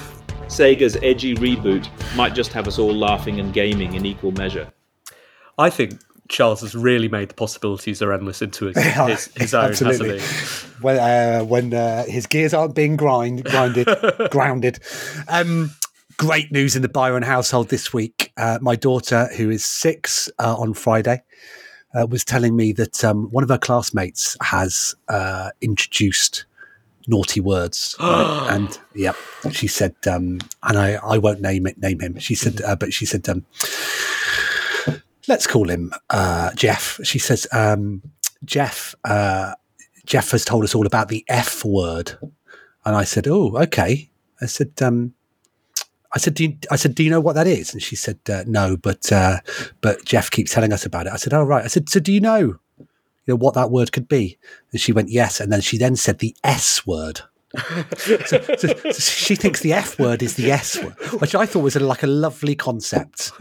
Sega's 0.46 0.96
edgy 1.00 1.36
reboot 1.36 1.88
might 2.16 2.34
just 2.34 2.52
have 2.54 2.66
us 2.66 2.76
all 2.76 2.92
laughing 2.92 3.38
and 3.38 3.52
gaming 3.54 3.94
in 3.94 4.04
equal 4.04 4.32
measure. 4.32 4.72
I 5.58 5.70
think 5.70 6.00
Charles 6.28 6.62
has 6.62 6.74
really 6.74 7.08
made 7.08 7.28
the 7.28 7.34
possibilities 7.34 8.02
are 8.02 8.12
endless 8.12 8.42
into 8.42 8.66
his, 8.66 8.76
his, 8.84 9.26
his 9.36 9.54
own, 9.54 9.66
Absolutely. 9.66 10.18
hasn't 10.18 10.70
he? 10.72 10.82
when 10.82 10.98
uh, 10.98 11.44
when 11.44 11.72
uh, 11.72 12.04
his 12.06 12.26
gears 12.26 12.52
aren't 12.52 12.74
being 12.74 12.96
grind 12.96 13.44
grinded 13.44 13.86
grounded. 14.30 14.80
Um, 15.28 15.70
great 16.16 16.50
news 16.52 16.76
in 16.76 16.82
the 16.82 16.88
Byron 16.88 17.22
household 17.22 17.68
this 17.68 17.92
week. 17.92 18.32
Uh, 18.36 18.58
my 18.60 18.76
daughter, 18.76 19.28
who 19.36 19.50
is 19.50 19.64
six, 19.64 20.28
uh, 20.38 20.56
on 20.56 20.74
Friday, 20.74 21.22
uh, 21.94 22.06
was 22.08 22.24
telling 22.24 22.56
me 22.56 22.72
that 22.72 23.04
um, 23.04 23.28
one 23.30 23.42
of 23.42 23.50
her 23.50 23.58
classmates 23.58 24.36
has 24.42 24.94
uh, 25.08 25.50
introduced 25.60 26.44
naughty 27.08 27.40
words, 27.40 27.96
right? 27.98 28.48
and 28.50 28.78
yeah, 28.94 29.12
she 29.50 29.66
said, 29.66 29.94
um, 30.06 30.38
and 30.62 30.78
I, 30.78 30.94
I 30.94 31.18
won't 31.18 31.40
name 31.40 31.66
it, 31.66 31.78
name 31.78 32.00
him. 32.00 32.18
She 32.18 32.34
said, 32.34 32.60
uh, 32.62 32.76
but 32.76 32.92
she 32.92 33.06
said, 33.06 33.28
um, 33.28 33.44
let's 35.28 35.46
call 35.46 35.68
him 35.68 35.92
uh, 36.10 36.52
Jeff. 36.54 37.00
She 37.02 37.18
says, 37.18 37.46
um, 37.52 38.02
Jeff. 38.44 38.94
Uh, 39.04 39.54
Jeff 40.06 40.30
has 40.32 40.44
told 40.44 40.64
us 40.64 40.74
all 40.74 40.86
about 40.86 41.08
the 41.08 41.24
F 41.28 41.64
word, 41.64 42.18
and 42.84 42.96
I 42.96 43.04
said, 43.04 43.28
"Oh, 43.28 43.56
okay." 43.58 44.10
I 44.40 44.46
said, 44.46 44.72
um, 44.80 45.14
"I 46.14 46.18
said, 46.18 46.34
do 46.34 46.44
you, 46.44 46.56
I 46.70 46.76
said, 46.76 46.94
do 46.94 47.02
you 47.02 47.10
know 47.10 47.20
what 47.20 47.34
that 47.34 47.46
is?" 47.46 47.72
And 47.72 47.82
she 47.82 47.96
said, 47.96 48.18
uh, 48.28 48.44
"No, 48.46 48.76
but 48.76 49.10
uh, 49.12 49.38
but 49.80 50.04
Jeff 50.04 50.30
keeps 50.30 50.52
telling 50.52 50.72
us 50.72 50.84
about 50.86 51.06
it." 51.06 51.12
I 51.12 51.16
said, 51.16 51.32
"Oh, 51.34 51.42
right." 51.44 51.64
I 51.64 51.68
said, 51.68 51.88
"So 51.88 52.00
do 52.00 52.12
you 52.12 52.20
know, 52.20 52.38
you 52.78 52.88
know 53.28 53.36
what 53.36 53.54
that 53.54 53.70
word 53.70 53.92
could 53.92 54.08
be?" 54.08 54.38
And 54.72 54.80
she 54.80 54.92
went, 54.92 55.08
"Yes." 55.10 55.40
And 55.40 55.52
then 55.52 55.60
she 55.60 55.78
then 55.78 55.96
said 55.96 56.18
the 56.18 56.34
S 56.44 56.86
word. 56.86 57.20
so, 57.96 58.22
so- 58.26 58.56
so 58.56 58.92
she 58.92 59.34
thinks 59.34 59.58
the 59.60 59.72
F 59.72 59.98
word 59.98 60.22
is 60.22 60.36
the 60.36 60.52
S 60.52 60.80
word, 60.82 60.94
which 61.20 61.34
I 61.34 61.46
thought 61.46 61.62
was 61.64 61.74
a, 61.74 61.80
like 61.80 62.04
a 62.04 62.06
lovely 62.06 62.54
concept. 62.54 63.32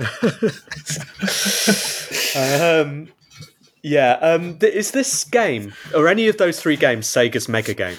Um, 2.36 3.10
yeah. 3.84 4.14
Um, 4.22 4.58
th- 4.58 4.74
is 4.74 4.92
this 4.92 5.24
game 5.24 5.74
or 5.96 6.08
any 6.08 6.28
of 6.28 6.38
those 6.38 6.60
three 6.60 6.76
games 6.76 7.08
Sega's 7.08 7.48
mega 7.48 7.74
game? 7.74 7.98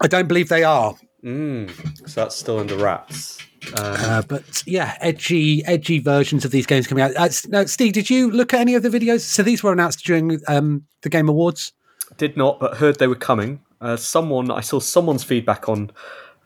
I 0.00 0.06
don't 0.06 0.28
believe 0.28 0.48
they 0.48 0.64
are. 0.64 0.94
Mm, 1.24 2.08
so 2.08 2.22
that's 2.22 2.36
still 2.36 2.58
under 2.58 2.76
wraps. 2.76 3.38
Uh, 3.74 4.22
but 4.22 4.62
yeah, 4.66 4.96
edgy, 5.00 5.64
edgy 5.64 5.98
versions 5.98 6.44
of 6.44 6.50
these 6.50 6.66
games 6.66 6.86
coming 6.86 7.02
out. 7.02 7.10
Uh, 7.16 7.28
now, 7.48 7.64
Steve, 7.64 7.92
did 7.92 8.08
you 8.08 8.30
look 8.30 8.54
at 8.54 8.60
any 8.60 8.74
of 8.74 8.82
the 8.82 8.88
videos? 8.88 9.20
So 9.20 9.42
these 9.42 9.62
were 9.62 9.72
announced 9.72 10.04
during 10.04 10.40
um, 10.46 10.84
the 11.02 11.08
Game 11.08 11.28
Awards. 11.28 11.72
Did 12.16 12.36
not, 12.36 12.60
but 12.60 12.76
heard 12.76 12.98
they 12.98 13.08
were 13.08 13.14
coming. 13.14 13.60
Uh, 13.80 13.96
someone 13.96 14.50
I 14.50 14.60
saw 14.60 14.78
someone's 14.78 15.24
feedback 15.24 15.68
on 15.68 15.90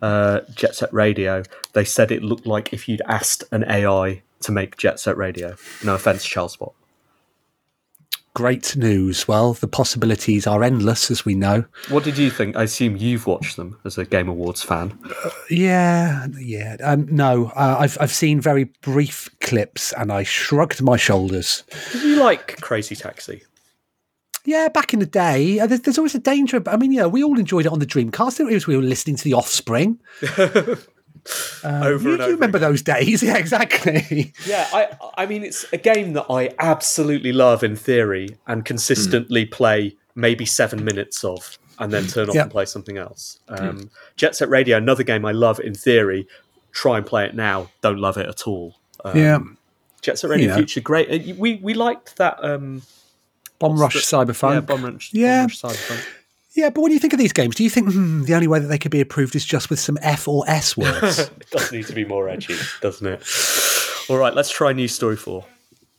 uh, 0.00 0.40
Jet 0.54 0.74
Set 0.74 0.92
Radio. 0.92 1.42
They 1.72 1.84
said 1.84 2.10
it 2.10 2.22
looked 2.22 2.46
like 2.46 2.72
if 2.72 2.88
you'd 2.88 3.02
asked 3.06 3.44
an 3.52 3.64
AI 3.70 4.22
to 4.40 4.52
make 4.52 4.76
Jet 4.76 4.98
Set 4.98 5.16
Radio. 5.16 5.54
No 5.84 5.94
offense, 5.94 6.24
Charles 6.24 6.56
Bot. 6.56 6.74
Great 8.34 8.76
news. 8.76 9.28
Well, 9.28 9.52
the 9.52 9.68
possibilities 9.68 10.46
are 10.46 10.62
endless, 10.62 11.10
as 11.10 11.24
we 11.24 11.34
know. 11.34 11.66
What 11.90 12.02
did 12.02 12.16
you 12.16 12.30
think? 12.30 12.56
I 12.56 12.62
assume 12.62 12.96
you've 12.96 13.26
watched 13.26 13.56
them 13.56 13.78
as 13.84 13.98
a 13.98 14.06
Game 14.06 14.28
Awards 14.28 14.62
fan. 14.62 14.98
Yeah, 15.50 16.26
yeah. 16.38 16.76
Um, 16.82 17.06
no, 17.10 17.48
uh, 17.54 17.76
I've 17.78 17.98
I've 18.00 18.10
seen 18.10 18.40
very 18.40 18.64
brief 18.80 19.28
clips, 19.40 19.92
and 19.92 20.10
I 20.10 20.22
shrugged 20.22 20.80
my 20.80 20.96
shoulders. 20.96 21.64
Did 21.92 22.02
you 22.04 22.16
like 22.16 22.58
Crazy 22.62 22.96
Taxi? 22.96 23.42
Yeah, 24.44 24.68
back 24.68 24.92
in 24.92 25.00
the 25.00 25.06
day, 25.06 25.60
uh, 25.60 25.66
there's, 25.66 25.82
there's 25.82 25.98
always 25.98 26.14
a 26.14 26.18
danger. 26.18 26.56
Of, 26.56 26.66
I 26.66 26.76
mean, 26.76 26.90
yeah, 26.90 27.06
we 27.06 27.22
all 27.22 27.38
enjoyed 27.38 27.66
it 27.66 27.72
on 27.72 27.78
the 27.78 27.86
Dreamcast. 27.86 28.40
It 28.40 28.44
was 28.44 28.66
we 28.66 28.76
were 28.76 28.82
listening 28.82 29.16
to 29.16 29.24
the 29.24 29.34
Offspring. 29.34 30.00
Um, 31.64 31.82
Over 31.82 32.02
you, 32.08 32.10
and 32.14 32.18
you 32.18 32.24
over 32.24 32.32
remember 32.34 32.58
those 32.58 32.82
days? 32.82 33.22
Yeah, 33.22 33.36
exactly. 33.36 34.32
Yeah, 34.46 34.68
I 34.72 34.88
I 35.16 35.26
mean 35.26 35.44
it's 35.44 35.64
a 35.72 35.76
game 35.76 36.14
that 36.14 36.26
I 36.28 36.50
absolutely 36.58 37.32
love 37.32 37.62
in 37.62 37.76
theory 37.76 38.36
and 38.46 38.64
consistently 38.64 39.44
play 39.46 39.96
maybe 40.14 40.44
seven 40.44 40.84
minutes 40.84 41.22
of 41.24 41.58
and 41.78 41.92
then 41.92 42.06
turn 42.06 42.28
off 42.28 42.34
Yeah. 42.34 42.42
and 42.42 42.50
play 42.50 42.64
something 42.64 42.98
else. 42.98 43.38
Um, 43.48 43.90
Jet 44.16 44.34
Set 44.36 44.48
Radio, 44.48 44.76
another 44.76 45.02
game 45.04 45.24
I 45.24 45.32
love 45.32 45.58
in 45.60 45.74
theory. 45.74 46.26
Try 46.72 46.98
and 46.98 47.06
play 47.06 47.24
it 47.26 47.34
now, 47.34 47.70
don't 47.82 47.98
love 47.98 48.16
it 48.18 48.26
at 48.28 48.46
all. 48.46 48.74
Um, 49.04 49.16
yeah, 49.16 49.38
Jet 50.00 50.18
Set 50.18 50.28
Radio 50.30 50.44
You 50.46 50.48
know. 50.50 50.56
Future, 50.56 50.80
great. 50.80 51.08
Uh, 51.30 51.34
We 51.38 51.56
we 51.62 51.74
liked 51.74 52.16
that. 52.16 52.42
Um, 52.44 52.82
Bomb 53.60 53.78
Rush 53.78 53.94
the- 53.94 54.00
Cyberpunk. 54.16 54.54
Yeah, 54.54 54.60
Bomb 54.60 54.84
Rush. 54.84 55.10
Yeah. 55.14 55.42
Bomb 55.42 55.46
Rush 55.46 55.60
Cyberpunk. 55.62 56.04
Yeah, 56.54 56.68
but 56.68 56.82
when 56.82 56.92
you 56.92 56.98
think 56.98 57.14
of 57.14 57.18
these 57.18 57.32
games, 57.32 57.54
do 57.54 57.64
you 57.64 57.70
think 57.70 57.92
hmm, 57.92 58.24
the 58.24 58.34
only 58.34 58.46
way 58.46 58.58
that 58.58 58.66
they 58.66 58.78
could 58.78 58.90
be 58.90 59.00
approved 59.00 59.34
is 59.34 59.44
just 59.44 59.70
with 59.70 59.80
some 59.80 59.98
F 60.02 60.28
or 60.28 60.44
S 60.48 60.76
words? 60.76 61.18
it 61.18 61.50
does 61.50 61.72
need 61.72 61.86
to 61.86 61.94
be 61.94 62.04
more 62.04 62.28
edgy, 62.28 62.56
doesn't 62.80 63.06
it? 63.06 63.22
All 64.10 64.18
right, 64.18 64.34
let's 64.34 64.50
try 64.50 64.72
news 64.72 64.94
story 64.94 65.16
four. 65.16 65.44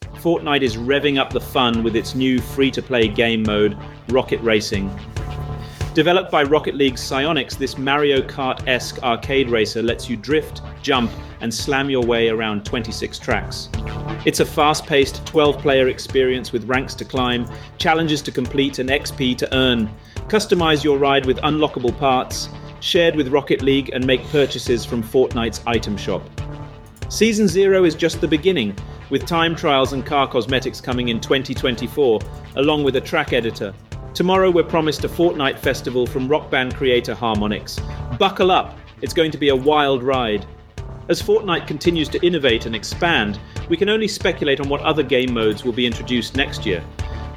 Fortnite 0.01 0.61
is 0.61 0.77
revving 0.77 1.17
up 1.17 1.31
the 1.33 1.41
fun 1.41 1.83
with 1.83 1.95
its 1.95 2.13
new 2.13 2.39
free 2.39 2.69
to 2.71 2.81
play 2.81 3.07
game 3.07 3.43
mode, 3.43 3.77
Rocket 4.09 4.39
Racing. 4.41 4.95
Developed 5.95 6.31
by 6.31 6.43
Rocket 6.43 6.75
League's 6.75 7.01
Psyonix, 7.01 7.57
this 7.57 7.77
Mario 7.77 8.21
Kart 8.21 8.67
esque 8.67 9.01
arcade 9.03 9.49
racer 9.49 9.81
lets 9.81 10.09
you 10.09 10.17
drift, 10.17 10.61
jump, 10.81 11.11
and 11.41 11.53
slam 11.53 11.89
your 11.89 12.03
way 12.03 12.29
around 12.29 12.65
26 12.65 13.19
tracks. 13.19 13.69
It's 14.25 14.39
a 14.39 14.45
fast 14.45 14.85
paced 14.85 15.25
12 15.25 15.59
player 15.59 15.89
experience 15.89 16.51
with 16.51 16.63
ranks 16.65 16.95
to 16.95 17.05
climb, 17.05 17.47
challenges 17.77 18.21
to 18.23 18.31
complete, 18.31 18.79
and 18.79 18.89
XP 18.89 19.37
to 19.37 19.55
earn. 19.55 19.89
Customize 20.27 20.83
your 20.83 20.97
ride 20.97 21.25
with 21.25 21.37
unlockable 21.37 21.97
parts, 21.99 22.49
shared 22.79 23.15
with 23.15 23.27
Rocket 23.27 23.61
League, 23.61 23.89
and 23.89 24.05
make 24.05 24.23
purchases 24.29 24.85
from 24.85 25.03
Fortnite's 25.03 25.61
item 25.67 25.95
shop. 25.95 26.21
Season 27.09 27.47
0 27.47 27.83
is 27.83 27.93
just 27.93 28.21
the 28.21 28.27
beginning, 28.27 28.75
with 29.09 29.25
time 29.25 29.55
trials 29.55 29.93
and 29.93 30.05
car 30.05 30.27
cosmetics 30.27 30.81
coming 30.81 31.09
in 31.09 31.19
2024, 31.19 32.19
along 32.55 32.83
with 32.83 32.95
a 32.95 33.01
track 33.01 33.33
editor. 33.33 33.73
Tomorrow 34.13 34.49
we're 34.49 34.63
promised 34.63 35.03
a 35.03 35.09
Fortnite 35.09 35.59
festival 35.59 36.07
from 36.07 36.27
rock 36.27 36.49
band 36.49 36.75
creator 36.75 37.13
Harmonix. 37.13 37.79
Buckle 38.17 38.49
up, 38.49 38.77
it's 39.01 39.13
going 39.13 39.31
to 39.31 39.37
be 39.37 39.49
a 39.49 39.55
wild 39.55 40.01
ride. 40.01 40.45
As 41.09 41.21
Fortnite 41.21 41.67
continues 41.67 42.07
to 42.09 42.25
innovate 42.25 42.65
and 42.65 42.75
expand, 42.75 43.39
we 43.69 43.77
can 43.77 43.89
only 43.89 44.07
speculate 44.07 44.59
on 44.59 44.69
what 44.69 44.81
other 44.81 45.03
game 45.03 45.33
modes 45.33 45.63
will 45.63 45.73
be 45.73 45.85
introduced 45.85 46.35
next 46.35 46.65
year. 46.65 46.83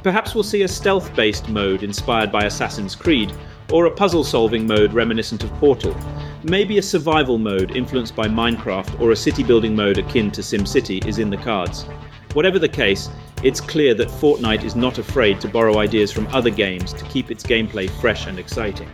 Perhaps 0.07 0.37
we'll 0.37 0.45
see 0.45 0.62
a 0.62 0.69
stealth 0.69 1.12
based 1.16 1.49
mode 1.49 1.83
inspired 1.83 2.31
by 2.31 2.45
Assassin's 2.45 2.95
Creed, 2.95 3.33
or 3.73 3.87
a 3.87 3.90
puzzle 3.90 4.23
solving 4.23 4.64
mode 4.64 4.92
reminiscent 4.92 5.42
of 5.42 5.51
Portal. 5.55 5.97
Maybe 6.45 6.79
a 6.79 6.83
survival 6.83 7.38
mode 7.38 7.73
influenced 7.73 8.14
by 8.14 8.29
Minecraft 8.29 9.01
or 9.01 9.11
a 9.11 9.16
city 9.16 9.42
building 9.42 9.75
mode 9.75 9.99
akin 9.99 10.31
to 10.31 10.42
SimCity 10.42 11.05
is 11.09 11.19
in 11.19 11.29
the 11.29 11.37
cards. 11.37 11.87
Whatever 12.35 12.61
the 12.61 12.69
case, 12.69 13.09
it's 13.42 13.61
clear 13.61 13.95
that 13.95 14.07
Fortnite 14.07 14.62
is 14.62 14.77
not 14.77 14.99
afraid 14.99 15.40
to 15.40 15.49
borrow 15.49 15.79
ideas 15.79 16.12
from 16.12 16.29
other 16.29 16.51
games 16.51 16.92
to 16.92 17.05
keep 17.07 17.33
its 17.33 17.42
gameplay 17.42 17.90
fresh 18.01 18.29
and 18.29 18.38
exciting. 18.38 18.88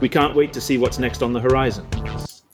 We 0.00 0.10
can't 0.10 0.36
wait 0.36 0.52
to 0.52 0.60
see 0.60 0.76
what's 0.76 0.98
next 0.98 1.22
on 1.22 1.32
the 1.32 1.40
horizon. 1.40 1.86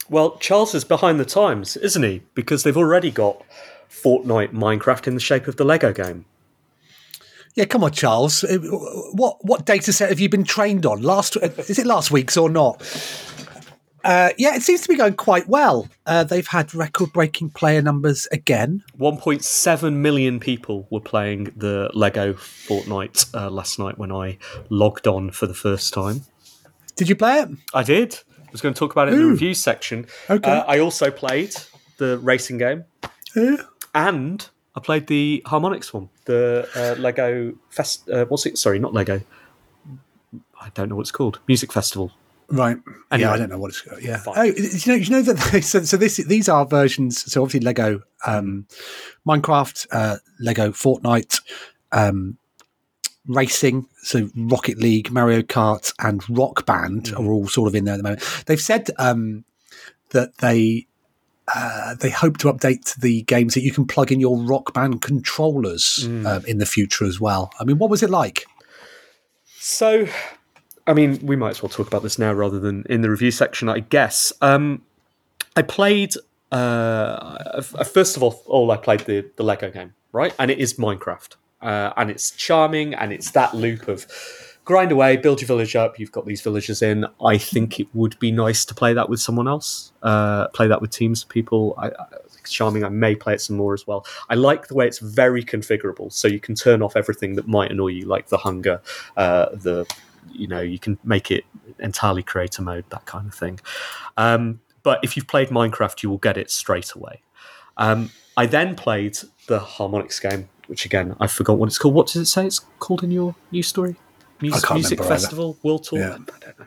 Well, 0.09 0.37
Charles 0.37 0.73
is 0.77 0.85
behind 0.85 1.19
the 1.19 1.25
times, 1.25 1.77
isn't 1.79 2.05
he? 2.05 2.23
Because 2.35 2.63
they've 2.63 2.77
already 2.77 3.11
got 3.11 3.43
Fortnite 3.91 4.53
Minecraft 4.53 5.09
in 5.09 5.15
the 5.15 5.21
shape 5.21 5.49
of 5.49 5.57
the 5.57 5.65
Lego 5.65 5.93
game. 5.93 6.27
Yeah, 7.55 7.67
come 7.67 7.85
on, 7.85 7.93
Charles. 7.93 8.43
Uh, 8.45 8.59
What 9.13 9.45
what 9.45 9.65
data 9.65 9.93
set 9.93 10.09
have 10.09 10.21
you 10.21 10.29
been 10.29 10.45
trained 10.45 10.85
on? 10.87 11.03
Last 11.03 11.37
uh, 11.37 11.49
is 11.69 11.79
it 11.79 11.87
last 11.87 12.11
week's 12.11 12.37
or 12.37 12.51
not? 12.51 12.83
Uh, 14.03 14.31
yeah, 14.37 14.55
it 14.55 14.61
seems 14.63 14.83
to 14.83 14.89
be 14.89 14.97
going 14.97 15.15
quite 15.15 15.49
well. 15.49 15.89
Uh, 16.05 16.23
they've 16.25 16.47
had 16.47 16.75
record-breaking 16.75 17.49
player 17.49 17.81
numbers 17.81 18.29
again. 18.31 18.83
1.7 19.01 19.95
million 19.95 20.39
people 20.39 20.87
were 20.91 21.01
playing 21.01 21.45
the 21.57 21.91
Lego 21.95 22.35
Fortnite 22.35 23.35
uh, 23.35 23.49
last 23.49 23.79
night 23.79 23.97
when 23.97 24.13
I 24.13 24.37
logged 24.69 25.07
on 25.07 25.31
for 25.31 25.47
the 25.47 25.55
first 25.55 25.95
time. 25.95 26.21
Did 26.97 27.09
you 27.09 27.17
play 27.17 27.41
it? 27.41 27.49
I 27.73 27.83
did. 27.83 28.19
I 28.39 28.53
was 28.53 28.61
going 28.61 28.75
to 28.75 28.79
talk 28.79 28.93
about 28.93 29.09
it 29.09 29.15
in 29.15 29.21
the 29.21 29.27
review 29.27 29.55
section. 29.55 30.07
Okay. 30.29 30.51
Uh, 30.51 30.65
I 30.69 30.81
also 30.81 31.11
played 31.11 31.55
the 31.97 32.19
racing 32.19 32.59
game, 32.59 32.85
and 33.95 34.47
I 34.77 34.81
played 34.81 35.07
the 35.07 35.43
Harmonix 35.47 35.95
one, 35.95 36.11
the 36.25 36.69
uh, 36.75 37.01
Lego 37.01 37.55
Fest. 37.71 38.09
Uh, 38.09 38.25
what's 38.27 38.47
it? 38.47 38.59
Sorry, 38.59 38.79
not 38.79 38.93
Lego. 38.93 39.21
I 40.61 40.71
don't 40.71 40.89
know 40.89 40.97
what 40.97 41.03
it's 41.03 41.13
called. 41.13 41.41
Music 41.47 41.73
Festival. 41.73 42.13
Right. 42.49 42.77
Anyway. 43.11 43.29
yeah, 43.29 43.33
I 43.33 43.39
don't 43.39 43.51
know 43.51 43.59
what 43.59 43.71
it's 43.71 43.81
called. 43.81 44.03
Yeah. 44.03 44.19
Fine. 44.19 44.35
Oh, 44.37 44.43
you 44.43 44.81
know, 44.87 44.95
you 44.95 45.11
know 45.11 45.23
that. 45.23 45.63
So, 45.65 45.83
so 45.83 45.97
this 45.97 46.17
these 46.19 46.49
are 46.49 46.67
versions. 46.67 47.31
So 47.33 47.43
obviously 47.43 47.61
Lego, 47.61 48.03
um, 48.27 48.67
Minecraft, 49.27 49.87
uh, 49.91 50.17
Lego 50.41 50.71
Fortnite, 50.71 51.41
um, 51.93 52.37
racing. 53.27 53.89
So 54.03 54.29
Rocket 54.37 54.79
League, 54.79 55.11
Mario 55.11 55.43
Kart, 55.43 55.93
and 55.99 56.23
Rock 56.29 56.67
Band 56.67 57.13
are 57.17 57.31
all 57.31 57.49
sort 57.49 57.69
of 57.69 57.75
in 57.75 57.85
there 57.85 57.95
at 57.95 57.99
the 57.99 58.03
moment. 58.03 58.45
They've 58.47 58.61
said 58.61 58.91
um, 58.99 59.45
that 60.11 60.39
they. 60.39 60.87
Uh, 61.55 61.95
they 61.97 62.11
hope 62.11 62.39
to 62.39 62.51
update 62.51 62.97
the 62.97 63.23
games 63.23 63.55
that 63.55 63.63
you 63.63 63.71
can 63.71 63.87
plug 63.87 64.11
in 64.11 64.19
your 64.19 64.39
Rock 64.39 64.73
Band 64.73 65.03
controllers 65.03 66.07
um, 66.27 66.45
in 66.47 66.59
the 66.59 66.67
future 66.67 67.05
as 67.05 67.21
well. 67.21 67.53
I 67.61 67.65
mean, 67.65 67.79
what 67.79 67.91
was 67.91 68.03
it 68.03 68.09
like? 68.09 68.47
So, 69.57 70.07
I 70.87 70.95
mean, 70.95 71.19
we 71.23 71.37
might 71.37 71.51
as 71.51 71.63
well 71.63 71.69
talk 71.69 71.87
about 71.87 72.03
this 72.03 72.19
now 72.19 72.33
rather 72.33 72.59
than 72.59 72.85
in 72.89 73.03
the 73.03 73.11
review 73.11 73.31
section, 73.31 73.69
I 73.69 73.81
guess. 73.81 74.33
Um, 74.41 74.83
I 75.57 75.63
played. 75.63 76.15
Uh, 76.51 77.61
first 77.61 78.17
of 78.17 78.23
all, 78.23 78.43
all 78.47 78.71
I 78.71 78.77
played 78.77 79.01
the 79.01 79.29
the 79.37 79.43
Lego 79.43 79.71
game, 79.71 79.95
right? 80.13 80.35
And 80.39 80.51
it 80.51 80.59
is 80.59 80.75
Minecraft, 80.75 81.37
uh, 81.61 81.93
and 81.97 82.11
it's 82.11 82.31
charming, 82.31 82.95
and 82.95 83.13
it's 83.13 83.33
that 83.33 83.55
loop 83.55 83.89
of 83.89 84.07
grind 84.65 84.93
away, 84.93 85.17
build 85.17 85.41
your 85.41 85.49
village 85.49 85.77
up. 85.77 85.99
You've 85.99 86.13
got 86.13 86.27
these 86.27 86.41
villages 86.41 86.83
in. 86.83 87.07
I 87.25 87.39
think 87.39 87.79
it 87.81 87.89
would 87.93 88.19
be 88.19 88.33
nice 88.33 88.65
to 88.67 88.75
play 88.75 88.95
that 88.95 89.09
with 89.09 89.21
someone 89.21 89.49
else. 89.49 89.93
Uh, 90.03 90.49
play 90.49 90.67
that 90.69 90.81
with 90.81 90.91
teams 90.91 91.23
of 91.23 91.29
people. 91.29 91.75
I, 91.79 91.89
I, 91.89 91.93
charming. 92.49 92.85
I 92.85 92.89
may 92.89 93.15
play 93.15 93.35
it 93.35 93.41
some 93.41 93.57
more 93.57 93.75
as 93.75 93.87
well. 93.87 94.07
I 94.29 94.35
like 94.35 94.69
the 94.69 94.75
way 94.75 94.87
it's 94.87 94.99
very 94.99 95.43
configurable, 95.43 96.13
so 96.13 96.29
you 96.29 96.41
can 96.41 96.55
turn 96.55 96.83
off 96.83 96.97
everything 96.97 97.35
that 97.37 97.49
might 97.49 97.71
annoy 97.71 97.89
you, 97.89 98.07
like 98.07 98.29
the 98.29 98.39
hunger, 98.39 98.81
uh, 99.17 99.47
the 99.53 99.87
you 100.33 100.47
know, 100.47 100.61
you 100.61 100.79
can 100.79 100.99
make 101.05 101.31
it 101.31 101.45
entirely 101.79 102.23
creator 102.23 102.63
mode, 102.63 102.85
that 102.91 103.05
kind 103.07 103.29
of 103.29 103.35
thing. 103.35 103.61
Um, 104.17 104.61
but 104.83 105.01
if 105.03 105.17
you've 105.17 105.27
played 105.27 105.49
Minecraft, 105.49 106.03
you 106.03 106.11
will 106.11 106.19
get 106.19 106.37
it 106.37 106.51
straight 106.51 106.93
away. 106.93 107.23
Um, 107.77 108.11
I 108.37 108.47
then 108.47 108.75
played 108.75 109.19
the 109.47 109.61
Harmonix 109.61 110.21
game, 110.21 110.49
which 110.67 110.85
again 110.85 111.17
I 111.21 111.27
forgot 111.27 111.59
what 111.59 111.67
it's 111.67 111.79
called. 111.79 111.95
What 111.95 112.07
does 112.07 112.17
it 112.17 112.27
say 112.27 112.47
it's 112.47 112.61
called 112.79 113.03
in 113.03 113.11
your 113.11 113.35
news 113.51 113.69
story? 113.69 113.97
Mus- 114.41 114.65
can't 114.65 114.75
music 114.75 114.99
remember 114.99 115.15
either. 115.15 115.21
festival, 115.23 115.59
world 115.63 115.85
tour. 115.85 115.99
Yeah. 115.99 116.15
I 116.15 116.39
don't 116.39 116.59
know. 116.59 116.67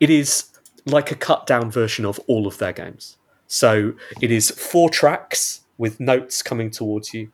It 0.00 0.10
is 0.10 0.46
like 0.86 1.10
a 1.10 1.14
cut 1.14 1.46
down 1.46 1.70
version 1.70 2.04
of 2.04 2.18
all 2.26 2.46
of 2.46 2.58
their 2.58 2.72
games. 2.72 3.16
So 3.46 3.92
it 4.20 4.30
is 4.30 4.50
four 4.50 4.90
tracks 4.90 5.62
with 5.78 6.00
notes 6.00 6.42
coming 6.42 6.70
towards 6.70 7.14
you. 7.14 7.30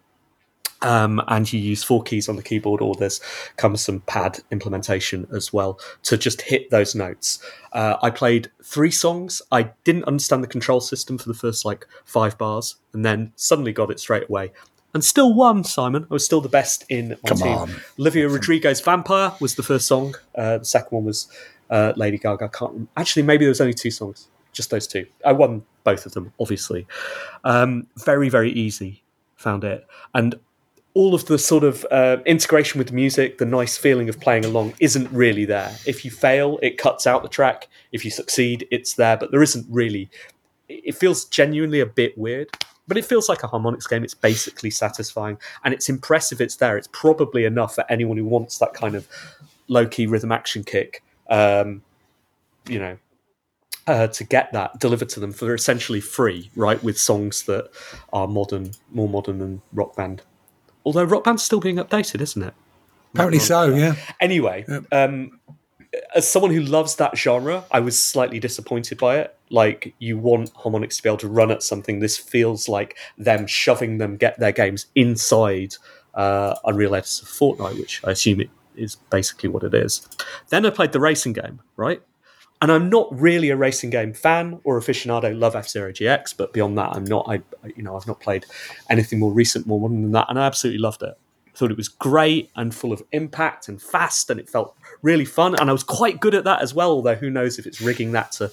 Um, 0.82 1.20
and 1.28 1.50
you 1.52 1.60
use 1.60 1.84
four 1.84 2.02
keys 2.02 2.26
on 2.26 2.36
the 2.36 2.42
keyboard, 2.42 2.80
or 2.80 2.94
there's 2.94 3.20
comes 3.58 3.82
some 3.82 4.00
pad 4.00 4.40
implementation 4.50 5.26
as 5.30 5.52
well 5.52 5.78
to 6.04 6.16
just 6.16 6.40
hit 6.40 6.70
those 6.70 6.94
notes. 6.94 7.38
Uh, 7.72 7.96
I 8.02 8.08
played 8.08 8.50
three 8.62 8.90
songs. 8.90 9.42
I 9.52 9.72
didn't 9.84 10.04
understand 10.04 10.42
the 10.42 10.48
control 10.48 10.80
system 10.80 11.18
for 11.18 11.28
the 11.28 11.34
first 11.34 11.66
like 11.66 11.86
five 12.06 12.38
bars, 12.38 12.76
and 12.94 13.04
then 13.04 13.32
suddenly 13.36 13.72
got 13.74 13.90
it 13.90 14.00
straight 14.00 14.30
away. 14.30 14.52
And 14.92 15.04
still 15.04 15.32
won, 15.34 15.62
Simon. 15.64 16.06
I 16.10 16.14
was 16.14 16.24
still 16.24 16.40
the 16.40 16.48
best 16.48 16.84
in 16.88 17.10
my 17.10 17.16
Come 17.28 17.38
team. 17.38 17.48
on. 17.48 17.70
Olivia 17.98 18.28
Rodrigo's 18.28 18.80
"Vampire" 18.80 19.32
was 19.40 19.54
the 19.54 19.62
first 19.62 19.86
song. 19.86 20.14
Uh, 20.34 20.58
the 20.58 20.64
second 20.64 20.90
one 20.96 21.04
was 21.04 21.28
uh, 21.70 21.92
Lady 21.96 22.18
Gaga. 22.18 22.46
I 22.46 22.48
can't 22.48 22.72
rem- 22.72 22.88
actually. 22.96 23.22
Maybe 23.22 23.44
there 23.44 23.50
was 23.50 23.60
only 23.60 23.74
two 23.74 23.90
songs, 23.92 24.28
just 24.52 24.70
those 24.70 24.86
two. 24.86 25.06
I 25.24 25.32
won 25.32 25.62
both 25.84 26.06
of 26.06 26.12
them, 26.14 26.32
obviously. 26.40 26.86
Um, 27.44 27.86
very 28.04 28.28
very 28.28 28.50
easy. 28.52 29.02
Found 29.36 29.64
it 29.64 29.86
and 30.12 30.34
all 30.92 31.14
of 31.14 31.26
the 31.26 31.38
sort 31.38 31.62
of 31.62 31.86
uh, 31.92 32.18
integration 32.26 32.78
with 32.78 32.88
the 32.88 32.94
music, 32.94 33.38
the 33.38 33.44
nice 33.46 33.76
feeling 33.76 34.08
of 34.08 34.18
playing 34.18 34.44
along 34.44 34.74
isn't 34.80 35.08
really 35.12 35.44
there. 35.44 35.72
If 35.86 36.04
you 36.04 36.10
fail, 36.10 36.58
it 36.62 36.78
cuts 36.78 37.06
out 37.06 37.22
the 37.22 37.28
track. 37.28 37.68
If 37.92 38.04
you 38.04 38.10
succeed, 38.10 38.66
it's 38.72 38.94
there, 38.94 39.16
but 39.16 39.30
there 39.30 39.42
isn't 39.42 39.66
really. 39.70 40.10
It 40.70 40.94
feels 40.94 41.24
genuinely 41.24 41.80
a 41.80 41.86
bit 41.86 42.16
weird, 42.16 42.48
but 42.86 42.96
it 42.96 43.04
feels 43.04 43.28
like 43.28 43.42
a 43.42 43.48
Harmonix 43.48 43.88
game. 43.88 44.04
It's 44.04 44.14
basically 44.14 44.70
satisfying 44.70 45.38
and 45.64 45.74
it's 45.74 45.88
impressive. 45.88 46.40
It's 46.40 46.56
there. 46.56 46.76
It's 46.76 46.88
probably 46.92 47.44
enough 47.44 47.74
for 47.74 47.84
anyone 47.88 48.16
who 48.16 48.24
wants 48.24 48.58
that 48.58 48.74
kind 48.74 48.94
of 48.94 49.08
low 49.68 49.86
key 49.86 50.06
rhythm 50.06 50.32
action 50.32 50.64
kick. 50.64 51.02
Um, 51.28 51.82
you 52.68 52.78
know, 52.78 52.98
uh, 53.86 54.06
to 54.08 54.24
get 54.24 54.52
that 54.52 54.78
delivered 54.78 55.08
to 55.10 55.20
them 55.20 55.32
for 55.32 55.54
essentially 55.54 56.00
free, 56.00 56.50
right? 56.54 56.82
With 56.82 56.98
songs 56.98 57.44
that 57.44 57.70
are 58.12 58.28
modern, 58.28 58.72
more 58.92 59.08
modern 59.08 59.38
than 59.38 59.62
Rock 59.72 59.96
Band. 59.96 60.22
Although 60.84 61.04
Rock 61.04 61.24
Band's 61.24 61.42
still 61.42 61.60
being 61.60 61.76
updated, 61.76 62.20
isn't 62.20 62.42
it? 62.42 62.54
Apparently 63.14 63.40
so, 63.40 63.74
yeah. 63.74 63.96
Anyway, 64.20 64.64
um, 64.92 65.40
as 66.14 66.30
someone 66.30 66.52
who 66.52 66.60
loves 66.60 66.96
that 66.96 67.16
genre, 67.16 67.64
I 67.70 67.80
was 67.80 68.00
slightly 68.00 68.38
disappointed 68.38 68.98
by 68.98 69.18
it. 69.18 69.36
Like, 69.50 69.94
you 69.98 70.18
want 70.18 70.54
Harmonix 70.54 70.96
to 70.98 71.02
be 71.02 71.08
able 71.08 71.16
to 71.18 71.28
run 71.28 71.50
at 71.50 71.62
something. 71.62 71.98
This 71.98 72.16
feels 72.16 72.68
like 72.68 72.96
them 73.18 73.46
shoving 73.46 73.98
them 73.98 74.16
get 74.16 74.38
their 74.38 74.52
games 74.52 74.86
inside 74.94 75.74
uh, 76.14 76.54
Unreal 76.64 76.94
Editors 76.94 77.22
of 77.22 77.28
Fortnite, 77.28 77.78
which 77.78 78.00
I 78.04 78.12
assume 78.12 78.40
it 78.40 78.50
is 78.76 78.96
basically 79.10 79.48
what 79.48 79.64
it 79.64 79.74
is. 79.74 80.06
Then 80.50 80.64
I 80.64 80.70
played 80.70 80.92
the 80.92 81.00
racing 81.00 81.32
game, 81.32 81.60
right? 81.76 82.00
And 82.62 82.70
I'm 82.70 82.90
not 82.90 83.08
really 83.18 83.48
a 83.50 83.56
racing 83.56 83.90
game 83.90 84.12
fan 84.12 84.60
or 84.64 84.78
aficionado. 84.78 85.36
Love 85.36 85.56
F 85.56 85.68
Zero 85.68 85.92
GX, 85.92 86.36
but 86.36 86.52
beyond 86.52 86.76
that, 86.78 86.90
I'm 86.94 87.04
not. 87.04 87.24
I- 87.28 87.42
you 87.74 87.82
know, 87.82 87.96
I've 87.96 88.06
not 88.06 88.20
played 88.20 88.44
anything 88.90 89.18
more 89.18 89.32
recent, 89.32 89.66
more 89.66 89.80
modern 89.80 90.02
than 90.02 90.12
that, 90.12 90.26
and 90.28 90.38
I 90.38 90.46
absolutely 90.46 90.78
loved 90.80 91.02
it. 91.02 91.14
Thought 91.60 91.70
it 91.70 91.76
was 91.76 91.88
great 91.88 92.50
and 92.56 92.74
full 92.74 92.90
of 92.90 93.02
impact 93.12 93.68
and 93.68 93.82
fast, 93.82 94.30
and 94.30 94.40
it 94.40 94.48
felt 94.48 94.74
really 95.02 95.26
fun. 95.26 95.54
And 95.60 95.68
I 95.68 95.74
was 95.74 95.82
quite 95.82 96.18
good 96.18 96.34
at 96.34 96.44
that 96.44 96.62
as 96.62 96.72
well. 96.72 96.90
Although 96.90 97.16
who 97.16 97.28
knows 97.28 97.58
if 97.58 97.66
it's 97.66 97.82
rigging 97.82 98.12
that 98.12 98.32
to 98.32 98.50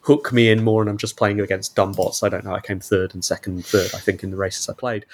hook 0.00 0.32
me 0.32 0.50
in 0.50 0.64
more, 0.64 0.82
and 0.82 0.90
I'm 0.90 0.98
just 0.98 1.16
playing 1.16 1.38
against 1.38 1.76
dumb 1.76 1.92
bots. 1.92 2.24
I 2.24 2.28
don't 2.28 2.44
know. 2.44 2.54
I 2.54 2.60
came 2.60 2.80
third 2.80 3.14
and 3.14 3.24
second 3.24 3.54
and 3.54 3.64
third, 3.64 3.94
I 3.94 3.98
think, 3.98 4.24
in 4.24 4.32
the 4.32 4.36
races 4.36 4.68
I 4.68 4.72
played. 4.72 5.06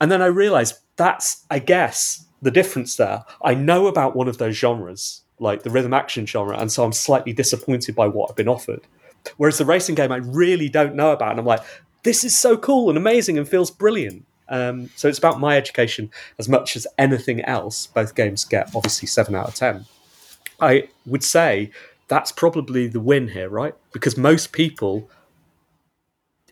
And 0.00 0.12
then 0.12 0.22
I 0.22 0.26
realized 0.26 0.76
that's, 0.94 1.44
I 1.50 1.58
guess, 1.58 2.24
the 2.40 2.52
difference 2.52 2.94
there. 2.94 3.24
I 3.42 3.54
know 3.54 3.88
about 3.88 4.14
one 4.14 4.28
of 4.28 4.38
those 4.38 4.54
genres, 4.54 5.22
like 5.40 5.64
the 5.64 5.70
rhythm 5.70 5.92
action 5.92 6.24
genre, 6.24 6.56
and 6.56 6.70
so 6.70 6.84
I'm 6.84 6.92
slightly 6.92 7.32
disappointed 7.32 7.96
by 7.96 8.06
what 8.06 8.30
I've 8.30 8.36
been 8.36 8.46
offered. 8.46 8.82
Whereas 9.38 9.58
the 9.58 9.64
racing 9.64 9.96
game, 9.96 10.12
I 10.12 10.18
really 10.18 10.68
don't 10.68 10.94
know 10.94 11.10
about, 11.10 11.32
and 11.32 11.40
I'm 11.40 11.46
like, 11.46 11.64
this 12.04 12.22
is 12.22 12.38
so 12.38 12.56
cool 12.56 12.90
and 12.90 12.96
amazing 12.96 13.38
and 13.38 13.48
feels 13.48 13.72
brilliant. 13.72 14.24
Um, 14.50 14.90
so 14.96 15.08
it's 15.08 15.18
about 15.18 15.40
my 15.40 15.56
education 15.56 16.10
as 16.38 16.48
much 16.48 16.76
as 16.76 16.86
anything 16.98 17.40
else. 17.42 17.86
Both 17.86 18.14
games 18.14 18.44
get 18.44 18.74
obviously 18.74 19.06
seven 19.06 19.34
out 19.34 19.48
of 19.48 19.54
ten. 19.54 19.86
I 20.60 20.88
would 21.06 21.24
say 21.24 21.70
that's 22.08 22.32
probably 22.32 22.88
the 22.88 23.00
win 23.00 23.28
here, 23.28 23.48
right? 23.48 23.74
Because 23.92 24.16
most 24.16 24.52
people, 24.52 25.08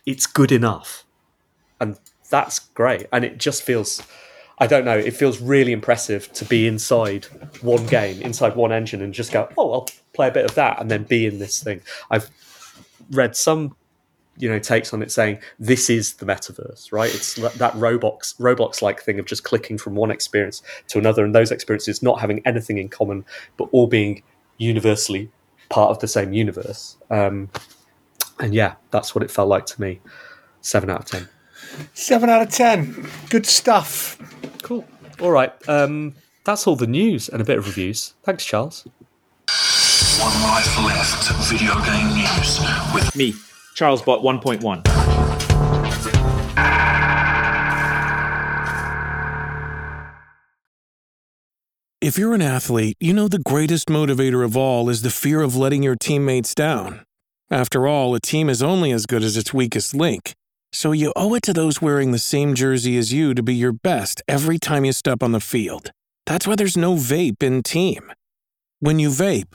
it's 0.07 0.24
good 0.26 0.53
enough 0.53 1.05
and 1.80 1.99
that's 2.30 2.61
great. 2.61 3.07
And 3.12 3.24
it 3.24 3.38
just 3.38 3.62
feels, 3.62 4.03
I 4.59 4.66
don't 4.66 4.84
know, 4.84 4.96
it 4.96 5.14
feels 5.14 5.40
really 5.40 5.72
impressive 5.72 6.32
to 6.34 6.44
be 6.44 6.66
inside 6.66 7.26
one 7.61 7.86
game, 7.86 8.22
inside 8.22 8.55
one 8.55 8.72
engine, 8.72 9.03
and 9.03 9.12
just 9.12 9.32
go, 9.32 9.49
oh, 9.59 9.72
I'll 9.72 9.88
play 10.12 10.28
a 10.28 10.32
bit 10.32 10.44
of 10.44 10.55
that, 10.55 10.80
and 10.80 10.90
then 10.90 11.05
be 11.05 11.26
in 11.26 11.38
this 11.38 11.62
thing. 11.62 11.80
I've 12.11 12.30
read 13.11 13.34
some, 13.34 13.76
you 14.39 14.49
know, 14.49 14.59
takes 14.59 14.93
on 14.93 15.03
it 15.03 15.11
saying 15.11 15.39
this 15.59 15.91
is 15.91 16.14
the 16.14 16.26
metaverse, 16.26 16.93
right? 16.93 17.12
It's 17.14 17.34
that 17.34 17.72
Roblox 17.74 18.36
Roblox 18.39 18.82
like 18.82 19.03
thing 19.03 19.18
of 19.18 19.26
just 19.26 19.45
clicking 19.45 19.78
from 19.78 19.95
one 19.95 20.11
experience 20.11 20.62
to 20.89 20.99
another, 20.99 21.24
and 21.24 21.34
those 21.34 21.51
experiences 21.51 22.03
not 22.03 22.20
having 22.20 22.41
anything 22.47 22.78
in 22.78 22.89
common, 22.89 23.24
but 23.57 23.68
all 23.72 23.86
being 23.86 24.22
universally 24.59 25.30
part 25.68 25.91
of 25.91 25.99
the 25.99 26.09
same 26.09 26.32
universe. 26.32 26.97
Um, 27.11 27.51
and 28.41 28.55
yeah, 28.55 28.74
that's 28.91 29.14
what 29.14 29.24
it 29.24 29.30
felt 29.30 29.49
like 29.49 29.66
to 29.66 29.80
me. 29.80 30.01
Seven 30.61 30.91
out 30.91 31.01
of 31.01 31.07
ten. 31.07 31.28
Seven 31.95 32.30
out 32.30 32.43
of 32.43 32.51
ten. 32.51 33.09
Good 33.30 33.47
stuff. 33.47 34.18
Cool. 34.62 34.84
All 35.20 35.30
right. 35.30 35.53
Um, 35.68 36.14
that's 36.45 36.66
all 36.66 36.76
the 36.76 36.86
news 36.86 37.28
and 37.28 37.43
a 37.43 37.45
bit 37.45 37.59
of 37.59 37.66
reviews. 37.66 38.14
Thanks, 38.22 38.45
Charles. 38.45 38.86
One 40.20 40.43
life 40.43 40.78
left. 40.84 41.51
Video 41.51 41.74
game 41.84 42.14
news 42.14 42.61
with 42.95 43.14
Me, 43.16 43.34
Charles 43.79 44.03
Bot 44.03 44.22
1.1. 44.22 44.83
If 52.01 52.18
you're 52.18 52.35
an 52.35 52.43
athlete, 52.43 52.97
you 52.99 53.12
know 53.12 53.29
the 53.29 53.39
greatest 53.39 53.87
motivator 53.87 54.45
of 54.45 54.57
all 54.57 54.89
is 54.89 55.03
the 55.03 55.11
fear 55.11 55.43
of 55.43 55.55
letting 55.55 55.85
your 55.85 55.95
teammates 55.95 56.57
down. 56.57 57.05
After 57.53 57.87
all, 57.87 58.16
a 58.16 58.20
team 58.20 58.51
is 58.51 58.64
only 58.64 58.91
as 58.91 59.07
good 59.07 59.22
as 59.22 59.37
its 59.37 59.55
weakest 59.55 59.95
link. 59.95 60.35
So 60.72 60.91
you 60.91 61.12
owe 61.14 61.37
it 61.37 61.45
to 61.45 61.53
those 61.53 61.81
wearing 61.81 62.11
the 62.11 62.18
same 62.18 62.57
jersey 62.57 62.99
as 62.99 63.12
you 63.12 63.33
to 63.33 63.45
be 63.45 63.55
your 63.55 63.70
best 63.70 64.22
every 64.26 64.59
time 64.59 64.85
you 64.85 64.93
step 64.93 65.22
on 65.22 65.31
the 65.31 65.39
field. 65.39 65.93
That's 66.26 66.49
why 66.49 66.57
there's 66.57 66.76
no 66.76 66.97
vape 66.97 67.45
in 67.45 67.62
team. 67.62 68.12
When 68.81 68.99
you 68.99 69.11
vape, 69.11 69.55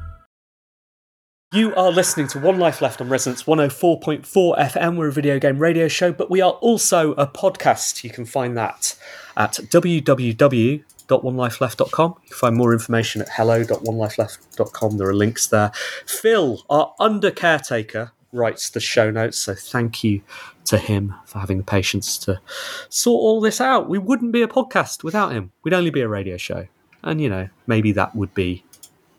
You 1.53 1.75
are 1.75 1.91
listening 1.91 2.27
to 2.27 2.39
One 2.39 2.59
Life 2.59 2.81
Left 2.81 3.01
on 3.01 3.09
Resonance 3.09 3.43
104.4 3.43 4.57
FM. 4.57 4.95
We're 4.95 5.09
a 5.09 5.11
video 5.11 5.37
game 5.37 5.59
radio 5.59 5.89
show, 5.89 6.13
but 6.13 6.29
we 6.29 6.39
are 6.39 6.53
also 6.53 7.11
a 7.15 7.27
podcast. 7.27 8.05
You 8.05 8.09
can 8.09 8.23
find 8.23 8.55
that 8.55 8.97
at 9.35 9.55
www.onelifeleft.com. 9.55 12.15
You 12.23 12.29
can 12.29 12.37
find 12.37 12.55
more 12.55 12.71
information 12.71 13.21
at 13.21 13.27
hello.onelifeleft.com. 13.27 14.97
There 14.97 15.09
are 15.09 15.13
links 15.13 15.47
there. 15.47 15.73
Phil, 16.05 16.63
our 16.69 16.95
under 17.01 17.31
caretaker, 17.31 18.13
writes 18.31 18.69
the 18.69 18.79
show 18.79 19.11
notes, 19.11 19.37
so 19.37 19.53
thank 19.53 20.05
you 20.05 20.21
to 20.63 20.77
him 20.77 21.13
for 21.25 21.39
having 21.39 21.57
the 21.57 21.65
patience 21.65 22.17
to 22.19 22.39
sort 22.87 23.19
all 23.19 23.41
this 23.41 23.59
out. 23.59 23.89
We 23.89 23.97
wouldn't 23.97 24.31
be 24.31 24.41
a 24.41 24.47
podcast 24.47 25.03
without 25.03 25.33
him. 25.33 25.51
We'd 25.63 25.73
only 25.73 25.89
be 25.89 25.99
a 25.99 26.07
radio 26.07 26.37
show. 26.37 26.67
And, 27.03 27.19
you 27.19 27.27
know, 27.27 27.49
maybe 27.67 27.91
that 27.91 28.15
would 28.15 28.33
be 28.33 28.63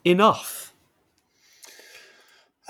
enough. 0.03 0.62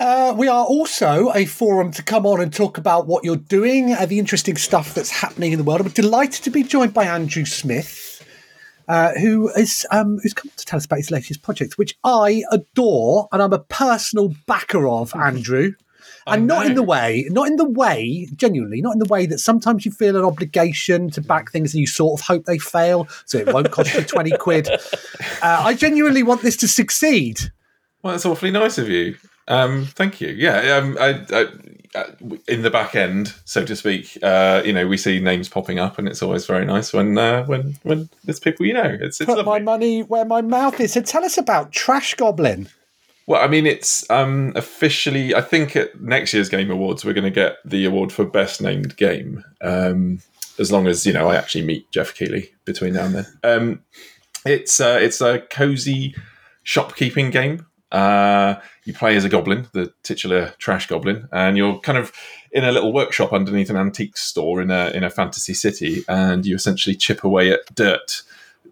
Uh, 0.03 0.33
we 0.37 0.49
are 0.49 0.65
also 0.65 1.31
a 1.33 1.45
forum 1.45 1.89
to 1.89 2.03
come 2.03 2.25
on 2.25 2.41
and 2.41 2.51
talk 2.51 2.77
about 2.77 3.07
what 3.07 3.23
you're 3.23 3.37
doing, 3.37 3.93
uh, 3.93 4.05
the 4.05 4.19
interesting 4.19 4.57
stuff 4.57 4.93
that's 4.93 5.09
happening 5.09 5.53
in 5.53 5.57
the 5.57 5.63
world. 5.63 5.79
I'm 5.79 5.87
delighted 5.87 6.43
to 6.43 6.49
be 6.49 6.61
joined 6.61 6.93
by 6.93 7.05
Andrew 7.05 7.45
Smith, 7.45 8.21
uh, 8.89 9.13
who 9.13 9.47
is 9.51 9.87
um, 9.91 10.19
who's 10.21 10.33
come 10.33 10.51
to 10.57 10.65
tell 10.65 10.75
us 10.75 10.83
about 10.83 10.97
his 10.97 11.09
latest 11.09 11.41
project, 11.41 11.77
which 11.77 11.97
I 12.03 12.43
adore, 12.51 13.29
and 13.31 13.41
I'm 13.41 13.53
a 13.53 13.59
personal 13.59 14.35
backer 14.45 14.85
of. 14.89 15.15
Andrew, 15.15 15.71
and 16.27 16.47
not 16.47 16.65
in 16.65 16.75
the 16.75 16.83
way, 16.83 17.25
not 17.29 17.47
in 17.47 17.55
the 17.55 17.63
way, 17.69 18.27
genuinely, 18.35 18.81
not 18.81 18.91
in 18.91 18.99
the 18.99 19.07
way 19.07 19.25
that 19.25 19.39
sometimes 19.39 19.85
you 19.85 19.93
feel 19.93 20.17
an 20.17 20.25
obligation 20.25 21.11
to 21.11 21.21
back 21.21 21.49
things 21.53 21.73
and 21.73 21.79
you 21.79 21.87
sort 21.87 22.19
of 22.19 22.27
hope 22.27 22.43
they 22.43 22.57
fail, 22.57 23.07
so 23.23 23.37
it 23.37 23.53
won't 23.53 23.71
cost 23.71 23.93
you 23.93 24.01
twenty 24.01 24.31
quid. 24.31 24.67
Uh, 25.41 25.61
I 25.65 25.73
genuinely 25.73 26.23
want 26.23 26.41
this 26.41 26.55
to 26.57 26.69
succeed. 26.69 27.51
Well, 28.01 28.13
that's 28.13 28.25
awfully 28.25 28.51
nice 28.51 28.77
of 28.77 28.87
you. 28.87 29.17
Um, 29.47 29.85
thank 29.85 30.21
you. 30.21 30.29
Yeah, 30.29 30.77
um, 30.77 30.97
I, 30.99 31.25
I, 31.31 32.05
in 32.47 32.61
the 32.61 32.69
back 32.69 32.95
end, 32.95 33.33
so 33.45 33.65
to 33.65 33.75
speak, 33.75 34.17
uh, 34.23 34.61
you 34.65 34.73
know, 34.73 34.87
we 34.87 34.97
see 34.97 35.19
names 35.19 35.49
popping 35.49 35.79
up, 35.79 35.97
and 35.99 36.07
it's 36.07 36.21
always 36.23 36.45
very 36.45 36.65
nice 36.65 36.93
when 36.93 37.17
uh, 37.17 37.45
when 37.45 37.75
when 37.83 38.09
there's 38.23 38.39
people 38.39 38.65
you 38.65 38.73
know. 38.73 38.97
It's, 39.01 39.19
it's 39.19 39.25
Put 39.25 39.37
lovely. 39.37 39.51
my 39.51 39.59
money 39.59 40.03
where 40.03 40.25
my 40.25 40.41
mouth 40.41 40.79
is. 40.79 40.93
So 40.93 41.01
tell 41.01 41.25
us 41.25 41.37
about 41.37 41.71
Trash 41.71 42.15
Goblin. 42.15 42.69
Well, 43.25 43.41
I 43.41 43.47
mean, 43.47 43.65
it's 43.65 44.09
um, 44.09 44.53
officially. 44.55 45.35
I 45.35 45.41
think 45.41 45.75
at 45.75 45.99
next 46.01 46.33
year's 46.33 46.49
Game 46.49 46.71
Awards, 46.71 47.05
we're 47.05 47.13
going 47.13 47.23
to 47.23 47.31
get 47.31 47.57
the 47.65 47.85
award 47.85 48.11
for 48.11 48.25
best 48.25 48.61
named 48.61 48.97
game. 48.97 49.43
Um, 49.61 50.19
as 50.59 50.71
long 50.71 50.87
as 50.87 51.05
you 51.05 51.13
know, 51.13 51.29
I 51.29 51.35
actually 51.35 51.65
meet 51.65 51.89
Geoff 51.91 52.13
Keighley 52.15 52.53
between 52.65 52.93
now 52.93 53.05
and 53.05 53.15
then. 53.15 53.25
Um, 53.43 53.83
it's 54.45 54.79
uh, 54.79 54.99
it's 55.01 55.21
a 55.21 55.39
cozy 55.39 56.15
shopkeeping 56.63 57.29
game. 57.29 57.65
Uh, 57.93 58.59
you 58.85 58.93
play 58.93 59.15
as 59.15 59.23
a 59.23 59.29
goblin, 59.29 59.67
the 59.71 59.93
titular 60.01 60.53
trash 60.57 60.87
goblin, 60.87 61.29
and 61.31 61.55
you're 61.55 61.79
kind 61.79 61.97
of 61.97 62.11
in 62.51 62.63
a 62.63 62.71
little 62.71 62.91
workshop 62.91 63.31
underneath 63.31 63.69
an 63.69 63.77
antique 63.77 64.17
store 64.17 64.61
in 64.61 64.71
a 64.71 64.89
in 64.89 65.03
a 65.03 65.09
fantasy 65.11 65.53
city, 65.53 66.03
and 66.07 66.45
you 66.45 66.55
essentially 66.55 66.95
chip 66.95 67.23
away 67.23 67.51
at 67.51 67.59
dirt 67.75 68.23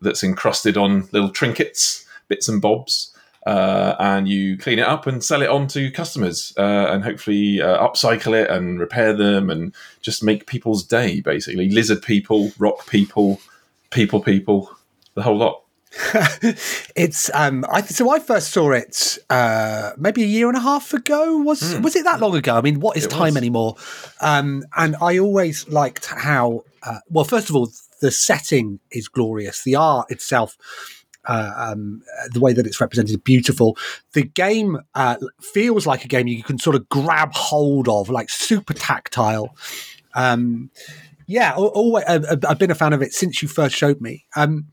that's 0.02 0.24
encrusted 0.24 0.76
on 0.76 1.08
little 1.12 1.30
trinkets, 1.30 2.06
bits 2.28 2.50
and 2.50 2.64
bobs, 2.64 3.16
uh, 3.46 3.96
and 4.00 4.28
you 4.28 4.58
clean 4.58 4.80
it 4.80 4.88
up 4.88 5.06
and 5.06 5.24
sell 5.24 5.44
it 5.44 5.50
on 5.50 5.68
to 5.68 5.92
customers, 5.92 6.54
uh, 6.58 6.88
and 6.90 7.04
hopefully 7.04 7.62
uh, 7.62 7.78
upcycle 7.88 8.34
it 8.34 8.50
and 8.50 8.80
repair 8.80 9.14
them, 9.14 9.52
and 9.52 9.74
just 10.02 10.24
make 10.24 10.48
people's 10.48 10.84
day. 10.84 11.22
Basically, 11.22 11.70
lizard 11.70 12.02
people, 12.02 12.52
rock 12.58 12.88
people, 12.88 13.40
people 13.92 14.20
people, 14.20 14.72
the 15.14 15.22
whole 15.22 15.38
lot. 15.38 15.61
it's 16.96 17.30
um 17.34 17.66
I 17.70 17.82
so 17.82 18.10
I 18.10 18.20
first 18.20 18.52
saw 18.52 18.72
it 18.72 19.18
uh 19.30 19.92
maybe 19.98 20.24
a 20.24 20.28
year 20.28 20.48
and 20.48 20.58
a 20.58 20.62
half 20.62 20.94
ago 20.94 21.38
was 21.40 21.78
was 21.80 21.96
it 21.98 22.06
that 22.06 22.22
long 22.22 22.36
ago 22.36 22.56
I 22.56 22.62
mean 22.62 22.80
what 22.80 22.96
is 22.96 23.06
It 23.06 23.12
time 23.12 23.34
was. 23.34 23.38
anymore 23.38 23.76
um 24.22 24.64
and 24.78 24.96
I 25.02 25.18
always 25.20 25.68
liked 25.68 26.06
how 26.06 26.64
uh, 26.84 27.00
well 27.10 27.26
first 27.26 27.50
of 27.50 27.56
all 27.58 27.70
the 28.02 28.10
setting 28.12 28.80
is 28.92 29.10
glorious 29.10 29.64
the 29.64 29.76
art 29.76 30.10
itself 30.10 30.58
uh, 31.26 31.54
um, 31.56 32.02
the 32.34 32.40
way 32.40 32.52
that 32.52 32.66
it's 32.66 32.82
represented 32.82 33.12
is 33.12 33.18
beautiful. 33.18 33.78
The 34.14 34.24
game 34.24 34.80
uh, 34.96 35.18
feels 35.40 35.86
like 35.86 36.04
a 36.04 36.08
game 36.08 36.28
you 36.28 36.42
can 36.42 36.58
sort 36.58 36.76
of 36.76 36.90
grab 36.90 37.32
hold 37.36 37.88
of, 37.88 38.10
like 38.10 38.32
super 38.32 38.74
tactile. 38.74 39.56
Um, 40.16 40.72
yeah, 41.28 41.54
always, 41.54 42.06
I've 42.08 42.58
been 42.58 42.72
a 42.72 42.76
fan 42.76 42.92
of 42.94 43.04
it 43.04 43.14
since 43.14 43.44
you 43.44 43.48
first 43.48 43.76
showed 43.76 44.02
me. 44.02 44.26
Um, 44.36 44.70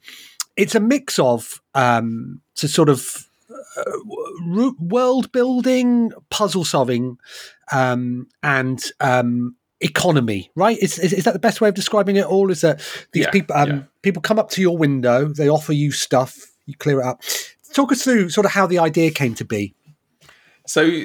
it's 0.59 0.75
a 0.75 0.81
mix 0.81 1.19
of 1.19 1.63
um, 1.75 2.43
to 2.57 2.69
sort 2.69 2.89
of 2.91 3.29
uh, 3.77 4.73
world 4.79 5.33
building, 5.33 6.13
puzzle 6.31 6.65
solving, 6.65 7.17
um, 7.73 8.27
and 8.43 8.83
um, 9.01 9.57
economy. 9.81 10.51
Right? 10.57 10.77
Is, 10.79 10.99
is 10.99 11.13
is 11.13 11.25
that 11.25 11.33
the 11.33 11.39
best 11.39 11.61
way 11.61 11.69
of 11.69 11.75
describing 11.75 12.17
it 12.17 12.27
all? 12.27 12.51
Is 12.51 12.61
that 12.63 12.81
these 13.13 13.25
Yeah, 13.25 13.31
people 13.31 13.57
um, 13.57 13.69
yeah. 13.71 13.83
people 14.03 14.21
come 14.21 14.39
up 14.39 14.51
to 14.51 14.61
your 14.61 14.77
window, 14.77 15.29
they 15.29 15.49
offer 15.49 15.73
you 15.73 15.93
stuff, 15.93 16.53
you 16.67 16.75
clear 16.75 17.01
it 17.01 17.07
up. 17.07 17.23
Talk 17.73 17.93
us 17.93 18.03
through 18.03 18.31
sort 18.31 18.45
of 18.45 18.53
how 18.53 18.67
the 18.67 18.81
idea 18.81 19.11
came 19.11 19.35
to 19.37 19.45
be. 19.45 19.75
So, 20.67 21.03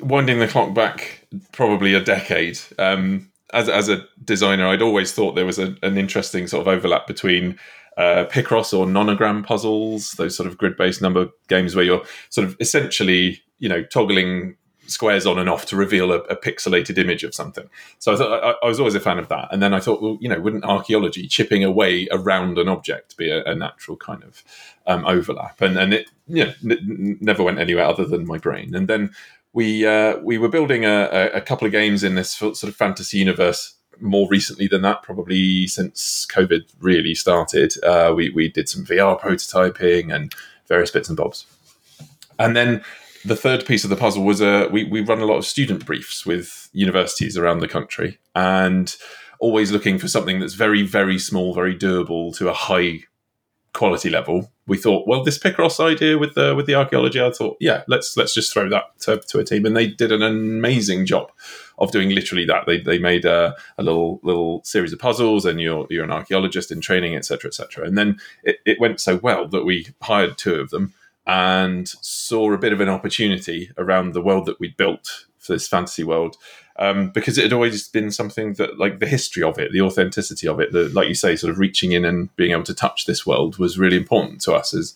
winding 0.00 0.38
the 0.38 0.48
clock 0.48 0.74
back 0.74 1.26
probably 1.50 1.94
a 1.94 2.00
decade, 2.00 2.60
um, 2.78 3.30
as, 3.52 3.68
as 3.68 3.88
a 3.88 4.06
designer, 4.24 4.66
I'd 4.68 4.82
always 4.82 5.12
thought 5.12 5.34
there 5.34 5.46
was 5.46 5.58
a, 5.58 5.74
an 5.82 5.98
interesting 5.98 6.46
sort 6.46 6.66
of 6.66 6.68
overlap 6.68 7.06
between 7.06 7.58
uh, 7.96 8.24
Picross 8.30 8.76
or 8.76 8.86
nonogram 8.86 9.44
puzzles, 9.44 10.12
those 10.12 10.36
sort 10.36 10.46
of 10.46 10.58
grid 10.58 10.76
based 10.76 11.02
number 11.02 11.28
games 11.48 11.74
where 11.74 11.84
you're 11.84 12.04
sort 12.30 12.46
of 12.46 12.56
essentially, 12.60 13.42
you 13.58 13.68
know, 13.68 13.82
toggling 13.82 14.56
squares 14.86 15.26
on 15.26 15.38
and 15.38 15.48
off 15.48 15.66
to 15.66 15.76
reveal 15.76 16.12
a, 16.12 16.18
a 16.22 16.36
pixelated 16.36 16.98
image 16.98 17.24
of 17.24 17.34
something. 17.34 17.68
So 17.98 18.12
I 18.12 18.16
thought 18.16 18.44
I, 18.44 18.66
I 18.66 18.68
was 18.68 18.78
always 18.78 18.94
a 18.94 19.00
fan 19.00 19.18
of 19.18 19.28
that. 19.28 19.48
And 19.50 19.62
then 19.62 19.72
I 19.72 19.80
thought, 19.80 20.02
well, 20.02 20.18
you 20.20 20.28
know, 20.28 20.40
wouldn't 20.40 20.64
archaeology 20.64 21.26
chipping 21.28 21.64
away 21.64 22.08
around 22.10 22.58
an 22.58 22.68
object 22.68 23.16
be 23.16 23.30
a, 23.30 23.44
a 23.44 23.54
natural 23.54 23.96
kind 23.96 24.22
of 24.24 24.44
um, 24.86 25.04
overlap? 25.06 25.60
And 25.60 25.78
and 25.78 25.94
it 25.94 26.10
you 26.26 26.44
know, 26.44 26.52
n- 26.64 27.18
never 27.20 27.42
went 27.42 27.58
anywhere 27.58 27.84
other 27.84 28.04
than 28.04 28.26
my 28.26 28.38
brain. 28.38 28.74
And 28.74 28.88
then 28.88 29.10
we 29.52 29.86
uh, 29.86 30.18
we 30.18 30.38
were 30.38 30.48
building 30.48 30.84
a, 30.84 31.30
a 31.34 31.40
couple 31.40 31.66
of 31.66 31.72
games 31.72 32.02
in 32.02 32.14
this 32.14 32.32
sort 32.32 32.62
of 32.62 32.74
fantasy 32.74 33.18
universe. 33.18 33.74
More 34.00 34.28
recently 34.28 34.66
than 34.66 34.82
that, 34.82 35.02
probably 35.02 35.66
since 35.66 36.26
COVID 36.30 36.62
really 36.80 37.14
started, 37.14 37.72
uh, 37.84 38.12
we 38.14 38.30
we 38.30 38.48
did 38.48 38.68
some 38.68 38.84
VR 38.84 39.20
prototyping 39.20 40.14
and 40.14 40.34
various 40.68 40.90
bits 40.90 41.08
and 41.08 41.16
bobs. 41.16 41.46
And 42.38 42.56
then 42.56 42.82
the 43.24 43.36
third 43.36 43.64
piece 43.66 43.84
of 43.84 43.90
the 43.90 43.96
puzzle 43.96 44.24
was 44.24 44.42
uh, 44.42 44.68
we, 44.70 44.84
we 44.84 45.00
run 45.00 45.20
a 45.20 45.26
lot 45.26 45.36
of 45.36 45.46
student 45.46 45.86
briefs 45.86 46.26
with 46.26 46.68
universities 46.72 47.36
around 47.36 47.60
the 47.60 47.68
country 47.68 48.18
and 48.34 48.96
always 49.38 49.70
looking 49.70 49.98
for 49.98 50.08
something 50.08 50.40
that's 50.40 50.54
very, 50.54 50.82
very 50.82 51.18
small, 51.18 51.54
very 51.54 51.76
doable 51.76 52.36
to 52.36 52.48
a 52.48 52.52
high 52.52 53.00
quality 53.72 54.10
level. 54.10 54.50
We 54.66 54.76
thought, 54.76 55.06
well, 55.06 55.24
this 55.24 55.38
Picross 55.38 55.80
idea 55.80 56.18
with 56.18 56.34
the 56.34 56.54
with 56.54 56.66
the 56.66 56.74
archaeology, 56.74 57.20
I 57.20 57.30
thought, 57.30 57.56
yeah, 57.60 57.82
let's 57.88 58.16
let's 58.16 58.34
just 58.34 58.52
throw 58.52 58.68
that 58.68 58.98
to, 59.00 59.18
to 59.18 59.38
a 59.40 59.44
team, 59.44 59.66
and 59.66 59.76
they 59.76 59.88
did 59.88 60.12
an 60.12 60.22
amazing 60.22 61.06
job 61.06 61.32
of 61.82 61.92
doing 61.92 62.10
literally 62.10 62.46
that. 62.46 62.64
They, 62.66 62.78
they 62.78 62.98
made 62.98 63.24
a, 63.24 63.54
a 63.76 63.82
little 63.82 64.20
little 64.22 64.62
series 64.64 64.92
of 64.92 64.98
puzzles, 64.98 65.44
and 65.44 65.60
you're 65.60 65.86
you're 65.90 66.04
an 66.04 66.12
archaeologist 66.12 66.70
in 66.70 66.80
training, 66.80 67.16
etc., 67.16 67.48
etc. 67.48 67.84
And 67.84 67.98
then 67.98 68.18
it, 68.44 68.58
it 68.64 68.80
went 68.80 69.00
so 69.00 69.16
well 69.16 69.48
that 69.48 69.64
we 69.64 69.88
hired 70.00 70.38
two 70.38 70.54
of 70.54 70.70
them 70.70 70.94
and 71.26 71.88
saw 71.88 72.52
a 72.52 72.58
bit 72.58 72.72
of 72.72 72.80
an 72.80 72.88
opportunity 72.88 73.70
around 73.76 74.12
the 74.12 74.22
world 74.22 74.46
that 74.46 74.58
we'd 74.58 74.76
built 74.76 75.26
for 75.38 75.52
this 75.52 75.68
fantasy 75.68 76.04
world 76.04 76.36
um, 76.76 77.10
because 77.10 77.36
it 77.36 77.44
had 77.44 77.52
always 77.52 77.88
been 77.88 78.10
something 78.10 78.54
that 78.54 78.78
like 78.78 78.98
the 78.98 79.06
history 79.06 79.42
of 79.42 79.58
it 79.58 79.72
the 79.72 79.80
authenticity 79.80 80.48
of 80.48 80.60
it 80.60 80.72
the, 80.72 80.88
like 80.90 81.08
you 81.08 81.14
say 81.14 81.36
sort 81.36 81.50
of 81.50 81.58
reaching 81.58 81.92
in 81.92 82.04
and 82.04 82.34
being 82.36 82.52
able 82.52 82.62
to 82.62 82.74
touch 82.74 83.06
this 83.06 83.26
world 83.26 83.58
was 83.58 83.78
really 83.78 83.96
important 83.96 84.40
to 84.40 84.52
us 84.52 84.74
as 84.74 84.94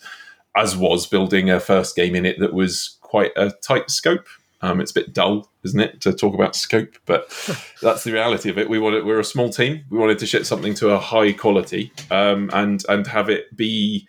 as 0.57 0.77
was 0.77 1.07
building 1.07 1.51
a 1.51 1.61
first 1.61 1.95
game 1.95 2.15
in 2.15 2.25
it 2.25 2.39
that 2.39 2.55
was 2.55 2.97
quite 3.03 3.33
a 3.37 3.51
tight 3.63 3.91
scope 3.91 4.27
um, 4.63 4.81
it's 4.81 4.91
a 4.91 4.95
bit 4.95 5.13
dull, 5.13 5.49
isn't 5.65 5.81
it, 5.81 6.01
to 6.03 6.13
talk 6.13 6.35
about 6.35 6.57
scope? 6.57 6.97
But 7.05 7.29
that's 7.83 8.05
the 8.05 8.13
reality 8.13 8.49
of 8.51 8.59
it. 8.59 8.71
We 8.71 8.79
wanted 8.79 9.05
we're 9.05 9.21
a 9.21 9.25
small 9.25 9.51
team. 9.51 9.85
We 9.91 9.99
wanted 9.99 10.19
to 10.21 10.27
ship 10.27 10.45
something 10.45 10.75
to 10.75 10.91
a 10.91 10.99
high 10.99 11.33
quality 11.33 11.93
um, 12.11 12.51
and 12.53 12.83
and 12.89 13.07
have 13.07 13.29
it 13.29 13.57
be 13.57 14.09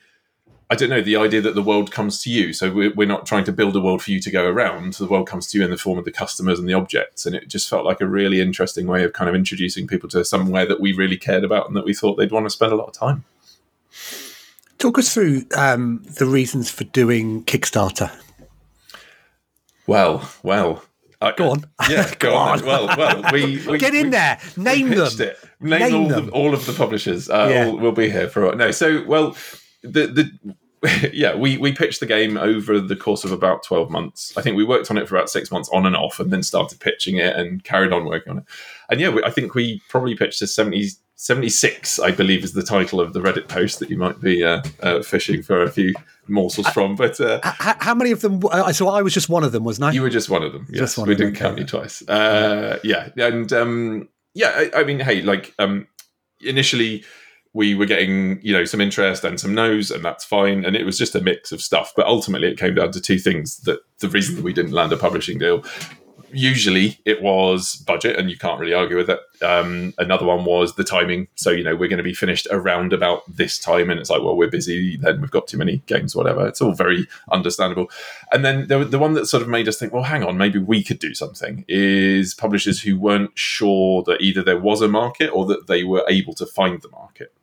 I 0.70 0.76
don't 0.76 0.89
know, 0.89 1.02
the 1.02 1.16
idea 1.16 1.39
that 1.41 1.56
the 1.56 1.64
world 1.64 1.91
comes 1.91 2.22
to 2.24 2.30
you. 2.30 2.52
So 2.52 2.70
we're, 2.70 2.93
we're 2.93 3.08
not 3.08 3.26
trying 3.26 3.45
to 3.45 3.54
build 3.54 3.78
a 3.78 3.82
world 3.82 4.04
for 4.04 4.12
you 4.12 4.20
to 4.20 4.30
go 4.30 4.45
around. 4.45 4.95
The 4.95 5.06
world 5.06 5.26
comes 5.26 5.48
to 5.48 5.58
you 5.58 5.64
in 5.64 5.72
the 5.72 5.78
form 5.78 5.98
of 5.98 6.04
the 6.04 6.12
customers 6.12 6.60
and 6.60 6.68
the 6.68 6.74
objects. 6.74 7.26
And 7.26 7.34
it 7.34 7.48
just 7.48 7.70
felt 7.70 7.86
like 7.86 8.02
a 8.02 8.06
really 8.06 8.41
interesting 8.41 8.86
way 8.86 9.06
of 9.06 9.14
kind 9.14 9.30
of 9.30 9.36
introducing 9.36 9.88
people 9.88 10.10
to 10.10 10.26
somewhere 10.26 10.66
that 10.66 10.82
we 10.82 10.91
really 10.91 11.16
cared 11.16 11.45
about 11.45 11.68
and 11.68 11.78
that 11.78 11.86
we 11.86 11.93
thought 11.93 12.16
they'd 12.16 12.34
want 12.34 12.48
to 12.48 12.50
spend 12.50 12.74
a 12.74 12.76
lot 12.76 12.88
of 12.88 12.93
time. 12.93 13.24
Talk 14.78 14.98
us 15.00 15.14
through 15.14 15.45
um, 15.56 16.04
the 16.04 16.26
reasons 16.26 16.70
for 16.70 16.84
doing 16.84 17.45
Kickstarter. 17.45 18.12
Well, 19.88 20.30
well. 20.44 20.84
Uh, 21.20 21.32
Go 21.32 21.50
on. 21.52 21.64
Yeah, 21.90 22.14
go, 22.20 22.36
on. 22.36 22.60
then. 22.60 22.68
Well, 22.68 22.96
well, 22.98 23.24
we, 23.34 23.66
we 23.68 23.78
Get 23.80 23.96
in 23.96 24.04
we- 24.08 24.10
there. 24.12 24.40
Name 24.56 24.90
them. 24.90 25.20
It. 25.20 25.38
Name, 25.60 25.80
Name 25.80 25.96
all, 25.96 26.08
them. 26.10 26.26
The, 26.28 26.32
all 26.32 26.54
of 26.54 26.66
the 26.66 26.74
publishers. 26.74 27.30
Uh, 27.30 27.48
Yeah. 27.52 27.66
all, 27.68 27.78
will 27.78 27.92
be 27.92 28.10
here 28.10 28.28
for 28.30 28.44
a 28.44 28.48
while. 28.50 28.56
No, 28.58 28.72
so 28.72 29.04
well, 29.08 29.36
the 29.82 30.08
the 30.08 30.56
yeah, 31.14 31.36
we 31.36 31.58
we 31.58 31.72
pitched 31.72 32.00
the 32.00 32.06
game 32.06 32.38
over 32.38 32.80
the 32.80 32.96
course 32.96 33.24
of 33.24 33.32
about 33.32 33.64
twelve 33.64 33.90
months. 33.90 34.34
I 34.38 34.42
think 34.42 34.56
we 34.56 34.64
worked 34.64 34.90
on 34.92 34.98
it 34.98 35.08
for 35.08 35.16
about 35.16 35.30
six 35.30 35.52
months 35.52 35.70
on 35.74 35.86
and 35.86 35.96
off, 35.96 36.20
and 36.20 36.32
then 36.32 36.44
started 36.44 36.80
pitching 36.80 37.18
it 37.18 37.36
and 37.36 37.64
carried 37.64 37.92
on 37.94 38.06
working 38.06 38.32
on 38.32 38.38
it. 38.40 38.46
And 38.90 39.00
yeah, 39.00 39.10
we, 39.10 39.24
I 39.24 39.32
think 39.32 39.56
we 39.56 39.82
probably 39.90 40.16
pitched 40.16 40.40
to 40.40 40.48
70, 40.48 40.92
76, 41.16 42.00
I 42.00 42.12
believe, 42.12 42.44
is 42.44 42.54
the 42.54 42.64
title 42.64 43.02
of 43.02 43.14
the 43.14 43.20
Reddit 43.20 43.48
post 43.48 43.80
that 43.80 43.90
you 43.90 43.98
might 43.98 44.22
be 44.22 44.44
uh, 44.44 44.62
uh, 44.82 45.02
fishing 45.02 45.42
for 45.42 45.64
a 45.64 45.72
few 45.72 45.94
morsels 46.28 46.70
from. 46.70 46.96
But 46.96 47.20
uh, 47.20 47.40
How, 47.44 47.76
how 47.80 47.96
many 47.96 48.12
of 48.12 48.22
them? 48.22 48.40
Uh, 48.50 48.72
so 48.72 48.88
I 48.88 49.02
was 49.02 49.14
just 49.14 49.28
one 49.28 49.44
of 49.44 49.52
them, 49.52 49.64
wasn't 49.64 49.86
I? 49.86 49.92
you 49.92 50.04
were 50.04 50.10
just 50.10 50.30
one 50.30 50.44
of 50.44 50.54
them. 50.54 50.68
Yes, 50.70 50.80
Just 50.80 50.98
one 50.98 51.08
we 51.08 51.16
didn't 51.16 51.36
count 51.36 51.58
you 51.58 51.66
twice. 51.66 52.08
Uh, 52.08 52.80
yeah, 52.84 53.10
and 53.18 53.52
um, 53.52 54.10
yeah, 54.36 54.52
I, 54.56 54.82
I 54.82 54.84
mean, 54.84 55.00
hey, 55.00 55.22
like 55.24 55.54
um, 55.58 55.88
initially 56.40 57.04
we 57.54 57.76
were 57.76 57.86
getting 57.86 58.39
you 58.41 58.54
know 58.54 58.66
some 58.66 58.82
interest 58.82 59.24
and 59.24 59.39
some 59.39 59.54
no's, 59.54 59.91
and 59.91 60.04
that's 60.04 60.26
fine. 60.26 60.66
And 60.66 60.76
it 60.76 60.86
was 60.86 60.98
just 60.98 61.16
a 61.16 61.22
mix 61.22 61.52
of 61.52 61.62
stuff. 61.62 61.93
But 61.95 62.08
ultimately, 62.08 62.50
it 62.50 62.58
came 62.58 62.76
down 62.76 62.91
to 62.91 63.02
two 63.02 63.20
things: 63.20 63.58
that 63.62 63.80
the 64.00 64.10
reason 64.10 64.36
that 64.36 64.43
we 64.43 64.54
didn't 64.54 64.74
land 64.74 64.93
a 64.93 64.98
publishing 64.98 65.38
deal. 65.38 65.64
Usually, 66.32 67.00
it 67.06 67.22
was 67.22 67.76
budget, 67.76 68.18
and 68.18 68.30
you 68.30 68.38
can't 68.38 68.60
really 68.60 68.74
argue 68.74 68.98
with 68.98 69.10
it. 69.10 69.20
Um, 69.42 69.94
another 69.98 70.26
one 70.26 70.46
was 70.46 70.76
the 70.76 70.84
timing. 70.84 71.28
So 71.36 71.52
you 71.52 71.64
know, 71.64 71.76
we're 71.76 71.90
going 71.90 71.98
to 71.98 72.04
be 72.04 72.14
finished 72.14 72.48
around 72.52 72.94
about 72.94 73.24
this 73.34 73.58
time, 73.58 73.90
and 73.90 74.00
it's 74.00 74.10
like, 74.10 74.22
well, 74.22 74.36
we're 74.36 74.50
busy. 74.50 74.98
Then 74.98 75.22
we've 75.22 75.32
got 75.32 75.48
too 75.48 75.58
many 75.58 75.78
games, 75.86 76.16
whatever. 76.16 76.48
It's 76.48 76.62
all 76.62 76.74
very 76.74 77.08
understandable. 77.32 77.90
And 78.32 78.44
then 78.44 78.68
the, 78.68 78.84
the 78.84 79.00
one 79.00 79.14
that 79.14 79.28
sort 79.28 79.44
of 79.44 79.50
made 79.50 79.68
us 79.68 79.78
think, 79.78 79.94
well, 79.94 80.04
hang 80.04 80.24
on, 80.24 80.38
maybe 80.38 80.60
we 80.60 80.84
could 80.84 81.00
do 81.00 81.14
something 81.14 81.64
is 81.68 82.34
publishers 82.34 82.82
who 82.82 83.00
weren't 83.00 83.38
sure 83.38 84.04
that 84.04 84.22
either 84.22 84.44
there 84.44 84.60
was 84.60 84.82
a 84.82 84.88
market 84.88 85.30
or 85.30 85.46
that 85.46 85.68
they 85.68 85.84
were 85.84 86.04
able 86.10 86.34
to 86.34 86.46
find 86.46 86.82
the 86.82 86.90
market. 86.90 87.34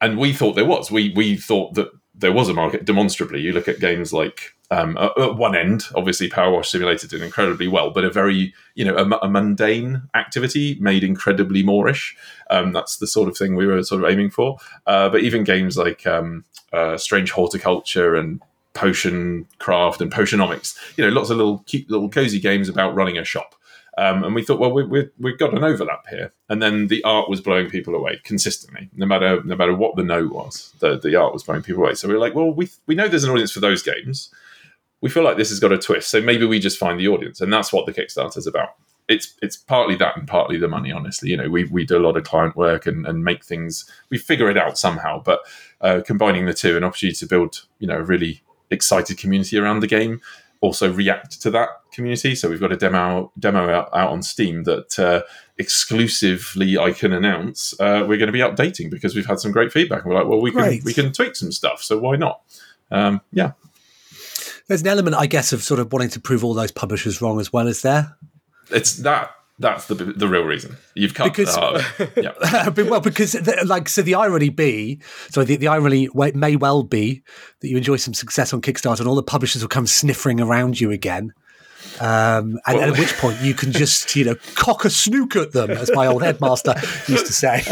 And 0.00 0.18
we 0.18 0.32
thought 0.32 0.54
there 0.54 0.64
was. 0.64 0.90
We 0.90 1.12
we 1.14 1.36
thought 1.36 1.74
that 1.74 1.90
there 2.14 2.32
was 2.32 2.48
a 2.48 2.54
market 2.54 2.84
demonstrably. 2.84 3.40
You 3.40 3.52
look 3.52 3.68
at 3.68 3.80
games 3.80 4.12
like 4.12 4.54
um, 4.70 4.98
at, 4.98 5.36
one 5.36 5.56
end, 5.56 5.84
obviously 5.94 6.28
PowerWash 6.28 6.66
Simulator 6.66 7.06
did 7.06 7.22
incredibly 7.22 7.68
well, 7.68 7.90
but 7.90 8.04
a 8.04 8.10
very 8.10 8.52
you 8.74 8.84
know 8.84 8.96
a, 8.96 9.26
a 9.26 9.28
mundane 9.28 10.02
activity 10.14 10.76
made 10.80 11.02
incredibly 11.02 11.62
moreish. 11.62 12.14
Um, 12.50 12.72
that's 12.72 12.98
the 12.98 13.06
sort 13.06 13.28
of 13.28 13.36
thing 13.36 13.54
we 13.54 13.66
were 13.66 13.82
sort 13.82 14.04
of 14.04 14.10
aiming 14.10 14.30
for. 14.30 14.58
Uh, 14.86 15.08
but 15.08 15.22
even 15.22 15.44
games 15.44 15.78
like 15.78 16.06
um, 16.06 16.44
uh, 16.72 16.98
Strange 16.98 17.30
Horticulture 17.30 18.14
and 18.14 18.42
Potion 18.74 19.46
Craft 19.58 20.02
and 20.02 20.12
Potionomics, 20.12 20.76
you 20.96 21.04
know, 21.04 21.10
lots 21.10 21.30
of 21.30 21.38
little 21.38 21.58
cute 21.66 21.90
little 21.90 22.10
cozy 22.10 22.38
games 22.38 22.68
about 22.68 22.94
running 22.94 23.16
a 23.16 23.24
shop. 23.24 23.54
Um, 23.96 24.22
and 24.22 24.32
we 24.32 24.44
thought, 24.44 24.60
well, 24.60 24.70
we, 24.70 24.84
we, 24.84 25.08
we've 25.18 25.38
got 25.38 25.52
an 25.54 25.64
overlap 25.64 26.06
here. 26.08 26.32
And 26.48 26.62
then 26.62 26.86
the 26.86 27.02
art 27.02 27.28
was 27.28 27.40
blowing 27.40 27.68
people 27.68 27.96
away 27.96 28.20
consistently, 28.22 28.88
no 28.94 29.06
matter 29.06 29.42
no 29.42 29.56
matter 29.56 29.74
what 29.74 29.96
the 29.96 30.04
no 30.04 30.26
was. 30.26 30.72
The, 30.78 30.98
the 30.98 31.16
art 31.16 31.32
was 31.32 31.42
blowing 31.42 31.62
people 31.62 31.82
away. 31.82 31.94
So 31.94 32.06
we 32.06 32.14
were 32.14 32.20
like, 32.20 32.34
well, 32.34 32.52
we 32.52 32.68
we 32.86 32.94
know 32.94 33.08
there's 33.08 33.24
an 33.24 33.30
audience 33.30 33.50
for 33.50 33.60
those 33.60 33.82
games. 33.82 34.30
We 35.00 35.10
feel 35.10 35.22
like 35.22 35.36
this 35.36 35.50
has 35.50 35.60
got 35.60 35.72
a 35.72 35.78
twist, 35.78 36.10
so 36.10 36.20
maybe 36.20 36.44
we 36.44 36.58
just 36.58 36.78
find 36.78 36.98
the 36.98 37.08
audience, 37.08 37.40
and 37.40 37.52
that's 37.52 37.72
what 37.72 37.86
the 37.86 37.92
Kickstarter 37.92 38.36
is 38.36 38.46
about. 38.46 38.70
It's 39.08 39.34
it's 39.40 39.56
partly 39.56 39.94
that 39.96 40.16
and 40.16 40.28
partly 40.28 40.58
the 40.58 40.68
money. 40.68 40.92
Honestly, 40.92 41.30
you 41.30 41.36
know, 41.36 41.48
we 41.48 41.64
we 41.64 41.84
do 41.84 41.96
a 41.96 42.04
lot 42.04 42.16
of 42.16 42.24
client 42.24 42.56
work 42.56 42.86
and, 42.86 43.06
and 43.06 43.24
make 43.24 43.44
things. 43.44 43.90
We 44.10 44.18
figure 44.18 44.50
it 44.50 44.58
out 44.58 44.76
somehow, 44.76 45.22
but 45.22 45.40
uh, 45.80 46.00
combining 46.04 46.46
the 46.46 46.54
two, 46.54 46.76
an 46.76 46.84
opportunity 46.84 47.16
to 47.16 47.26
build, 47.26 47.64
you 47.78 47.86
know, 47.86 47.98
a 47.98 48.02
really 48.02 48.42
excited 48.70 49.16
community 49.18 49.58
around 49.58 49.80
the 49.80 49.86
game 49.86 50.20
also 50.60 50.92
react 50.92 51.40
to 51.42 51.50
that 51.50 51.68
community. 51.92 52.34
So 52.34 52.48
we've 52.48 52.60
got 52.60 52.72
a 52.72 52.76
demo 52.76 53.32
demo 53.38 53.70
out, 53.70 53.88
out 53.92 54.10
on 54.10 54.22
Steam 54.22 54.64
that 54.64 54.98
uh, 54.98 55.22
exclusively 55.56 56.76
I 56.76 56.92
can 56.92 57.12
announce 57.12 57.78
uh, 57.80 58.04
we're 58.06 58.18
going 58.18 58.26
to 58.26 58.32
be 58.32 58.40
updating 58.40 58.90
because 58.90 59.14
we've 59.14 59.26
had 59.26 59.40
some 59.40 59.52
great 59.52 59.72
feedback. 59.72 60.02
And 60.02 60.12
we're 60.12 60.18
like, 60.20 60.28
well, 60.28 60.40
we 60.40 60.50
can 60.50 60.80
we 60.84 60.94
can 60.94 61.12
tweak 61.12 61.36
some 61.36 61.52
stuff, 61.52 61.82
so 61.82 61.98
why 61.98 62.16
not? 62.16 62.42
Um, 62.90 63.20
yeah, 63.32 63.52
There's 64.68 64.82
an 64.82 64.86
element, 64.88 65.16
I 65.16 65.26
guess, 65.26 65.52
of 65.52 65.62
sort 65.62 65.80
of 65.80 65.92
wanting 65.92 66.10
to 66.10 66.20
prove 66.20 66.44
all 66.44 66.54
those 66.54 66.70
publishers 66.70 67.20
wrong 67.20 67.40
as 67.40 67.52
well 67.52 67.66
is 67.66 67.82
there. 67.82 68.16
it's 68.70 68.96
that 68.98 69.30
that's 69.60 69.86
the 69.86 69.94
the 69.96 70.28
real 70.28 70.42
reason 70.44 70.76
you've 70.94 71.14
cut 71.14 71.24
Because- 71.34 71.54
the 71.54 71.60
heart. 71.60 71.82
Yeah. 72.16 72.68
Well, 72.88 73.00
because 73.00 73.32
the, 73.32 73.64
like, 73.66 73.88
so 73.88 74.02
the 74.02 74.14
irony 74.14 74.50
be, 74.50 75.00
so 75.30 75.42
the, 75.42 75.56
the 75.56 75.66
irony 75.68 76.08
may 76.34 76.54
well 76.56 76.82
be 76.84 77.22
that 77.60 77.68
you 77.68 77.76
enjoy 77.76 77.96
some 77.96 78.14
success 78.14 78.52
on 78.52 78.60
Kickstarter, 78.60 79.00
and 79.00 79.08
all 79.08 79.16
the 79.16 79.22
publishers 79.22 79.62
will 79.62 79.68
come 79.68 79.86
sniffering 79.86 80.40
around 80.40 80.80
you 80.80 80.90
again. 80.92 81.32
Um, 82.00 82.58
and, 82.66 82.78
Well- 82.78 82.92
at 82.92 82.98
which 82.98 83.14
point 83.16 83.40
you 83.40 83.54
can 83.54 83.72
just, 83.72 84.14
you 84.14 84.24
know, 84.26 84.36
cock 84.54 84.84
a 84.84 84.90
snook 84.90 85.34
at 85.34 85.52
them, 85.52 85.70
as 85.70 85.90
my 85.92 86.06
old 86.06 86.22
headmaster 86.22 86.74
used 87.08 87.26
to 87.26 87.32
say. 87.32 87.62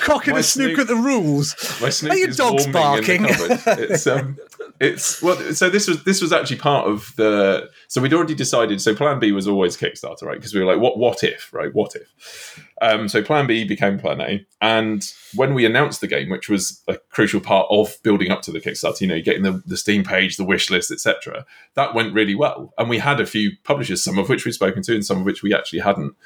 Cocking 0.00 0.36
a 0.36 0.42
snook 0.42 0.70
snook- 0.74 0.78
at 0.80 0.86
the 0.88 0.96
rules. 0.96 1.54
My 1.80 1.90
snook 1.90 2.12
Are 2.12 2.16
your 2.16 2.28
dogs 2.28 2.66
barking? 2.66 3.26
It's 3.28 4.06
um, 4.08 4.38
it's 4.82 5.22
well. 5.22 5.36
So 5.54 5.70
this 5.70 5.86
was 5.86 6.02
this 6.02 6.20
was 6.20 6.32
actually 6.32 6.56
part 6.56 6.88
of 6.88 7.12
the. 7.16 7.70
So 7.86 8.00
we'd 8.00 8.12
already 8.12 8.34
decided. 8.34 8.80
So 8.80 8.96
Plan 8.96 9.20
B 9.20 9.30
was 9.30 9.46
always 9.46 9.76
Kickstarter, 9.76 10.22
right? 10.22 10.36
Because 10.36 10.52
we 10.52 10.58
were 10.58 10.66
like, 10.66 10.80
what 10.80 10.98
what 10.98 11.22
if, 11.22 11.52
right? 11.52 11.72
What 11.72 11.94
if? 11.94 12.58
Um, 12.82 13.08
so 13.08 13.22
Plan 13.22 13.46
B 13.46 13.64
became 13.64 13.96
Plan 13.96 14.20
A, 14.20 14.44
and 14.60 15.08
when 15.36 15.54
we 15.54 15.64
announced 15.64 16.00
the 16.00 16.08
game, 16.08 16.30
which 16.30 16.48
was 16.48 16.82
a 16.88 16.98
crucial 17.10 17.40
part 17.40 17.68
of 17.70 17.96
building 18.02 18.32
up 18.32 18.42
to 18.42 18.50
the 18.50 18.60
Kickstarter, 18.60 19.02
you 19.02 19.06
know, 19.06 19.22
getting 19.22 19.44
the, 19.44 19.62
the 19.64 19.76
Steam 19.76 20.02
page, 20.02 20.36
the 20.36 20.44
wish 20.44 20.68
list, 20.68 20.90
etc., 20.90 21.46
that 21.74 21.94
went 21.94 22.12
really 22.12 22.34
well. 22.34 22.74
And 22.76 22.90
we 22.90 22.98
had 22.98 23.20
a 23.20 23.26
few 23.26 23.52
publishers, 23.62 24.02
some 24.02 24.18
of 24.18 24.28
which 24.28 24.44
we'd 24.44 24.52
spoken 24.52 24.82
to, 24.82 24.94
and 24.94 25.06
some 25.06 25.18
of 25.18 25.24
which 25.24 25.44
we 25.44 25.54
actually 25.54 25.78
hadn't 25.78 26.16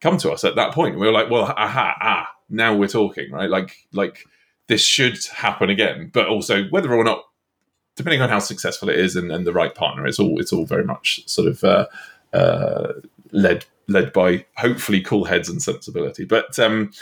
come 0.00 0.16
to 0.18 0.32
us 0.32 0.42
at 0.42 0.56
that 0.56 0.72
point. 0.72 0.98
We 0.98 1.06
were 1.06 1.12
like, 1.12 1.28
well, 1.28 1.52
aha, 1.54 1.96
ah, 2.00 2.30
now 2.48 2.74
we're 2.74 2.88
talking, 2.88 3.30
right? 3.30 3.50
Like, 3.50 3.76
like 3.92 4.24
this 4.68 4.82
should 4.82 5.22
happen 5.26 5.68
again. 5.68 6.10
But 6.14 6.28
also, 6.28 6.64
whether 6.70 6.94
or 6.94 7.04
not, 7.04 7.24
depending 7.96 8.22
on 8.22 8.28
how 8.28 8.38
successful 8.38 8.88
it 8.88 8.98
is 8.98 9.16
and, 9.16 9.32
and 9.32 9.46
the 9.46 9.52
right 9.52 9.74
partner, 9.74 10.06
it's 10.06 10.18
all 10.18 10.40
it's 10.40 10.52
all 10.52 10.66
very 10.66 10.84
much 10.84 11.26
sort 11.26 11.48
of 11.48 11.64
uh, 11.64 11.86
uh, 12.32 12.92
led 13.32 13.64
led 13.88 14.12
by 14.12 14.44
hopefully 14.56 15.00
cool 15.00 15.24
heads 15.24 15.48
and 15.48 15.62
sensibility. 15.62 16.24
But 16.24 16.58
um, 16.58 16.92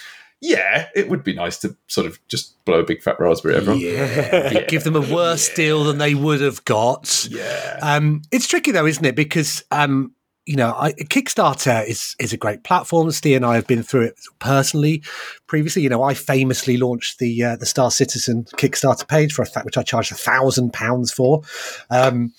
yeah, 0.41 0.89
it 0.95 1.09
would 1.09 1.25
be 1.25 1.33
nice 1.33 1.59
to 1.61 1.77
sort 1.87 2.07
of 2.07 2.19
just 2.29 2.63
blow 2.65 2.81
a 2.81 2.85
big 2.85 3.03
fat 3.03 3.19
raspberry 3.19 3.55
at 3.55 3.63
everyone. 3.63 3.81
Yeah. 3.81 4.67
Give 4.69 4.85
them 4.85 4.97
a 4.97 5.01
worse 5.01 5.53
deal 5.55 5.85
than 5.85 5.99
they 5.99 6.15
would 6.15 6.41
have 6.41 6.65
got. 6.65 7.27
Yeah. 7.31 7.79
Um, 7.83 8.23
it's 8.31 8.47
tricky 8.47 8.71
though, 8.71 8.87
isn't 8.87 9.05
it? 9.05 9.17
Because 9.17 9.65
um, 9.71 10.13
you 10.47 10.57
know, 10.57 10.75
I, 10.77 10.93
Kickstarter 10.93 11.87
is 11.87 12.15
is 12.19 12.33
a 12.33 12.37
great 12.37 12.65
platform. 12.65 13.11
Steve 13.11 13.37
and 13.37 13.47
I 13.47 13.55
have 13.55 13.67
been 13.67 13.83
through 13.83 14.03
it 14.03 14.15
personally 14.39 15.03
previously. 15.47 15.83
You 15.83 15.89
know, 15.89 16.03
I 16.03 16.15
famously 16.15 16.77
launched 16.77 17.19
the 17.19 17.43
uh, 17.43 17.57
the 17.57 17.67
Star 17.67 17.91
Citizen 17.91 18.45
Kickstarter 18.57 19.09
page 19.09 19.33
for 19.33 19.43
a 19.43 19.47
fact 19.47 19.65
which 19.65 19.79
I 19.79 19.83
charged 19.83 20.13
a 20.13 20.17
thousand 20.17 20.73
pounds 20.73 21.13
for. 21.13 21.43
Um, 21.91 22.33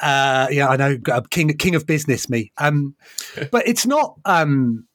uh, 0.00 0.48
yeah, 0.50 0.68
I 0.68 0.76
know, 0.76 0.98
uh, 1.10 1.20
king 1.30 1.56
king 1.56 1.74
of 1.74 1.86
business, 1.86 2.28
me. 2.28 2.52
Um, 2.58 2.96
but 3.52 3.66
it's 3.68 3.86
not. 3.86 4.18
Um, 4.24 4.86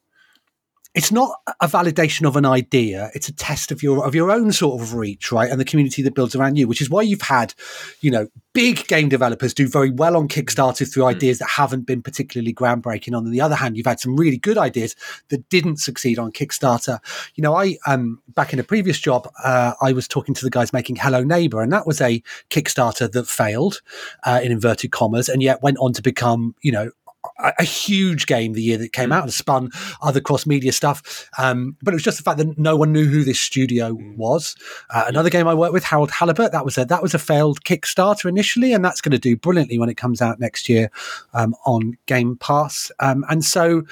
it's 0.96 1.12
not 1.12 1.32
a 1.62 1.68
validation 1.68 2.28
of 2.28 2.36
an 2.36 2.46
idea 2.46 3.10
it's 3.14 3.30
a 3.30 3.34
test 3.34 3.72
of 3.72 3.84
your 3.84 4.06
of 4.06 4.16
your 4.16 4.32
own 4.32 4.52
sort 4.52 4.82
of 4.82 4.94
reach 4.94 5.32
right 5.32 5.52
and 5.52 5.60
the 5.60 5.66
community 5.66 6.02
that 6.02 6.16
builds 6.16 6.36
around 6.36 6.58
you 6.58 6.68
which 6.68 6.82
is 6.82 6.90
why 6.90 7.02
you've 7.02 7.22
had 7.22 7.54
you 8.02 8.10
know 8.10 8.28
big 8.54 8.88
game 8.88 9.08
developers 9.08 9.54
do 9.54 9.68
very 9.68 9.92
well 9.92 10.18
on 10.18 10.28
kickstarter 10.28 10.92
through 10.92 11.06
ideas 11.06 11.40
that 11.40 11.48
haven't 11.50 11.86
been 11.86 12.02
particularly 12.02 12.54
groundbreaking 12.54 13.16
on 13.16 13.30
the 13.30 13.40
other 13.40 13.56
hand. 13.56 13.78
You've 13.78 13.86
had 13.86 14.00
some 14.00 14.18
really 14.18 14.38
good 14.38 14.58
ideas 14.58 14.96
that 15.30 15.48
didn't 15.50 15.78
succeed 15.78 16.18
on 16.20 16.32
kickstarter. 16.32 17.00
You 17.36 17.44
know 17.44 17.56
i 17.56 17.78
um 17.88 18.22
back 18.36 18.54
in 18.54 18.60
a 18.60 18.64
previous 18.64 19.00
job 19.00 19.30
uh, 19.44 19.74
i 19.82 19.92
was 19.92 20.08
talking 20.08 20.34
to 20.36 20.44
the 20.44 20.50
guys 20.50 20.74
making 20.74 20.98
hello 20.98 21.24
neighbor 21.24 21.62
and 21.62 21.72
that 21.72 21.88
was 21.88 22.02
a 22.02 22.22
kickstarter 22.50 23.12
that 23.12 23.28
failed 23.28 23.82
uh, 24.26 24.40
in 24.44 24.52
inverted 24.52 24.92
commas 24.92 25.30
and 25.30 25.42
yet 25.42 25.62
went 25.64 25.78
on 25.80 25.94
to 25.94 26.02
become 26.02 26.56
you 26.62 26.72
know 26.72 26.92
a, 27.40 27.54
a 27.60 27.64
huge 27.64 28.26
game 28.28 28.54
the 28.54 28.62
year 28.62 28.78
that 28.78 28.94
came 28.94 29.12
out 29.12 29.24
and 29.24 29.34
spun 29.34 29.70
other 30.02 30.22
cross 30.22 30.46
media 30.46 30.72
stuff. 30.72 31.30
Um, 31.38 31.76
but 31.82 31.94
it 31.94 31.96
was 31.96 32.04
just 32.04 32.18
the 32.18 32.24
fact 32.24 32.38
that 32.38 32.58
no 32.58 32.76
one 32.76 32.92
knew 32.94 33.06
who 33.06 33.24
this 33.24 33.40
studio 33.40 33.98
was. 34.16 34.56
Uh, 34.90 35.06
another 35.08 35.30
game 35.30 35.48
I 35.48 35.54
worked 35.54 35.74
with, 35.74 35.84
Harold 35.84 36.12
Halibut, 36.12 36.52
that 36.52 36.66
was 36.66 36.78
a 36.78 36.86
that 36.86 37.02
was 37.02 37.14
a 37.14 37.20
failed 37.20 37.64
Kickstarter 37.64 38.26
initially, 38.30 38.74
and 38.74 38.84
that's 38.84 39.02
going 39.02 39.12
to 39.12 39.18
do 39.20 39.36
brilliantly 39.36 39.78
when 39.80 39.90
it 39.90 39.96
comes 39.98 40.22
out 40.22 40.40
next 40.40 40.70
year 40.70 40.90
um, 41.34 41.56
on 41.66 41.98
Game 42.06 42.38
Pass. 42.38 42.92
Um, 43.00 43.26
and 43.30 43.44
so, 43.44 43.84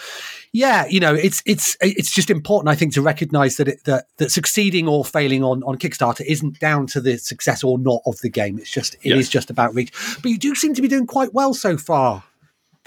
yeah, 0.54 0.86
you 0.88 1.00
know, 1.00 1.14
it's 1.14 1.42
it's 1.46 1.76
it's 1.82 2.12
just 2.12 2.30
important, 2.30 2.70
I 2.70 2.76
think, 2.76 2.94
to 2.94 3.02
recognise 3.02 3.58
that 3.58 3.68
it, 3.68 3.84
that 3.86 4.06
that 4.18 4.32
succeeding 4.32 4.88
or 4.88 5.04
failing 5.06 5.44
on 5.44 5.64
on 5.64 5.78
Kickstarter 5.78 6.22
isn't 6.26 6.60
down 6.60 6.88
to 6.88 7.02
the 7.02 7.18
success 7.18 7.64
or 7.64 7.78
not 7.78 8.02
of 8.06 8.20
the 8.22 8.30
game. 8.30 8.58
It's 8.58 8.72
just 8.72 8.96
it 9.04 9.12
is 9.18 9.28
Yeah. 9.28 9.32
just 9.32 9.50
about 9.50 9.74
reach. 9.76 9.92
But 10.22 10.32
you 10.32 10.38
do 10.38 10.56
seem 10.56 10.74
to 10.76 10.82
be 10.82 10.88
doing 10.88 11.08
quite 11.08 11.34
well 11.34 11.54
so 11.54 11.78
far. 11.78 12.24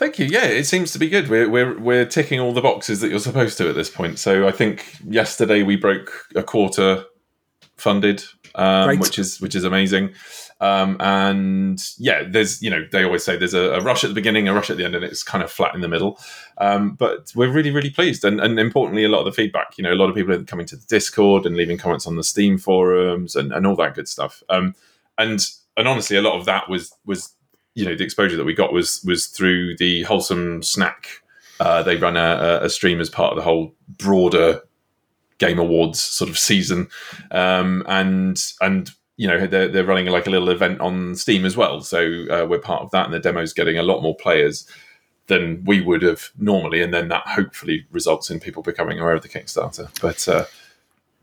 Thank 0.01 0.19
you. 0.19 0.25
Yeah, 0.25 0.47
it 0.47 0.65
seems 0.65 0.93
to 0.93 0.99
be 0.99 1.11
good. 1.11 1.29
We're 1.29 1.47
we're 1.51 1.79
we're 1.79 2.07
ticking 2.07 2.41
all 2.41 2.55
the 2.55 2.63
boxes 2.63 3.03
that 3.03 3.11
you're 3.11 3.19
supposed 3.19 3.59
to 3.59 3.69
at 3.69 3.75
this 3.75 3.91
point. 3.91 4.19
So 4.19 4.49
I 4.49 4.51
think 4.51 4.97
yesterday 5.07 5.63
we 5.63 5.77
broke 5.77 6.25
a 6.35 6.43
quarter 6.43 7.05
funded, 7.77 8.25
um, 8.55 8.99
which 8.99 9.19
is 9.19 9.43
which 9.43 9.55
is 9.55 9.63
amazing. 9.63 10.15
Um, 10.63 10.97
and 11.01 11.79
yeah, 11.99 12.23
there's 12.27 12.63
you 12.63 12.71
know 12.71 12.87
they 12.91 13.05
always 13.05 13.25
say 13.25 13.37
there's 13.37 13.53
a, 13.53 13.73
a 13.73 13.83
rush 13.83 14.03
at 14.03 14.09
the 14.09 14.15
beginning, 14.15 14.49
a 14.49 14.55
rush 14.55 14.71
at 14.71 14.79
the 14.79 14.87
end, 14.87 14.95
and 14.95 15.05
it's 15.05 15.23
kind 15.23 15.45
of 15.45 15.51
flat 15.51 15.75
in 15.75 15.83
the 15.83 15.89
middle. 15.89 16.19
Um, 16.57 16.95
but 16.95 17.31
we're 17.35 17.53
really 17.53 17.71
really 17.71 17.91
pleased, 17.91 18.25
and, 18.25 18.41
and 18.41 18.59
importantly, 18.59 19.05
a 19.05 19.11
lot 19.11 19.19
of 19.19 19.27
the 19.27 19.33
feedback. 19.33 19.77
You 19.77 19.85
know, 19.85 19.93
a 19.93 20.01
lot 20.01 20.09
of 20.09 20.15
people 20.15 20.33
are 20.33 20.43
coming 20.45 20.65
to 20.69 20.77
the 20.77 20.87
Discord 20.87 21.45
and 21.45 21.59
leaving 21.59 21.77
comments 21.77 22.07
on 22.07 22.17
the 22.17 22.25
Steam 22.25 22.57
forums 22.57 23.37
and, 23.37 23.53
and 23.53 23.67
all 23.67 23.77
that 23.77 23.97
good 23.97 24.09
stuff. 24.09 24.43
Um, 24.49 24.75
and 25.19 25.47
and 25.77 25.87
honestly, 25.87 26.17
a 26.17 26.23
lot 26.23 26.39
of 26.39 26.47
that 26.47 26.71
was 26.71 26.91
was 27.05 27.35
you 27.75 27.85
know 27.85 27.95
the 27.95 28.05
exposure 28.05 28.37
that 28.37 28.45
we 28.45 28.55
got 28.55 28.73
was 28.73 29.03
was 29.05 29.27
through 29.27 29.77
the 29.77 30.03
wholesome 30.05 30.63
snack. 30.63 31.09
Uh, 31.61 31.83
they 31.83 31.97
run 31.97 32.17
a, 32.17 32.61
a 32.63 32.71
stream 32.71 33.01
as 33.01 33.11
part 33.11 33.33
of 33.33 33.37
the 33.37 33.43
whole 33.43 33.75
broader 33.99 34.63
game 35.39 35.59
awards 35.59 36.01
sort 36.01 36.31
of 36.31 36.39
season, 36.39 36.89
um, 37.31 37.83
and 37.87 38.43
and 38.61 38.91
you 39.17 39.29
know 39.29 39.47
they're, 39.47 39.69
they're 39.69 39.85
running 39.85 40.07
like 40.07 40.27
a 40.27 40.31
little 40.31 40.49
event 40.49 40.81
on 40.81 41.15
Steam 41.15 41.45
as 41.45 41.57
well. 41.57 41.81
So 41.83 42.01
uh, 42.31 42.47
we're 42.49 42.59
part 42.61 42.83
of 42.83 42.91
that, 42.93 43.05
and 43.05 43.15
the 43.15 43.21
demo's 43.21 43.53
getting 43.53 43.77
a 43.79 43.83
lot 43.83 44.01
more 44.03 44.17
players 44.17 44.67
than 45.27 45.63
we 45.65 45.81
would 45.81 46.03
have 46.03 46.31
normally, 46.39 46.83
and 46.83 46.93
then 46.93 47.09
that 47.09 47.23
hopefully 47.29 47.87
results 47.93 48.31
in 48.31 48.41
people 48.41 48.63
becoming 48.63 48.99
aware 48.99 49.15
of 49.15 49.23
the 49.23 49.29
Kickstarter. 49.29 49.89
But 50.01 50.27
uh, 50.27 50.47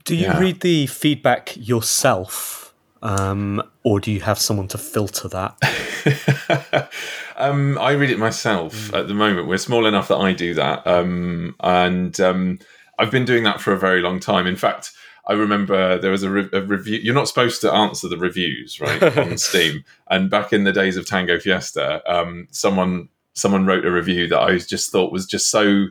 Do 0.05 0.15
you 0.15 0.25
Yeah. 0.27 0.39
read 0.39 0.61
the 0.61 0.85
feedback 0.87 1.53
yourself, 1.57 2.66
um, 3.01 3.61
or 3.83 3.99
do 3.99 4.11
you 4.11 4.21
have 4.21 4.39
someone 4.39 4.67
to 4.69 4.77
filter 4.77 5.27
that? 5.29 6.91
um, 7.37 7.77
I 7.79 7.91
read 7.91 8.09
it 8.09 8.19
myself 8.19 8.93
at 8.93 9.07
the 9.07 9.13
moment. 9.13 9.47
We're 9.47 9.57
small 9.57 9.85
enough 9.85 10.07
that 10.07 10.17
I 10.17 10.33
do 10.33 10.53
that, 10.53 10.85
um, 10.85 11.55
and 11.59 12.19
um, 12.19 12.59
I've 12.99 13.11
been 13.11 13.25
doing 13.25 13.43
that 13.43 13.61
for 13.61 13.73
a 13.73 13.79
very 13.79 14.01
long 14.01 14.19
time. 14.19 14.47
In 14.47 14.55
fact, 14.55 14.91
I 15.27 15.33
remember 15.33 15.99
there 15.99 16.11
was 16.11 16.23
a, 16.23 16.29
re- 16.29 16.49
a 16.53 16.61
review. 16.61 16.99
You're 16.99 17.13
not 17.13 17.27
supposed 17.27 17.61
to 17.61 17.71
answer 17.71 18.07
the 18.07 18.17
reviews, 18.17 18.79
right, 18.79 19.03
on 19.17 19.37
Steam. 19.37 19.83
And 20.09 20.29
back 20.29 20.53
in 20.53 20.63
the 20.63 20.71
days 20.71 20.95
of 20.95 21.05
Tango 21.05 21.37
Fiesta, 21.39 22.01
um, 22.11 22.47
someone 22.51 23.09
someone 23.33 23.65
wrote 23.65 23.85
a 23.85 23.91
review 23.91 24.27
that 24.29 24.39
I 24.39 24.57
just 24.57 24.91
thought 24.91 25.11
was 25.11 25.25
just 25.25 25.51
so. 25.51 25.87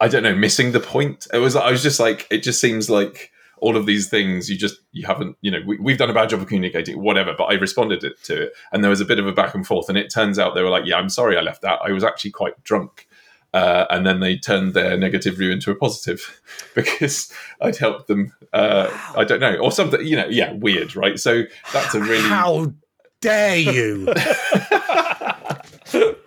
I 0.00 0.08
don't 0.08 0.24
know, 0.24 0.34
missing 0.34 0.72
the 0.72 0.80
point. 0.80 1.26
It 1.32 1.38
was. 1.38 1.56
I 1.56 1.70
was 1.70 1.82
just 1.82 2.00
like, 2.00 2.26
it 2.30 2.42
just 2.42 2.60
seems 2.60 2.88
like 2.88 3.31
all 3.62 3.76
of 3.76 3.86
these 3.86 4.08
things 4.08 4.50
you 4.50 4.56
just 4.58 4.80
you 4.90 5.06
haven't 5.06 5.36
you 5.40 5.50
know 5.50 5.60
we, 5.64 5.78
we've 5.78 5.96
done 5.96 6.10
a 6.10 6.14
bad 6.14 6.28
job 6.28 6.40
of 6.40 6.46
communicating 6.48 7.00
whatever 7.00 7.32
but 7.38 7.44
i 7.44 7.54
responded 7.54 8.00
to 8.00 8.42
it. 8.42 8.52
And 8.72 8.82
there 8.82 8.90
was 8.90 9.00
a 9.00 9.04
bit 9.04 9.20
of 9.20 9.26
a 9.26 9.32
back 9.32 9.54
and 9.54 9.66
forth 9.66 9.88
and 9.88 9.96
it 9.96 10.10
turns 10.10 10.38
out 10.38 10.54
they 10.54 10.62
were 10.62 10.68
like 10.68 10.84
yeah 10.84 10.96
i'm 10.96 11.08
sorry 11.08 11.38
i 11.38 11.40
left 11.40 11.62
that. 11.62 11.78
I 11.82 11.92
was 11.92 12.04
actually 12.04 12.32
quite 12.32 12.62
drunk. 12.64 13.08
Uh, 13.54 13.84
and 13.90 14.06
then 14.06 14.20
they 14.20 14.34
turned 14.34 14.72
their 14.72 14.96
negative 14.96 15.34
review 15.34 15.52
into 15.52 15.70
a 15.70 15.74
positive 15.74 16.40
because 16.74 17.30
i'd 17.60 17.76
helped 17.76 18.08
them 18.08 18.32
uh, 18.54 18.88
i 19.14 19.24
don't 19.24 19.40
know 19.40 19.56
or 19.56 19.70
something 19.70 20.00
you 20.06 20.16
know 20.16 20.26
yeah 20.26 20.52
weird 20.54 20.96
right? 20.96 21.20
So 21.20 21.42
that's 21.72 21.94
a 21.94 22.00
really 22.00 22.28
How 22.28 22.72
dare 23.20 23.56
you? 23.56 24.08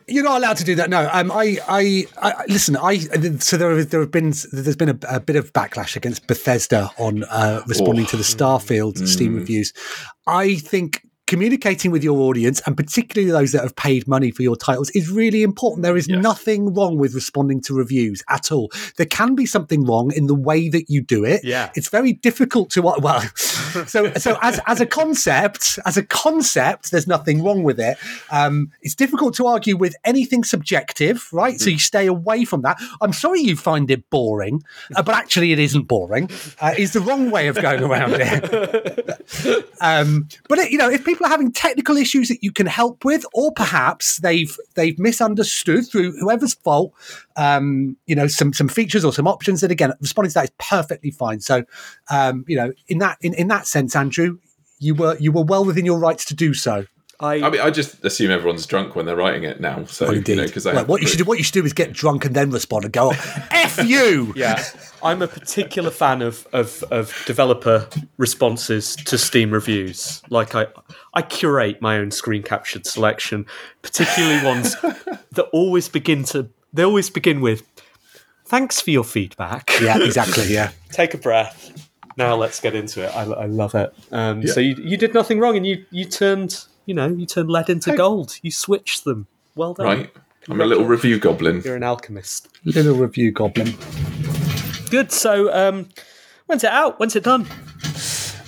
You're 0.08 0.24
not 0.24 0.38
allowed 0.38 0.58
to 0.58 0.64
do 0.64 0.76
that. 0.76 0.90
No, 0.90 1.10
um, 1.12 1.32
I, 1.32 1.58
I, 1.68 2.06
I 2.22 2.46
listen. 2.48 2.78
I 2.78 2.98
so 3.40 3.58
there, 3.58 3.84
there 3.84 4.02
have 4.02 4.12
been 4.12 4.34
there's 4.52 4.76
been 4.76 4.90
a, 4.90 4.98
a 5.10 5.20
bit 5.20 5.36
of 5.36 5.52
backlash 5.54 5.96
against 5.96 6.28
Bethesda 6.28 6.92
on 6.98 7.24
uh, 7.24 7.64
responding 7.68 8.06
Oh. 8.06 8.10
to 8.10 8.18
the 8.18 8.24
Starfield 8.24 9.08
Steam 9.08 9.34
Mm. 9.34 9.38
reviews. 9.40 9.74
I 10.28 10.56
think 10.56 11.02
communicating 11.28 11.92
with 11.92 12.04
your 12.04 12.20
audience 12.20 12.62
and 12.66 12.78
particularly 12.78 13.32
those 13.32 13.52
that 13.52 13.64
have 13.64 13.76
paid 13.76 14.08
money 14.08 14.32
for 14.32 14.44
your 14.44 14.56
titles 14.56 14.90
is 14.92 15.10
really 15.10 15.44
important. 15.44 15.84
There 15.84 15.98
is 15.98 16.08
nothing 16.08 16.74
wrong 16.74 16.98
with 16.98 17.16
responding 17.16 17.62
to 17.62 17.74
reviews 17.74 18.24
at 18.30 18.52
all. 18.52 18.72
There 18.98 19.06
can 19.06 19.36
be 19.36 19.46
something 19.46 19.86
wrong 19.86 20.12
in 20.14 20.28
the 20.28 20.36
way 20.36 20.70
that 20.70 20.90
you 20.90 21.02
do 21.02 21.26
it. 21.26 21.44
Yeah. 21.44 21.72
it's 21.76 21.90
very 21.90 22.14
difficult 22.14 22.70
to 22.72 22.82
well. 23.02 23.22
so 23.88 24.14
so 24.14 24.38
as 24.42 24.60
as 24.68 24.80
a 24.80 24.86
concept, 24.86 25.80
as 25.86 25.98
a 25.98 26.04
concept, 26.04 26.92
there's 26.92 27.08
nothing 27.08 27.44
wrong 27.44 27.64
with 27.64 27.80
it. 27.80 27.98
Um, 28.32 28.72
it's 28.82 28.96
difficult 28.96 29.36
to 29.36 29.48
argue 29.48 29.76
with 29.76 29.96
anything 30.04 30.44
subjective, 30.44 31.28
right? 31.34 31.60
So 31.60 31.70
you 31.70 31.80
stay 31.80 32.06
away 32.06 32.46
from 32.46 32.62
that. 32.62 32.78
I'm 33.02 33.14
sorry 33.14 33.42
you 33.42 33.56
find 33.56 33.90
it 33.90 34.10
boring, 34.10 34.64
uh, 34.96 35.04
but 35.04 35.16
actually 35.16 35.52
it 35.52 35.60
isn't 35.60 35.84
boring. 35.84 36.30
Uh, 36.60 36.74
is 36.78 36.94
the 36.94 37.00
wrong 37.00 37.32
way 37.32 37.48
of 37.48 37.56
going 37.56 37.84
around 37.84 38.14
it. 38.18 39.66
um, 39.82 40.28
but 40.48 40.60
it, 40.60 40.72
you 40.72 40.78
know, 40.78 40.90
if 40.90 41.04
people 41.04 41.15
are 41.24 41.30
having 41.30 41.52
technical 41.52 41.98
issues 41.98 42.28
that 42.30 42.44
you 42.44 42.52
can 42.52 42.66
help 42.66 43.06
with, 43.06 43.26
or 43.34 43.52
perhaps 43.52 44.18
they've 44.18 44.58
they've 44.76 44.98
misunderstood 45.00 45.88
through 45.88 46.18
whoever's 46.20 46.54
fault, 46.56 46.94
um, 47.36 47.98
you 48.06 48.16
know, 48.16 48.28
some 48.28 48.54
some 48.54 48.68
features 48.68 49.06
or 49.06 49.14
some 49.14 49.28
options. 49.28 49.62
That 49.62 49.72
again, 49.72 49.94
responding 50.02 50.32
to 50.32 50.34
that 50.36 50.46
is 50.46 50.52
perfectly 50.58 51.12
fine. 51.12 51.40
So, 51.40 51.64
um, 52.10 52.46
you 52.48 52.56
know, 52.56 52.74
in 52.88 52.98
that 53.00 53.18
in, 53.22 53.34
in 53.34 53.48
that 53.48 53.68
sense, 53.68 53.96
Andrew, 53.96 54.40
you 54.80 54.96
were 54.96 55.18
you 55.20 55.32
were 55.32 55.44
well 55.44 55.66
within 55.66 55.86
your 55.86 56.00
rights 56.00 56.26
to 56.26 56.36
do 56.36 56.54
so. 56.54 56.86
I, 57.20 57.36
I 57.36 57.50
mean, 57.50 57.62
I 57.62 57.70
just 57.70 58.04
assume 58.04 58.32
everyone's 58.32 58.66
drunk 58.66 58.96
when 58.96 59.06
they're 59.06 59.16
writing 59.16 59.44
it 59.44 59.62
now. 59.62 59.86
So 59.86 60.08
Well, 60.08 60.18
you 60.18 60.36
know, 60.36 60.46
because 60.46 60.66
Well, 60.66 60.86
what 60.86 61.02
you 61.02 61.08
should 61.08 61.18
do, 61.18 61.24
what 61.24 61.38
you 61.38 61.46
should 61.46 61.54
do 61.54 61.64
is 61.64 61.72
get 61.72 61.94
drunk 61.94 62.26
and 62.26 62.36
then 62.36 62.52
respond 62.52 62.84
and 62.84 62.94
go, 62.94 63.14
"F 63.52 63.84
you." 63.86 64.34
yeah, 64.36 64.64
I'm 65.04 65.22
a 65.22 65.28
particular 65.28 65.92
fan 65.92 66.22
of, 66.22 66.48
of 66.54 66.84
of 66.92 67.14
developer 67.26 67.88
responses 68.18 68.96
to 68.98 69.18
Steam 69.18 69.52
reviews. 69.52 70.22
Like 70.30 70.56
I, 70.56 70.68
I 71.14 71.22
curate 71.22 71.82
my 71.82 71.98
own 71.98 72.12
screen 72.12 72.44
captured 72.44 72.86
selection, 72.86 73.46
particularly 73.82 74.44
ones 74.44 74.76
that 74.82 75.48
always 75.52 75.88
begin 75.90 76.24
to 76.26 76.50
they 76.74 76.84
always 76.84 77.10
begin 77.10 77.42
with 77.42 77.64
"Thanks 78.46 78.82
for 78.82 78.92
your 78.92 79.04
feedback." 79.04 79.72
Yeah, 79.82 79.98
exactly. 80.02 80.54
Yeah. 80.54 80.72
Take 80.92 81.14
a 81.14 81.18
breath. 81.18 81.90
Now 82.18 82.36
let's 82.36 82.60
get 82.62 82.76
into 82.76 83.04
it. 83.04 83.14
I, 83.16 83.24
I 83.24 83.46
love 83.46 83.76
it. 83.76 83.94
Um, 84.12 84.42
Yeah. 84.42 84.54
So 84.54 84.60
you 84.60 84.76
you 84.76 84.98
did 84.98 85.14
nothing 85.14 85.40
wrong, 85.40 85.58
and 85.58 85.66
you 85.66 85.86
you 85.92 86.06
turned 86.06 86.66
you 86.86 86.94
know 86.94 87.08
you 87.08 87.26
turned 87.26 87.50
lead 87.50 87.70
into 87.70 87.96
gold. 87.96 88.38
You 88.42 88.52
switched 88.52 89.04
them. 89.04 89.28
Well 89.56 89.74
done. 89.74 89.86
right, 89.86 90.14
I'm 90.50 90.60
a 90.62 90.66
little 90.66 90.86
review 90.86 91.18
goblin. 91.20 91.62
You're 91.64 91.76
an 91.76 91.84
alchemist. 91.84 92.50
Little 92.66 92.96
review 92.96 93.32
goblin. 93.32 93.74
Good. 94.90 95.12
So 95.12 95.54
um, 95.54 95.90
when's 96.46 96.64
it 96.64 96.72
out? 96.72 97.00
When's 97.00 97.16
it 97.16 97.24
done? 97.24 97.48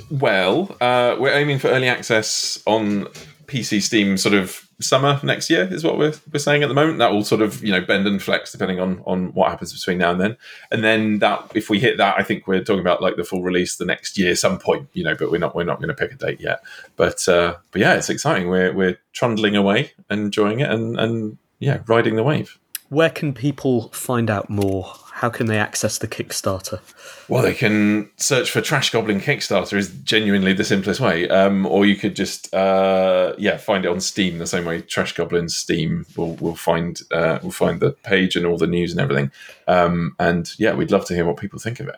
Well, 0.10 0.76
uh, 0.80 1.18
we're 1.20 1.34
aiming 1.34 1.60
for 1.60 1.68
early 1.68 1.90
access 1.90 2.62
on 2.66 3.08
PC 3.48 3.82
Steam 3.82 4.18
sort 4.18 4.36
of 4.36 4.68
summer 4.80 5.20
next 5.24 5.50
year 5.50 5.68
is 5.72 5.84
what 5.84 5.98
we're, 5.98 6.14
we're 6.32 6.40
saying 6.40 6.64
at 6.64 6.70
the 6.70 6.76
moment. 6.76 7.00
That 7.00 7.12
will 7.12 7.24
sort 7.24 7.42
of 7.42 7.64
you 7.64 7.72
know 7.72 7.82
bend 7.82 8.08
and 8.08 8.22
flex 8.22 8.52
depending 8.52 8.80
on 8.80 9.02
on 9.06 9.34
what 9.34 9.50
happens 9.50 9.74
between 9.74 9.98
now 9.98 10.12
and 10.12 10.22
then. 10.22 10.38
And 10.72 10.84
then 10.84 11.20
that 11.20 11.52
if 11.56 11.70
we 11.70 11.80
hit 11.80 11.98
that, 11.98 12.16
I 12.18 12.24
think 12.24 12.48
we're 12.48 12.64
talking 12.64 12.82
about 12.82 13.02
like 13.02 13.16
the 13.16 13.24
full 13.24 13.42
release 13.42 13.78
the 13.78 13.86
next 13.86 14.18
year 14.18 14.36
some 14.36 14.60
point. 14.60 14.88
You 14.94 15.04
know, 15.04 15.16
but 15.16 15.32
we're 15.32 15.40
not 15.40 15.56
we're 15.56 15.64
not 15.64 15.80
going 15.80 15.90
to 15.90 15.96
pick 15.96 16.12
a 16.12 16.16
date 16.16 16.40
yet. 16.40 16.62
But 16.96 17.28
uh, 17.28 17.56
but 17.72 17.82
yeah, 17.82 17.96
it's 17.96 18.10
exciting. 18.10 18.50
We're 18.50 18.74
we're 18.74 18.98
trundling 19.14 19.56
away, 19.56 19.92
enjoying 20.10 20.60
it, 20.60 20.70
and 20.70 21.00
and 21.00 21.38
yeah, 21.60 21.80
riding 21.88 22.16
the 22.16 22.24
wave. 22.24 22.60
Where 22.90 23.10
can 23.10 23.34
people 23.34 23.90
find 23.90 24.30
out 24.30 24.50
more? 24.50 24.94
How 25.18 25.30
can 25.30 25.48
they 25.48 25.58
access 25.58 25.98
the 25.98 26.08
Kickstarter? 26.08 26.80
Well, 27.28 27.42
they 27.42 27.56
can 27.56 28.08
search 28.18 28.52
for 28.52 28.62
Trash 28.62 28.92
Goblin 28.92 29.20
Kickstarter 29.20 29.76
is 29.76 29.90
genuinely 30.04 30.54
the 30.54 30.64
simplest 30.64 31.00
way, 31.00 31.28
um, 31.28 31.66
or 31.66 31.88
you 31.88 31.96
could 31.96 32.16
just 32.16 32.54
uh, 32.54 33.34
yeah 33.40 33.58
find 33.58 33.84
it 33.84 33.88
on 33.90 34.00
Steam 34.00 34.38
the 34.38 34.46
same 34.46 34.64
way 34.64 34.84
Trash 34.84 35.14
Goblin 35.14 35.50
Steam 35.50 36.06
will 36.16 36.36
will 36.36 36.56
find 36.56 37.02
uh, 37.12 37.40
will 37.42 37.50
find 37.50 37.80
the 37.80 37.94
page 37.94 38.36
and 38.36 38.46
all 38.46 38.60
the 38.60 38.68
news 38.68 38.92
and 38.92 39.02
everything. 39.02 39.32
Um, 39.68 40.16
and 40.20 40.52
yeah, 40.60 40.76
we'd 40.76 40.92
love 40.92 41.06
to 41.06 41.16
hear 41.16 41.26
what 41.26 41.38
people 41.38 41.58
think 41.58 41.80
of 41.80 41.88
it. 41.88 41.96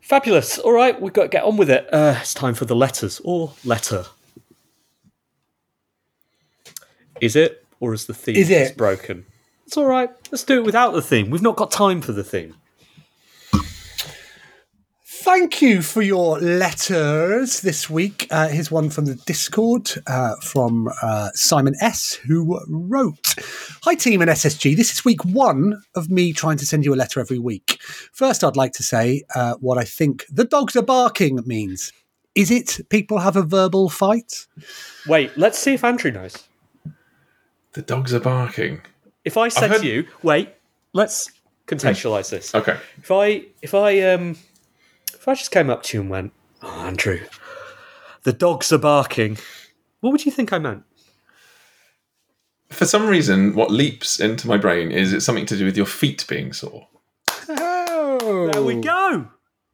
Fabulous. 0.00 0.58
All 0.58 0.72
right, 0.72 0.98
we've 0.98 1.12
got 1.12 1.24
to 1.24 1.28
get 1.28 1.44
on 1.44 1.58
with 1.58 1.68
it. 1.68 1.86
Uh, 1.92 2.16
it's 2.18 2.32
time 2.32 2.54
for 2.54 2.64
the 2.64 2.74
letters 2.74 3.20
or 3.24 3.52
letter. 3.62 4.06
Is 7.20 7.36
it 7.36 7.66
or 7.78 7.92
is 7.92 8.06
the 8.06 8.14
theme 8.14 8.36
Is 8.36 8.48
it? 8.48 8.74
broken? 8.74 9.26
It's 9.72 9.78
all 9.78 9.86
right. 9.86 10.10
Let's 10.30 10.44
do 10.44 10.58
it 10.58 10.66
without 10.66 10.90
the 10.90 11.00
theme. 11.00 11.30
We've 11.30 11.40
not 11.40 11.56
got 11.56 11.70
time 11.70 12.02
for 12.02 12.12
the 12.12 12.22
theme. 12.22 12.54
Thank 15.06 15.62
you 15.62 15.80
for 15.80 16.02
your 16.02 16.38
letters 16.40 17.62
this 17.62 17.88
week. 17.88 18.26
Uh, 18.30 18.48
here's 18.48 18.70
one 18.70 18.90
from 18.90 19.06
the 19.06 19.14
Discord 19.14 19.90
uh, 20.06 20.34
from 20.42 20.90
uh, 21.00 21.30
Simon 21.32 21.74
S., 21.80 22.12
who 22.12 22.60
wrote 22.68 23.34
Hi, 23.84 23.94
team 23.94 24.20
and 24.20 24.30
SSG. 24.30 24.76
This 24.76 24.92
is 24.92 25.06
week 25.06 25.24
one 25.24 25.82
of 25.94 26.10
me 26.10 26.34
trying 26.34 26.58
to 26.58 26.66
send 26.66 26.84
you 26.84 26.92
a 26.92 26.94
letter 26.94 27.18
every 27.18 27.38
week. 27.38 27.78
First, 28.12 28.44
I'd 28.44 28.56
like 28.56 28.72
to 28.72 28.82
say 28.82 29.22
uh, 29.34 29.54
what 29.54 29.78
I 29.78 29.84
think 29.84 30.26
the 30.30 30.44
dogs 30.44 30.76
are 30.76 30.82
barking 30.82 31.40
means. 31.46 31.94
Is 32.34 32.50
it 32.50 32.78
people 32.90 33.20
have 33.20 33.36
a 33.36 33.42
verbal 33.42 33.88
fight? 33.88 34.46
Wait, 35.06 35.30
let's 35.38 35.58
see 35.58 35.72
if 35.72 35.82
Andrew 35.82 36.10
knows. 36.10 36.46
The 37.72 37.80
dogs 37.80 38.12
are 38.12 38.20
barking. 38.20 38.82
If 39.24 39.36
I 39.36 39.48
said 39.48 39.70
heard- 39.70 39.80
to 39.82 39.86
you, 39.86 40.06
wait, 40.22 40.50
let's 40.92 41.30
contextualize 41.66 42.30
this. 42.30 42.54
Okay. 42.54 42.76
If 42.98 43.10
I 43.10 43.44
if 43.62 43.74
I 43.74 44.00
um 44.00 44.36
if 45.14 45.28
I 45.28 45.34
just 45.34 45.50
came 45.50 45.70
up 45.70 45.82
to 45.84 45.96
you 45.96 46.00
and 46.02 46.10
went, 46.10 46.32
"Oh, 46.62 46.86
Andrew, 46.86 47.20
the 48.24 48.32
dogs 48.32 48.72
are 48.72 48.78
barking," 48.78 49.38
what 50.00 50.10
would 50.10 50.24
you 50.26 50.32
think 50.32 50.52
I 50.52 50.58
meant? 50.58 50.82
For 52.70 52.86
some 52.86 53.06
reason, 53.06 53.54
what 53.54 53.70
leaps 53.70 54.18
into 54.18 54.48
my 54.48 54.56
brain 54.56 54.90
is 54.90 55.12
it's 55.12 55.26
something 55.26 55.46
to 55.46 55.56
do 55.58 55.64
with 55.66 55.76
your 55.76 55.86
feet 55.86 56.24
being 56.28 56.52
sore. 56.52 56.88
Oh, 57.48 58.48
There 58.52 58.62
we 58.62 58.76
go. 58.76 59.28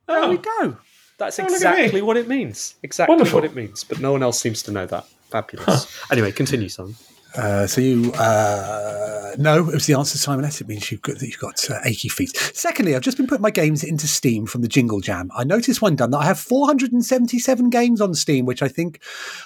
There 0.08 0.28
we 0.28 0.36
go. 0.38 0.76
That's 1.16 1.38
Oh, 1.38 1.44
exactly 1.44 2.02
what 2.02 2.16
it 2.16 2.28
means. 2.28 2.74
Exactly 2.82 3.14
Wonderful. 3.14 3.36
what 3.40 3.44
it 3.44 3.54
means. 3.54 3.84
But 3.84 4.00
no 4.00 4.12
one 4.12 4.22
else 4.22 4.40
seems 4.40 4.62
to 4.64 4.72
know 4.72 4.86
that. 4.86 5.06
Fabulous. 5.30 5.86
Anyway, 6.10 6.32
continue, 6.32 6.68
son. 6.68 6.96
Uh, 7.36 7.66
so 7.66 7.80
you 7.80 8.12
uh, 8.12 9.34
no, 9.38 9.68
it 9.68 9.74
was 9.74 9.86
the 9.86 9.94
answer, 9.94 10.18
Simon 10.18 10.44
S. 10.44 10.60
It 10.60 10.68
means 10.68 10.90
you've 10.90 11.02
got 11.02 11.22
you've 11.22 11.38
got 11.38 11.70
uh, 11.70 11.78
achy 11.84 12.08
feet. 12.08 12.36
Secondly, 12.36 12.96
I've 12.96 13.02
just 13.02 13.16
been 13.16 13.26
putting 13.26 13.42
my 13.42 13.50
games 13.50 13.84
into 13.84 14.08
Steam 14.08 14.46
from 14.46 14.62
the 14.62 14.68
Jingle 14.68 15.00
Jam. 15.00 15.30
I 15.36 15.44
noticed 15.44 15.80
one 15.80 15.94
done 15.94 16.10
that 16.10 16.18
I 16.18 16.24
have 16.24 16.40
477 16.40 17.70
games 17.70 18.00
on 18.00 18.14
Steam, 18.14 18.46
which 18.46 18.62
I 18.62 18.68
think 18.68 19.00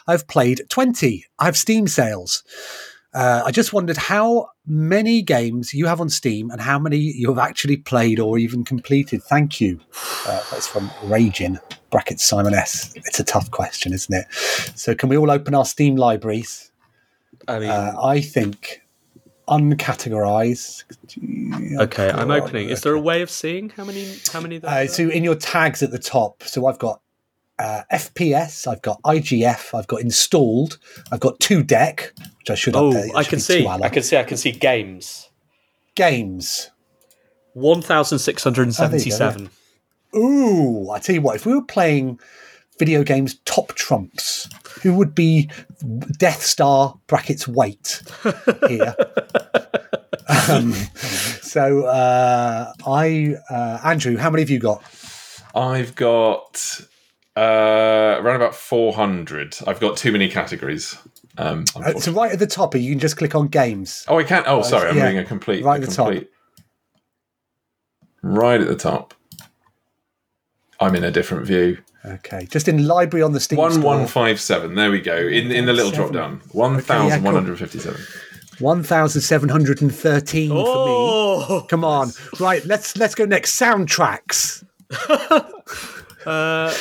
I've 0.07 0.27
played 0.29 0.63
20. 0.71 1.27
I 1.39 1.45
have 1.45 1.57
Steam 1.57 1.87
sales. 1.87 2.43
Uh, 3.15 3.43
I 3.45 3.51
just 3.51 3.75
wondered 3.75 3.99
how 3.99 4.49
many 4.67 5.21
games 5.21 5.75
you 5.75 5.85
have 5.87 6.01
on 6.01 6.09
Steam 6.09 6.51
and 6.51 6.63
how 6.63 6.79
many 6.79 6.97
you 6.97 7.29
have 7.29 7.39
actually 7.39 7.77
played 7.77 8.19
or 8.19 8.39
even 8.39 8.65
completed. 8.65 9.23
Thank 9.23 9.61
you. 9.61 9.81
Uh, 10.27 10.43
that's 10.51 10.67
from 10.67 10.91
Raging 11.05 11.59
brackets 11.91 12.25
Simon 12.25 12.55
S. 12.55 12.95
It's 12.97 13.21
a 13.21 13.25
tough 13.25 13.51
question, 13.51 13.93
isn't 13.93 14.15
it? 14.15 14.27
So, 14.75 14.95
can 14.95 15.11
we 15.11 15.19
all 15.19 15.31
open 15.31 15.55
our 15.55 15.67
Steam 15.67 15.97
libraries? 15.97 16.72
I 17.49 17.59
mean, 17.59 17.71
Uh, 17.71 17.95
I 18.03 18.21
think 18.21 18.83
uncategorized. 19.49 20.85
okay, 21.81 22.11
I'm 22.11 22.31
opening. 22.31 22.69
Is 22.69 22.83
there 22.83 22.95
a 22.95 23.01
way 23.01 23.23
of 23.23 23.31
seeing 23.31 23.71
how 23.71 23.85
many? 23.85 24.15
How 24.33 24.41
many? 24.41 24.59
There 24.59 24.71
Uh, 24.71 24.85
are? 24.85 24.87
so 24.89 25.09
in 25.09 25.25
your 25.25 25.35
tags 25.35 25.83
at 25.83 25.91
the 25.91 25.99
top, 25.99 26.43
so 26.45 26.67
I've 26.67 26.79
got 26.79 27.01
uh, 27.59 27.83
FPS, 27.93 28.67
I've 28.67 28.83
got 28.83 29.01
IGF, 29.03 29.77
I've 29.79 29.87
got 29.87 30.01
installed, 30.01 30.79
I've 31.13 31.21
got 31.21 31.39
two 31.41 31.63
deck, 31.63 32.13
which 32.39 32.51
I 32.51 32.55
should 32.55 32.75
oh, 32.75 32.91
update. 32.93 33.09
It 33.09 33.17
I 33.17 33.25
can 33.25 33.41
see. 33.41 33.63
two 33.63 33.69
I 33.69 33.89
can 33.89 34.03
see. 34.03 34.17
I 34.17 34.25
can 34.25 34.37
see 34.37 34.53
games. 34.53 35.29
games. 35.95 36.71
One 37.55 37.83
thousand 37.83 38.19
six 38.21 38.43
hundred 38.43 38.63
and 38.63 38.75
seventy-seven. 38.75 39.51
Ooh, 40.17 40.91
I 40.91 40.99
tell 40.99 41.15
you 41.15 41.21
what, 41.23 41.37
if 41.37 41.47
we 41.47 41.55
were 41.55 41.63
playing 41.65 42.19
video 42.83 43.05
games 43.05 43.35
top 43.45 43.69
trumps, 43.75 44.49
who 44.83 44.93
would 44.93 45.15
be 45.15 45.49
Death 46.19 46.43
Star 46.43 46.99
brackets 47.07 47.47
weight 47.47 48.03
here? 48.67 48.93
um, 50.51 50.73
so 50.73 51.85
uh, 51.87 52.73
I, 52.85 53.37
uh, 53.49 53.79
Andrew, 53.85 54.17
how 54.17 54.31
many 54.31 54.43
have 54.43 54.51
you 54.51 54.59
got? 54.59 54.83
I've 55.55 55.95
got 55.95 56.81
uh, 57.37 58.17
around 58.21 58.35
about 58.37 58.57
400. 58.57 59.59
I've 59.69 59.79
got 59.79 59.97
too 59.97 60.11
many 60.11 60.29
categories. 60.29 60.97
Um, 61.39 61.65
Uh, 61.77 61.93
so 62.01 62.11
right 62.11 62.33
at 62.33 62.41
the 62.41 62.47
top, 62.49 62.75
you 62.75 62.91
can 62.91 62.99
just 62.99 63.17
click 63.17 63.37
on 63.37 63.47
games. 63.47 64.05
oh, 64.09 64.19
I 64.19 64.25
can't. 64.25 64.45
Oh, 64.49 64.59
Uh, 64.61 64.63
sorry. 64.65 64.91
I'm 64.91 64.97
yeah, 64.97 65.05
reading 65.05 65.19
a 65.21 65.25
complete. 65.25 65.65
right 65.65 65.79
a 65.79 65.85
at 65.85 65.89
the 65.89 65.95
top. 65.95 66.09
complete, 66.09 66.31
Right 68.25 68.61
at 68.61 68.67
the 68.67 68.75
top. 68.77 69.15
I'm 70.81 70.97
in 70.97 71.05
a 71.05 71.13
different 71.13 71.47
view. 71.47 71.79
Okay, 72.05 72.47
just 72.51 72.67
in 72.69 72.87
library 72.87 73.23
on 73.23 73.33
the 73.33 73.39
Steam 73.41 73.59
One 73.59 73.73
store. 73.73 73.83
one 73.85 74.07
five 74.07 74.41
seven. 74.41 74.75
There 74.75 74.91
we 74.91 75.01
go. 75.01 75.17
In 75.17 75.51
in 75.53 75.67
the 75.67 75.73
little 75.73 75.93
drop 75.93 76.13
down. 76.13 76.41
One 76.53 76.73
Okay, 76.73 76.81
yeah, 76.81 76.83
thousand 76.87 77.23
one 77.23 77.33
cool. 77.35 77.41
hundred 77.43 77.59
fifty 77.59 77.79
seven. 77.79 78.01
1713 78.59 80.49
for 80.51 80.55
Oh! 80.57 81.61
me. 81.63 81.67
Come 81.69 81.85
on. 81.85 82.11
Right, 82.39 82.65
let's 82.65 82.97
let's 82.97 83.15
go 83.15 83.25
next. 83.25 83.59
Soundtracks. 83.61 84.65
Uh, 86.25 86.73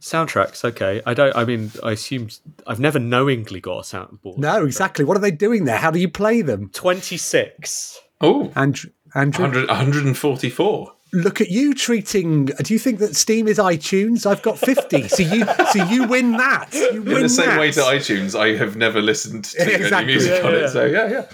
soundtracks. 0.00 0.64
Okay. 0.64 1.00
I 1.06 1.14
don't. 1.14 1.36
I 1.36 1.44
mean, 1.44 1.70
I 1.84 1.92
assume 1.92 2.30
I've 2.66 2.80
never 2.80 2.98
knowingly 2.98 3.60
got 3.60 3.78
a 3.78 3.82
soundboard. 3.82 4.38
No, 4.38 4.64
exactly. 4.64 5.04
What 5.04 5.16
are 5.16 5.20
they 5.20 5.30
doing 5.30 5.66
there? 5.66 5.76
How 5.76 5.92
do 5.92 6.00
you 6.00 6.08
play 6.08 6.42
them? 6.42 6.68
Twenty-six. 6.70 8.00
Oh, 8.20 8.50
Andrew, 8.56 8.90
Andrew 9.14 9.44
100, 9.44 9.68
144. 9.68 10.92
Look 11.12 11.40
at 11.40 11.50
you 11.50 11.74
treating. 11.74 12.46
Do 12.46 12.72
you 12.72 12.78
think 12.78 12.98
that 13.00 13.16
Steam 13.16 13.48
is 13.48 13.58
iTunes? 13.58 14.26
I've 14.26 14.42
got 14.42 14.58
50. 14.58 15.08
so 15.08 15.22
you 15.22 15.44
so 15.72 15.84
you 15.84 16.06
win 16.06 16.32
that. 16.32 16.68
You 16.72 17.02
win 17.02 17.16
In 17.16 17.22
the 17.22 17.28
same 17.28 17.46
that. 17.50 17.60
way 17.60 17.70
to 17.72 17.80
iTunes, 17.80 18.38
I 18.38 18.56
have 18.56 18.76
never 18.76 19.00
listened 19.00 19.44
to 19.46 19.62
Exactly. 19.62 19.96
any 19.96 20.06
music 20.06 20.40
Yeah, 20.42 20.46
on 20.48 20.52
yeah. 20.54 20.58
it. 20.60 20.68
So 20.70 20.84
yeah, 20.84 21.10
yeah. 21.10 21.26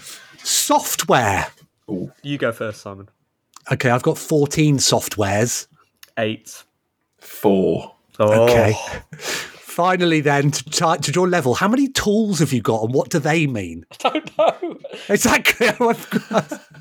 Software. 0.43 1.47
You 2.23 2.37
go 2.37 2.51
first, 2.51 2.81
Simon. 2.81 3.09
Okay, 3.71 3.89
I've 3.89 4.03
got 4.03 4.17
14 4.17 4.77
softwares. 4.77 5.67
Eight. 6.17 6.63
Four. 7.19 7.95
Oh. 8.19 8.43
Okay. 8.45 8.73
Finally, 9.75 10.21
then, 10.21 10.51
to, 10.51 10.63
ti- 10.63 10.97
to 11.01 11.11
draw 11.11 11.23
level, 11.23 11.53
how 11.55 11.67
many 11.67 11.89
tools 11.89 12.39
have 12.39 12.53
you 12.53 12.61
got 12.61 12.83
and 12.85 12.93
what 12.93 13.09
do 13.09 13.19
they 13.19 13.45
mean? 13.45 13.85
I 14.05 14.09
don't 14.09 14.37
know. 14.37 14.77
Exactly. 15.09 15.67
I've 15.79 16.13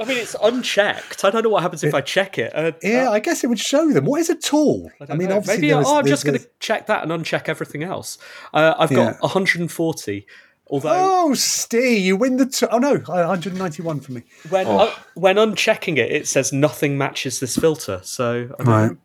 I 0.00 0.04
mean, 0.04 0.18
it's 0.18 0.36
unchecked. 0.40 1.24
I 1.24 1.30
don't 1.30 1.42
know 1.42 1.48
what 1.50 1.62
happens 1.62 1.82
if 1.82 1.92
I 1.92 2.00
check 2.00 2.38
it. 2.38 2.54
Uh, 2.54 2.70
yeah, 2.84 3.10
I 3.10 3.18
guess 3.18 3.42
it 3.42 3.48
would 3.48 3.58
show 3.58 3.90
them. 3.90 4.04
What 4.04 4.20
is 4.20 4.30
a 4.30 4.36
tool? 4.36 4.92
I, 5.00 5.06
don't 5.06 5.18
mean, 5.18 5.30
know. 5.30 5.38
obviously, 5.38 5.62
maybe 5.62 5.70
there 5.72 5.80
is- 5.80 5.88
oh, 5.88 5.96
I'm 5.98 6.04
there's- 6.04 6.22
just 6.22 6.24
going 6.24 6.38
to 6.38 6.46
check 6.60 6.86
that 6.86 7.02
and 7.02 7.10
uncheck 7.10 7.48
everything 7.48 7.82
else. 7.82 8.16
Uh, 8.52 8.74
I've 8.78 8.92
Yeah. 8.92 9.12
got 9.14 9.22
140. 9.22 10.26
Although 10.68 10.90
Oh, 10.94 11.34
Steve, 11.34 12.04
you 12.06 12.16
win 12.16 12.36
the. 12.38 12.46
T- 12.46 12.66
oh 12.70 12.78
no, 12.78 12.94
191 12.98 14.00
for 14.00 14.12
me. 14.12 14.22
when 14.48 14.66
Oh. 14.66 14.78
uh, 14.78 14.94
when 15.14 15.36
unchecking 15.36 15.98
it, 15.98 16.10
it 16.10 16.26
says 16.26 16.52
nothing 16.54 16.96
matches 16.96 17.38
this 17.40 17.56
filter. 17.56 18.00
So 18.02 18.48
I 18.58 18.62
don't 18.64 18.66
Right. 18.66 18.96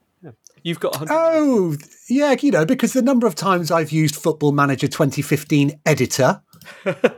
Know. 0.59 0.63
Yeah. 0.63 0.69
You've 0.69 0.79
got 0.79 0.91
100. 0.99 1.13
Oh, 1.13 1.75
yeah, 2.09 2.35
you 2.41 2.51
know, 2.51 2.65
because 2.65 2.93
the 2.93 3.01
number 3.01 3.27
of 3.27 3.35
times 3.35 3.71
I've 3.71 3.91
used 3.91 4.15
Football 4.15 4.51
Manager 4.51 4.87
2015 4.87 5.79
editor. 5.85 6.41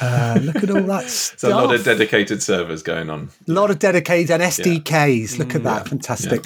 Uh, 0.00 0.38
look 0.42 0.56
at 0.56 0.70
all 0.70 0.82
that 0.82 1.04
It's 1.04 1.12
stuff. 1.12 1.50
a 1.50 1.54
lot 1.54 1.74
of 1.74 1.82
dedicated 1.84 2.40
servers 2.40 2.84
going 2.84 3.10
on. 3.10 3.30
A 3.48 3.52
lot 3.52 3.70
of 3.70 3.80
dedicated 3.80 4.30
and 4.30 4.42
SDKs. 4.42 5.38
Look 5.38 5.56
at 5.56 5.64
that, 5.64 5.88
fantastic. 5.88 6.44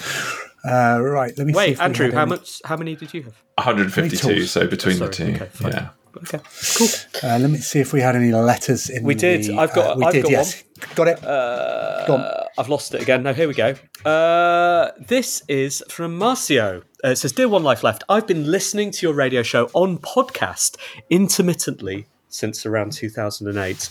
Uh, 0.64 0.98
right, 1.02 1.36
let 1.36 1.46
me 1.46 1.52
see. 1.52 1.56
Wait, 1.58 1.80
Andrew, 1.80 2.10
how 2.12 2.22
any- 2.22 2.30
much? 2.30 2.62
How 2.64 2.76
many 2.78 2.96
did 2.96 3.12
you 3.12 3.24
have? 3.24 3.34
152. 3.58 4.44
So 4.46 4.66
between 4.66 5.02
Oh, 5.02 5.06
the 5.06 5.12
two, 5.12 5.24
Okay, 5.34 5.48
fine. 5.52 5.72
yeah. 5.72 5.88
Okay, 6.16 6.40
cool. 6.76 6.88
Uh, 7.22 7.38
let 7.38 7.50
me 7.50 7.58
see 7.58 7.80
if 7.80 7.92
we 7.92 8.00
had 8.00 8.14
any 8.16 8.32
letters 8.32 8.90
in. 8.90 9.02
We 9.04 9.14
did. 9.14 9.44
the- 9.44 9.58
I've 9.58 9.72
got- 9.74 9.92
uh, 9.92 9.94
we 9.98 10.04
I've 10.04 10.12
did. 10.12 10.22
got 10.24 10.30
yes, 10.30 10.62
got 10.94 11.08
it. 11.08 11.24
Uh, 11.24 12.06
Go. 12.06 12.46
I've 12.58 12.68
lost 12.68 12.94
it 12.94 13.00
again. 13.02 13.22
No, 13.22 13.32
here 13.32 13.48
we 13.48 13.54
go. 13.54 13.74
Uh, 14.04 14.90
this 15.08 15.42
is 15.48 15.82
from 15.88 16.18
Marcio. 16.18 16.82
Uh, 17.04 17.08
it 17.10 17.16
says, 17.16 17.32
Dear 17.32 17.48
One 17.48 17.62
Life 17.62 17.82
Left, 17.82 18.04
I've 18.08 18.26
been 18.26 18.50
listening 18.50 18.90
to 18.92 19.06
your 19.06 19.14
radio 19.14 19.42
show 19.42 19.70
on 19.72 19.98
podcast 19.98 20.76
intermittently 21.08 22.06
since 22.28 22.64
around 22.64 22.92
2008. 22.92 23.88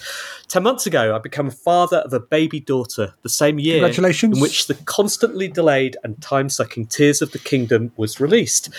Ten 0.48 0.64
months 0.64 0.86
ago, 0.88 1.16
I 1.16 1.20
became 1.20 1.48
a 1.48 1.52
father 1.52 1.98
of 1.98 2.12
a 2.14 2.20
baby 2.20 2.60
daughter 2.60 3.14
the 3.22 3.30
same 3.30 3.60
year 3.60 3.76
Congratulations. 3.80 4.38
in 4.38 4.42
which 4.42 4.66
the 4.68 4.74
constantly 4.74 5.48
delayed 5.48 5.96
and 6.04 6.20
time 6.22 6.50
sucking 6.50 6.88
Tears 6.88 7.22
of 7.22 7.32
the 7.34 7.40
Kingdom 7.40 7.92
was 7.98 8.20
released. 8.20 8.70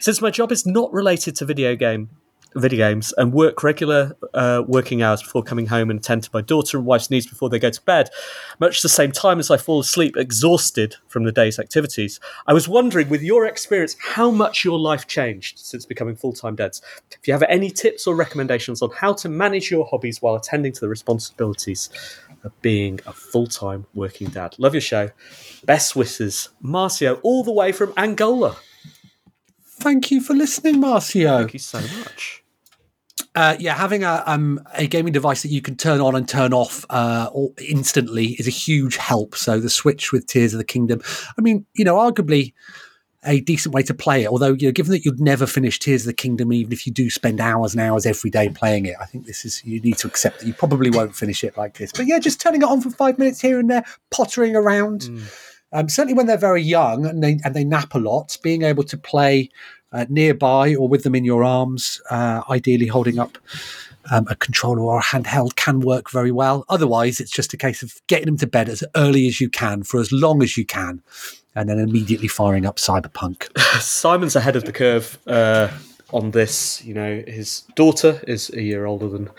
Since 0.00 0.20
my 0.20 0.30
job 0.30 0.50
is 0.52 0.66
not 0.66 0.92
related 0.92 1.36
to 1.36 1.44
video 1.44 1.76
game 1.76 2.10
video 2.56 2.88
games 2.88 3.12
and 3.16 3.32
work 3.32 3.62
regular 3.62 4.16
uh, 4.34 4.62
working 4.66 5.02
hours 5.02 5.22
before 5.22 5.42
coming 5.42 5.66
home 5.66 5.90
and 5.90 6.00
attend 6.00 6.22
to 6.24 6.30
my 6.32 6.40
daughter 6.40 6.78
and 6.78 6.86
wife's 6.86 7.10
needs 7.10 7.26
before 7.26 7.48
they 7.48 7.58
go 7.58 7.70
to 7.70 7.82
bed, 7.82 8.10
much 8.58 8.82
the 8.82 8.88
same 8.88 9.12
time 9.12 9.38
as 9.38 9.50
I 9.50 9.56
fall 9.56 9.80
asleep 9.80 10.16
exhausted 10.16 10.96
from 11.08 11.24
the 11.24 11.32
day's 11.32 11.58
activities. 11.58 12.20
I 12.46 12.52
was 12.52 12.68
wondering, 12.68 13.08
with 13.08 13.22
your 13.22 13.46
experience, 13.46 13.96
how 14.00 14.30
much 14.30 14.64
your 14.64 14.78
life 14.78 15.06
changed 15.06 15.58
since 15.58 15.86
becoming 15.86 16.16
full 16.16 16.32
time 16.32 16.56
dads. 16.56 16.82
If 17.10 17.26
you 17.26 17.34
have 17.34 17.44
any 17.48 17.70
tips 17.70 18.06
or 18.06 18.14
recommendations 18.14 18.82
on 18.82 18.90
how 18.90 19.12
to 19.14 19.28
manage 19.28 19.70
your 19.70 19.86
hobbies 19.86 20.22
while 20.22 20.34
attending 20.34 20.72
to 20.72 20.80
the 20.80 20.88
responsibilities 20.88 21.90
of 22.44 22.60
being 22.62 23.00
a 23.06 23.12
full 23.12 23.46
time 23.46 23.86
working 23.94 24.28
dad. 24.28 24.54
Love 24.58 24.74
your 24.74 24.80
show. 24.80 25.10
Best 25.64 25.96
wishes, 25.96 26.50
Marcio, 26.62 27.18
all 27.22 27.44
the 27.44 27.52
way 27.52 27.72
from 27.72 27.92
Angola. 27.96 28.56
Thank 29.78 30.10
you 30.10 30.20
for 30.20 30.34
listening, 30.34 30.76
Marcio. 30.76 31.38
Thank 31.38 31.52
you 31.52 31.58
so 31.58 31.80
much. 31.80 32.42
Uh, 33.36 33.54
yeah, 33.60 33.74
having 33.74 34.02
a 34.02 34.22
um, 34.26 34.58
a 34.74 34.86
gaming 34.86 35.12
device 35.12 35.42
that 35.42 35.50
you 35.50 35.60
can 35.60 35.76
turn 35.76 36.00
on 36.00 36.16
and 36.16 36.26
turn 36.26 36.54
off 36.54 36.86
uh, 36.88 37.28
instantly 37.68 38.28
is 38.38 38.46
a 38.46 38.50
huge 38.50 38.96
help. 38.96 39.36
So 39.36 39.60
the 39.60 39.68
Switch 39.68 40.10
with 40.10 40.26
Tears 40.26 40.54
of 40.54 40.58
the 40.58 40.64
Kingdom, 40.64 41.02
I 41.38 41.42
mean, 41.42 41.66
you 41.74 41.84
know, 41.84 41.96
arguably 41.96 42.54
a 43.24 43.40
decent 43.40 43.74
way 43.74 43.82
to 43.82 43.92
play 43.92 44.22
it. 44.22 44.28
Although, 44.28 44.54
you 44.54 44.68
know, 44.68 44.72
given 44.72 44.90
that 44.92 45.04
you'd 45.04 45.20
never 45.20 45.46
finish 45.46 45.78
Tears 45.78 46.02
of 46.02 46.06
the 46.06 46.14
Kingdom, 46.14 46.50
even 46.50 46.72
if 46.72 46.86
you 46.86 46.92
do 46.94 47.10
spend 47.10 47.38
hours 47.38 47.74
and 47.74 47.82
hours 47.82 48.06
every 48.06 48.30
day 48.30 48.48
playing 48.48 48.86
it, 48.86 48.94
I 48.98 49.04
think 49.04 49.26
this 49.26 49.44
is 49.44 49.62
you 49.66 49.80
need 49.82 49.98
to 49.98 50.06
accept 50.06 50.40
that 50.40 50.46
you 50.46 50.54
probably 50.54 50.88
won't 50.88 51.14
finish 51.14 51.44
it 51.44 51.58
like 51.58 51.76
this. 51.76 51.92
But 51.92 52.06
yeah, 52.06 52.18
just 52.18 52.40
turning 52.40 52.62
it 52.62 52.68
on 52.68 52.80
for 52.80 52.88
five 52.88 53.18
minutes 53.18 53.42
here 53.42 53.60
and 53.60 53.68
there, 53.68 53.84
pottering 54.10 54.56
around. 54.56 55.10
Um, 55.72 55.90
certainly 55.90 56.14
when 56.14 56.26
they're 56.26 56.38
very 56.38 56.62
young 56.62 57.04
and 57.04 57.22
they 57.22 57.38
and 57.44 57.54
they 57.54 57.64
nap 57.64 57.94
a 57.94 57.98
lot, 57.98 58.38
being 58.42 58.62
able 58.62 58.84
to 58.84 58.96
play 58.96 59.50
uh, 59.92 60.06
nearby 60.08 60.74
or 60.74 60.88
with 60.88 61.02
them 61.02 61.14
in 61.14 61.24
your 61.24 61.44
arms, 61.44 62.00
uh, 62.10 62.42
ideally 62.50 62.86
holding 62.86 63.18
up 63.18 63.38
um, 64.10 64.26
a 64.28 64.36
controller 64.36 64.82
or 64.82 64.98
a 64.98 65.02
handheld, 65.02 65.56
can 65.56 65.80
work 65.80 66.10
very 66.10 66.30
well. 66.30 66.64
Otherwise, 66.68 67.20
it's 67.20 67.30
just 67.30 67.52
a 67.52 67.56
case 67.56 67.82
of 67.82 68.00
getting 68.06 68.26
them 68.26 68.36
to 68.38 68.46
bed 68.46 68.68
as 68.68 68.84
early 68.94 69.26
as 69.26 69.40
you 69.40 69.48
can 69.48 69.82
for 69.82 70.00
as 70.00 70.12
long 70.12 70.42
as 70.42 70.56
you 70.56 70.64
can, 70.64 71.02
and 71.54 71.68
then 71.68 71.78
immediately 71.78 72.28
firing 72.28 72.66
up 72.66 72.76
Cyberpunk. 72.76 73.56
Simon's 73.80 74.36
ahead 74.36 74.56
of 74.56 74.64
the 74.64 74.72
curve 74.72 75.18
uh, 75.26 75.68
on 76.12 76.30
this. 76.32 76.84
You 76.84 76.94
know, 76.94 77.24
his 77.26 77.62
daughter 77.74 78.20
is 78.26 78.50
a 78.50 78.62
year 78.62 78.86
older 78.86 79.08
than 79.08 79.30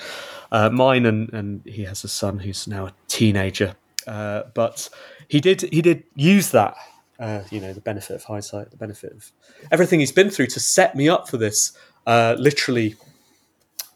uh, 0.51 0.69
mine, 0.69 1.05
and, 1.05 1.31
and 1.33 1.61
he 1.65 1.83
has 1.83 2.03
a 2.03 2.09
son 2.09 2.39
who's 2.39 2.67
now 2.67 2.87
a 2.87 2.93
teenager. 3.07 3.75
Uh, 4.05 4.43
but 4.53 4.89
he 5.27 5.41
did 5.41 5.61
he 5.61 5.81
did 5.81 6.03
use 6.15 6.51
that, 6.51 6.75
uh, 7.20 7.41
you 7.49 7.59
know, 7.59 7.74
the 7.74 7.82
benefit 7.82 8.15
of 8.15 8.24
hindsight, 8.24 8.72
the 8.72 8.78
benefit 8.78 9.11
of 9.13 9.32
everything 9.72 9.99
he's 9.99 10.11
been 10.11 10.30
through 10.30 10.47
to 10.47 10.59
set 10.59 10.95
me 10.95 11.09
up 11.09 11.28
for 11.30 11.38
this. 11.38 11.72
Uh, 12.05 12.36
literally, 12.38 12.95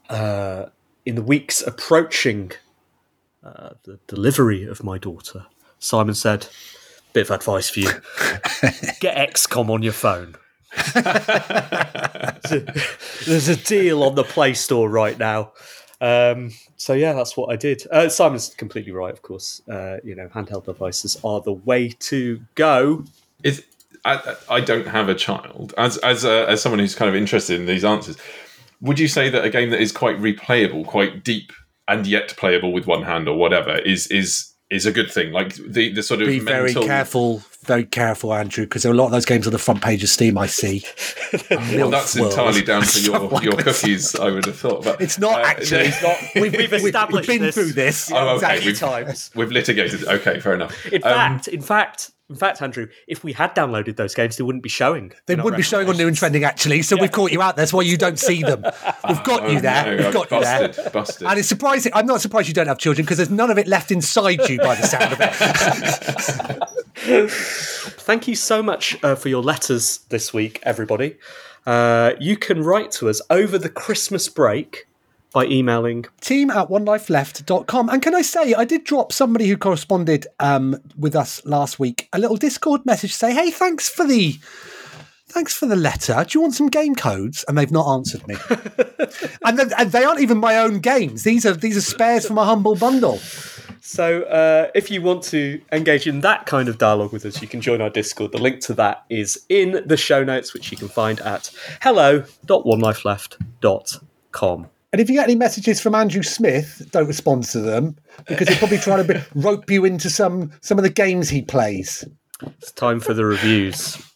uh, 0.10 0.66
in 1.06 1.16
the 1.16 1.22
weeks 1.22 1.62
approaching 1.62 2.52
uh, 3.44 3.72
the 3.84 4.00
delivery 4.08 4.66
of 4.66 4.84
my 4.84 4.98
daughter, 4.98 5.46
Simon 5.80 6.16
said, 6.16 6.48
"Bit 7.14 7.30
of 7.30 7.32
advice 7.32 7.70
for 7.70 7.80
you: 7.80 7.90
get 9.00 9.34
XCOM 9.34 9.70
on 9.70 9.84
your 9.84 9.94
phone." 9.94 10.36
there's, 10.94 12.52
a, 12.52 12.74
there's 13.26 13.48
a 13.50 13.58
deal 13.58 14.04
on 14.04 14.16
the 14.16 14.24
Play 14.24 14.54
Store 14.54 14.90
right 14.90 15.18
now. 15.18 15.52
Um, 16.02 16.52
so 16.78 16.94
yeah, 16.94 17.14
that's 17.14 17.38
what 17.38 17.52
I 17.52 17.56
did. 17.56 17.86
Uh, 17.92 18.10
Simon's 18.10 18.50
completely 18.56 18.92
right, 18.92 19.14
of 19.14 19.22
course. 19.22 19.62
Uh, 19.70 19.98
you 20.04 20.16
know, 20.16 20.28
handheld 20.28 20.66
devices 20.66 21.18
are 21.24 21.40
the 21.42 21.54
way 21.54 21.90
to 21.90 22.42
go. 22.56 23.06
Is 23.44 23.64
I, 24.04 24.36
I 24.50 24.62
don't 24.62 24.88
have 24.88 25.10
a 25.10 25.16
child. 25.16 25.74
As 25.78 25.98
as 25.98 26.26
a, 26.26 26.50
as 26.50 26.62
someone 26.62 26.80
who's 26.80 26.96
kind 26.96 27.08
of 27.08 27.16
interested 27.16 27.60
in 27.60 27.68
these 27.68 27.86
answers, 27.86 28.18
would 28.82 29.00
you 29.00 29.08
say 29.08 29.30
that 29.30 29.46
a 29.46 29.50
game 29.50 29.70
that 29.70 29.80
is 29.80 29.92
quite 29.92 30.18
replayable, 30.18 30.86
quite 30.86 31.24
deep, 31.24 31.54
and 31.88 32.08
yet 32.08 32.36
playable 32.36 32.74
with 32.74 32.88
one 32.88 33.04
hand 33.04 33.28
or 33.28 33.38
whatever 33.38 33.78
is 33.78 34.08
is 34.08 34.54
is 34.72 34.88
a 34.88 34.92
good 34.92 35.12
thing? 35.12 35.32
Like 35.32 35.54
the 35.56 35.94
the 35.94 36.02
sort 36.02 36.22
of 36.22 36.28
Be 36.28 36.40
very 36.40 36.74
mental- 36.74 36.86
careful, 36.86 37.44
very 37.64 37.86
careful, 37.86 38.34
Andrew, 38.34 38.66
because 38.66 38.84
there 38.84 38.92
are 38.92 38.96
a 38.96 38.98
lot 38.98 39.06
of 39.06 39.12
those 39.12 39.26
games 39.26 39.46
on 39.48 39.54
the 39.54 39.60
front 39.60 39.82
page 39.82 40.04
of 40.04 40.10
Steam. 40.10 40.38
I 40.38 40.48
see. 40.48 40.84
Well, 41.50 41.90
that's 41.90 42.16
Milf 42.16 42.30
entirely 42.32 42.62
down 42.62 42.82
to 42.84 43.02
your, 43.04 43.20
like 43.20 43.44
your 43.44 43.56
cookies, 43.56 44.16
I 44.16 44.30
would 44.30 44.46
have 44.46 44.58
thought. 44.58 44.84
But 44.84 45.00
It's 45.02 45.18
not 45.18 45.40
uh, 45.42 45.46
actually. 45.46 45.80
It's 45.86 46.02
not. 46.04 46.18
We've, 46.36 46.52
We've 46.52 46.72
we've, 46.72 46.74
established 46.86 47.30
we've 47.30 47.40
been 47.40 47.46
this. 47.46 47.56
through 47.56 47.72
this. 47.74 48.12
Oh, 48.12 48.18
okay. 48.18 48.34
Exactly 48.36 48.66
We've, 48.68 48.80
times. 48.80 49.32
we've 49.36 49.52
litigated. 49.52 50.06
Okay, 50.06 50.40
fair 50.42 50.56
enough. 50.56 50.86
In 50.88 51.02
Um, 51.04 51.10
fact, 51.40 51.48
in 51.48 51.62
fact, 51.62 52.12
in 52.30 52.36
fact, 52.36 52.62
Andrew, 52.62 52.88
if 53.08 53.24
we 53.24 53.32
had 53.34 53.54
downloaded 53.56 53.96
those 53.98 54.14
games, 54.16 54.38
they 54.38 54.44
wouldn't 54.44 54.64
be 54.64 54.70
showing. 54.70 55.14
They 55.26 55.36
wouldn't 55.36 55.46
would 55.46 55.56
be 55.58 55.64
showing 55.64 55.88
on 55.90 55.98
new 55.98 56.08
and 56.08 56.16
trending 56.16 56.44
actually, 56.46 56.82
so 56.82 56.96
we've 57.00 57.12
caught 57.12 57.32
you 57.32 57.42
out. 57.42 57.56
That's 57.58 57.74
why 57.74 57.82
you 57.84 57.98
don't 57.98 58.18
see 58.20 58.42
them. 58.42 58.64
We've 59.08 59.24
got 59.24 59.44
Oh, 59.44 59.48
you 59.50 59.60
there. 59.62 59.86
no, 59.86 59.98
We've 59.98 60.06
I've 60.08 60.14
got 60.14 60.32
you 60.32 60.42
there. 60.42 60.68
busted, 60.70 60.94
busted. 60.94 61.28
And 61.28 61.40
it's 61.40 61.48
surprising. 61.48 61.92
I'm 61.96 62.06
not 62.06 62.22
surprised 62.22 62.48
you 62.48 62.54
don't 62.54 62.68
have 62.68 62.78
children 62.78 63.06
because 63.06 63.18
there's 63.18 63.30
none 63.30 63.50
of 63.52 63.58
it 63.58 63.68
left 63.68 63.92
inside 63.92 64.48
you 64.50 64.58
by 64.60 64.76
the 64.76 64.84
sound 64.88 65.14
of 65.14 65.20
it. 65.22 66.81
Thank 67.32 68.28
you 68.28 68.36
so 68.36 68.62
much 68.62 68.96
uh, 69.04 69.16
for 69.16 69.28
your 69.28 69.42
letters 69.42 70.00
this 70.10 70.32
week, 70.34 70.60
everybody. 70.62 71.18
Uh, 71.66 72.14
you 72.20 72.38
can 72.38 72.62
write 72.62 72.92
to 72.92 73.10
us 73.10 73.22
over 73.32 73.58
the 73.58 73.70
Christmas 73.70 74.30
break 74.30 74.88
by 75.34 75.46
emailing. 75.46 76.06
Team 76.20 76.52
at 76.52 76.68
onelifeleft.com. 76.70 77.90
And 77.90 78.04
can 78.04 78.14
I 78.14 78.22
say, 78.22 78.54
I 78.54 78.66
did 78.66 78.84
drop 78.84 79.12
somebody 79.12 79.48
who 79.48 79.58
corresponded 79.58 80.28
um, 80.40 80.78
with 80.96 81.16
us 81.16 81.44
last 81.44 81.80
week 81.80 82.08
a 82.14 82.20
little 82.20 82.38
Discord 82.38 82.86
message 82.86 83.14
say, 83.14 83.34
hey, 83.34 83.50
thanks 83.50 83.90
for 83.90 84.06
the. 84.06 84.38
Thanks 85.32 85.54
for 85.54 85.66
the 85.66 85.78
letter. 85.78 86.26
Do 86.28 86.38
you 86.38 86.42
want 86.42 86.56
some 86.56 86.68
game 86.68 86.94
codes? 86.94 87.46
And 87.48 87.58
they've 87.58 87.72
not 87.72 87.90
answered 87.90 88.28
me. 88.28 88.36
and, 89.46 89.58
then, 89.58 89.72
and 89.78 89.90
they 89.90 90.04
aren't 90.04 90.20
even 90.20 90.40
my 90.40 90.58
own 90.58 90.80
games. 90.80 91.24
These 91.24 91.46
are 91.46 91.54
these 91.54 91.78
are 91.78 91.82
spares 91.82 92.28
from 92.28 92.38
a 92.38 92.44
humble 92.44 92.76
bundle. 92.76 93.20
So, 93.80 94.24
uh, 94.24 94.72
if 94.76 94.92
you 94.92 95.02
want 95.02 95.24
to 95.24 95.62
engage 95.72 96.06
in 96.06 96.20
that 96.22 96.46
kind 96.48 96.68
of 96.68 96.78
dialogue 96.78 97.14
with 97.14 97.26
us, 97.26 97.42
you 97.42 97.48
can 97.48 97.62
join 97.62 97.80
our 97.82 97.90
Discord. 97.90 98.34
The 98.34 98.40
link 98.40 98.60
to 98.62 98.74
that 98.74 99.06
is 99.10 99.46
in 99.48 99.82
the 99.86 99.96
show 99.96 100.22
notes, 100.24 100.54
which 100.54 100.70
you 100.70 100.78
can 100.78 100.90
find 100.90 101.22
at 101.22 101.50
hello.onelifeleft.com. 101.82 104.68
And 104.92 105.00
if 105.00 105.10
you 105.10 105.16
get 105.16 105.24
any 105.24 105.36
messages 105.36 105.80
from 105.80 105.96
Andrew 105.96 106.24
Smith, 106.24 106.90
don't 106.92 107.08
respond 107.08 107.46
to 107.46 107.62
them 107.62 107.96
because 108.28 108.50
he's 108.50 108.58
probably 108.58 108.80
trying 108.80 109.08
to 109.08 109.26
rope 109.36 109.72
you 109.72 109.86
into 109.86 110.10
some 110.10 110.52
some 110.60 110.78
of 110.78 110.84
the 110.84 110.90
games 110.90 111.30
he 111.30 111.42
plays. 111.42 112.04
It's 112.42 112.74
time 112.74 113.00
for 113.00 113.14
the 113.14 113.24
reviews. 113.24 114.11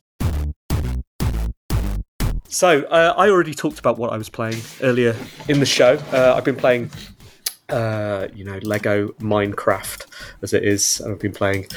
So, 2.55 2.83
uh, 2.83 3.13
I 3.17 3.29
already 3.29 3.53
talked 3.53 3.79
about 3.79 3.97
what 3.97 4.13
I 4.13 4.17
was 4.17 4.29
playing 4.29 4.61
earlier 4.81 5.13
in 5.49 5.59
the 5.59 5.65
show. 5.65 5.95
Uh, 6.13 6.35
I've 6.37 6.45
been 6.45 6.55
playing, 6.55 6.89
uh, 7.67 8.29
you 8.33 8.45
know, 8.45 8.59
Lego 8.63 9.09
Minecraft 9.19 10.05
as 10.41 10.53
it 10.53 10.63
is. 10.63 11.01
and 11.01 11.11
I've 11.11 11.19
been 11.19 11.33
playing 11.33 11.67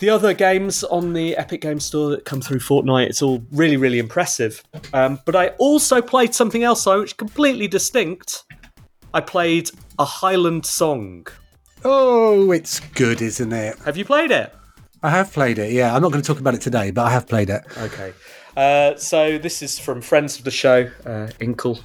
the 0.00 0.10
other 0.10 0.34
games 0.34 0.84
on 0.84 1.14
the 1.14 1.34
Epic 1.38 1.62
Game 1.62 1.80
Store 1.80 2.10
that 2.10 2.26
come 2.26 2.42
through 2.42 2.58
Fortnite. 2.58 3.06
It's 3.06 3.22
all 3.22 3.42
really, 3.52 3.78
really 3.78 3.98
impressive. 3.98 4.62
Um, 4.92 5.18
but 5.24 5.34
I 5.34 5.48
also 5.56 6.02
played 6.02 6.34
something 6.34 6.62
else, 6.62 6.84
though, 6.84 7.00
which 7.00 7.12
is 7.12 7.14
completely 7.14 7.66
distinct. 7.66 8.44
I 9.14 9.22
played 9.22 9.70
a 9.98 10.04
Highland 10.04 10.66
song. 10.66 11.26
Oh, 11.86 12.50
it's 12.50 12.80
good, 12.80 13.22
isn't 13.22 13.50
it? 13.54 13.78
Have 13.86 13.96
you 13.96 14.04
played 14.04 14.30
it? 14.30 14.54
I 15.02 15.08
have 15.08 15.32
played 15.32 15.58
it. 15.58 15.72
Yeah, 15.72 15.96
I'm 15.96 16.02
not 16.02 16.12
going 16.12 16.22
to 16.22 16.26
talk 16.26 16.38
about 16.38 16.54
it 16.54 16.60
today, 16.60 16.90
but 16.90 17.06
I 17.06 17.10
have 17.12 17.26
played 17.26 17.48
it. 17.48 17.62
Okay. 17.78 18.12
Uh, 18.56 18.96
so 18.96 19.38
this 19.38 19.62
is 19.62 19.78
from 19.78 20.00
friends 20.00 20.38
of 20.38 20.44
the 20.44 20.50
show, 20.50 20.90
uh, 21.06 21.28
Inkle, 21.40 21.78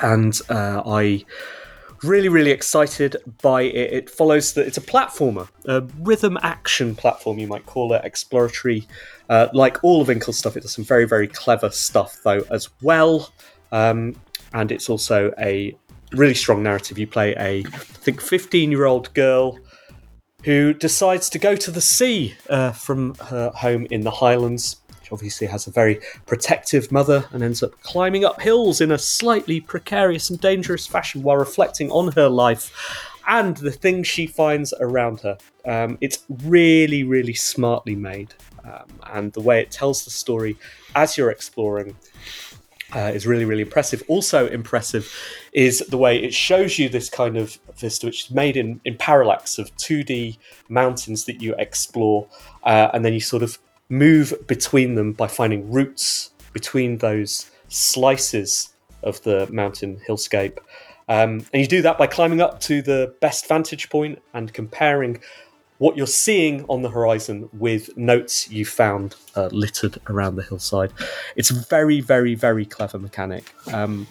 and 0.00 0.38
uh, 0.50 0.82
I 0.84 1.24
really, 2.02 2.28
really 2.28 2.50
excited 2.50 3.16
by 3.42 3.62
it. 3.62 3.92
It 3.92 4.10
follows 4.10 4.52
that 4.54 4.66
it's 4.66 4.76
a 4.76 4.82
platformer, 4.82 5.48
a 5.64 5.82
rhythm 6.00 6.38
action 6.42 6.94
platform, 6.94 7.38
you 7.38 7.46
might 7.46 7.66
call 7.66 7.92
it, 7.94 8.04
exploratory. 8.04 8.86
Uh, 9.28 9.48
like 9.52 9.82
all 9.82 10.02
of 10.02 10.08
Inkle's 10.08 10.38
stuff, 10.38 10.56
it 10.56 10.60
does 10.60 10.72
some 10.72 10.84
very, 10.84 11.06
very 11.06 11.28
clever 11.28 11.70
stuff 11.70 12.20
though 12.22 12.44
as 12.50 12.68
well. 12.82 13.32
Um, 13.72 14.16
and 14.52 14.70
it's 14.70 14.88
also 14.88 15.32
a 15.38 15.76
really 16.12 16.34
strong 16.34 16.62
narrative. 16.62 16.98
You 16.98 17.06
play 17.06 17.34
a, 17.34 17.60
I 17.60 17.62
think, 17.62 18.20
15 18.20 18.70
year 18.70 18.84
old 18.84 19.12
girl 19.14 19.58
who 20.44 20.74
decides 20.74 21.30
to 21.30 21.38
go 21.38 21.56
to 21.56 21.70
the 21.70 21.80
sea 21.80 22.34
uh, 22.50 22.72
from 22.72 23.14
her 23.14 23.50
home 23.50 23.86
in 23.90 24.02
the 24.02 24.10
Highlands. 24.10 24.76
She 25.04 25.10
obviously 25.12 25.46
has 25.48 25.66
a 25.66 25.70
very 25.70 26.00
protective 26.24 26.90
mother 26.90 27.26
and 27.32 27.42
ends 27.42 27.62
up 27.62 27.78
climbing 27.82 28.24
up 28.24 28.40
hills 28.40 28.80
in 28.80 28.90
a 28.90 28.98
slightly 28.98 29.60
precarious 29.60 30.30
and 30.30 30.40
dangerous 30.40 30.86
fashion 30.86 31.22
while 31.22 31.36
reflecting 31.36 31.90
on 31.90 32.12
her 32.12 32.28
life 32.28 32.72
and 33.26 33.56
the 33.58 33.70
things 33.70 34.06
she 34.06 34.26
finds 34.26 34.72
around 34.80 35.20
her. 35.20 35.36
Um, 35.66 35.98
it's 36.00 36.24
really, 36.44 37.04
really 37.04 37.34
smartly 37.34 37.94
made, 37.94 38.34
um, 38.64 38.86
and 39.12 39.32
the 39.32 39.40
way 39.40 39.60
it 39.60 39.70
tells 39.70 40.04
the 40.04 40.10
story 40.10 40.56
as 40.94 41.16
you're 41.18 41.30
exploring 41.30 41.96
uh, 42.94 43.10
is 43.14 43.26
really, 43.26 43.44
really 43.44 43.62
impressive. 43.62 44.02
Also 44.08 44.46
impressive 44.48 45.12
is 45.52 45.80
the 45.88 45.98
way 45.98 46.22
it 46.22 46.32
shows 46.32 46.78
you 46.78 46.88
this 46.88 47.10
kind 47.10 47.36
of 47.36 47.58
vista, 47.76 48.06
which 48.06 48.26
is 48.26 48.30
made 48.30 48.56
in, 48.56 48.80
in 48.84 48.96
parallax 48.96 49.58
of 49.58 49.74
2D 49.76 50.38
mountains 50.68 51.24
that 51.24 51.42
you 51.42 51.54
explore, 51.58 52.26
uh, 52.62 52.90
and 52.94 53.04
then 53.04 53.12
you 53.12 53.20
sort 53.20 53.42
of 53.42 53.58
move 53.88 54.34
between 54.46 54.94
them 54.94 55.12
by 55.12 55.28
finding 55.28 55.70
routes 55.70 56.30
between 56.52 56.98
those 56.98 57.50
slices 57.68 58.72
of 59.02 59.22
the 59.22 59.46
mountain 59.52 60.00
hillscape. 60.06 60.60
Um, 61.08 61.44
and 61.52 61.60
you 61.60 61.66
do 61.66 61.82
that 61.82 61.98
by 61.98 62.06
climbing 62.06 62.40
up 62.40 62.60
to 62.60 62.80
the 62.80 63.14
best 63.20 63.46
vantage 63.46 63.90
point 63.90 64.22
and 64.32 64.52
comparing 64.52 65.20
what 65.78 65.96
you're 65.96 66.06
seeing 66.06 66.64
on 66.68 66.82
the 66.82 66.88
horizon 66.88 67.48
with 67.52 67.94
notes 67.96 68.50
you 68.50 68.64
found 68.64 69.16
uh, 69.34 69.48
littered 69.52 69.98
around 70.08 70.36
the 70.36 70.42
hillside. 70.42 70.92
It's 71.36 71.50
a 71.50 71.54
very, 71.54 72.00
very, 72.00 72.34
very 72.34 72.64
clever 72.64 72.98
mechanic. 72.98 73.52
Um, 73.72 74.06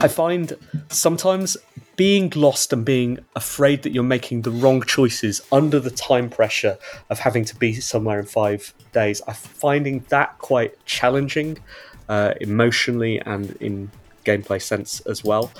I 0.00 0.06
find 0.06 0.52
sometimes 0.90 1.56
being 1.96 2.32
lost 2.36 2.72
and 2.72 2.84
being 2.84 3.18
afraid 3.34 3.82
that 3.82 3.92
you're 3.92 4.04
making 4.04 4.42
the 4.42 4.52
wrong 4.52 4.80
choices 4.82 5.40
under 5.50 5.80
the 5.80 5.90
time 5.90 6.30
pressure 6.30 6.78
of 7.10 7.18
having 7.18 7.44
to 7.46 7.56
be 7.56 7.74
somewhere 7.74 8.20
in 8.20 8.26
five 8.26 8.72
days, 8.92 9.20
I'm 9.26 9.34
finding 9.34 10.04
that 10.08 10.38
quite 10.38 10.84
challenging 10.86 11.58
uh, 12.08 12.34
emotionally 12.40 13.18
and 13.18 13.50
in 13.60 13.90
gameplay 14.24 14.62
sense 14.62 15.00
as 15.00 15.24
well. 15.24 15.50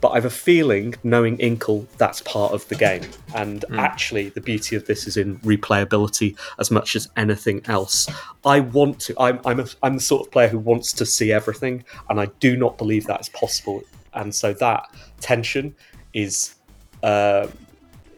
But 0.00 0.10
I 0.10 0.14
have 0.14 0.24
a 0.24 0.30
feeling, 0.30 0.94
knowing 1.02 1.38
Inkle, 1.38 1.86
that's 1.98 2.20
part 2.22 2.52
of 2.52 2.66
the 2.68 2.76
game. 2.76 3.02
And 3.34 3.64
Mm. 3.68 3.78
actually, 3.78 4.28
the 4.28 4.40
beauty 4.40 4.76
of 4.76 4.86
this 4.86 5.06
is 5.06 5.16
in 5.16 5.38
replayability 5.38 6.36
as 6.58 6.70
much 6.70 6.94
as 6.94 7.08
anything 7.16 7.62
else. 7.66 8.08
I 8.44 8.60
want 8.60 9.00
to. 9.00 9.14
I'm 9.20 9.40
I'm, 9.44 9.60
a, 9.60 9.66
I'm 9.82 9.94
the 9.96 10.00
sort 10.00 10.26
of 10.26 10.30
player 10.32 10.48
who 10.48 10.58
wants 10.58 10.92
to 10.94 11.04
see 11.06 11.32
everything, 11.32 11.84
and 12.08 12.20
I 12.20 12.26
do 12.40 12.56
not 12.56 12.78
believe 12.78 13.06
that 13.06 13.20
is 13.20 13.28
possible. 13.30 13.82
And 14.14 14.34
so 14.34 14.52
that 14.54 14.84
tension 15.20 15.74
is 16.14 16.54
uh, 17.02 17.48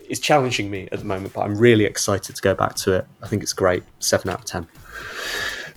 is 0.08 0.20
challenging 0.20 0.70
me 0.70 0.88
at 0.92 0.98
the 0.98 1.04
moment. 1.04 1.32
But 1.32 1.42
I'm 1.42 1.56
really 1.56 1.84
excited 1.84 2.36
to 2.36 2.42
go 2.42 2.54
back 2.54 2.74
to 2.76 2.92
it. 2.94 3.06
I 3.22 3.26
think 3.28 3.42
it's 3.42 3.52
great. 3.54 3.82
Seven 4.00 4.30
out 4.30 4.40
of 4.40 4.44
ten. 4.44 4.66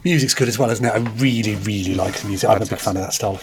Music's 0.04 0.34
good 0.34 0.48
as 0.48 0.60
well, 0.60 0.70
isn't 0.70 0.86
it? 0.86 0.90
I 0.90 0.98
really, 1.18 1.56
really 1.56 1.96
like 1.96 2.16
the 2.16 2.28
music. 2.28 2.50
I'm 2.50 2.62
a 2.62 2.66
big 2.66 2.80
fan 2.80 2.98
of 2.98 3.04
that 3.04 3.14
style. 3.14 3.40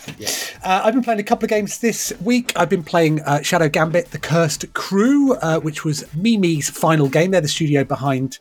Uh, 0.62 0.82
I've 0.84 0.94
been 0.94 1.02
playing 1.02 1.20
a 1.20 1.24
couple 1.24 1.44
of 1.44 1.50
games 1.50 1.78
this 1.78 2.12
week. 2.20 2.52
I've 2.56 2.68
been 2.68 2.82
playing 2.82 3.20
uh, 3.22 3.42
Shadow 3.42 3.68
Gambit: 3.68 4.10
The 4.10 4.18
Cursed 4.18 4.72
Crew, 4.74 5.34
uh, 5.36 5.60
which 5.60 5.84
was 5.84 6.04
Mimimi's 6.14 6.68
final 6.68 7.08
game. 7.08 7.30
They're 7.30 7.40
the 7.40 7.48
studio 7.48 7.84
behind 7.84 8.38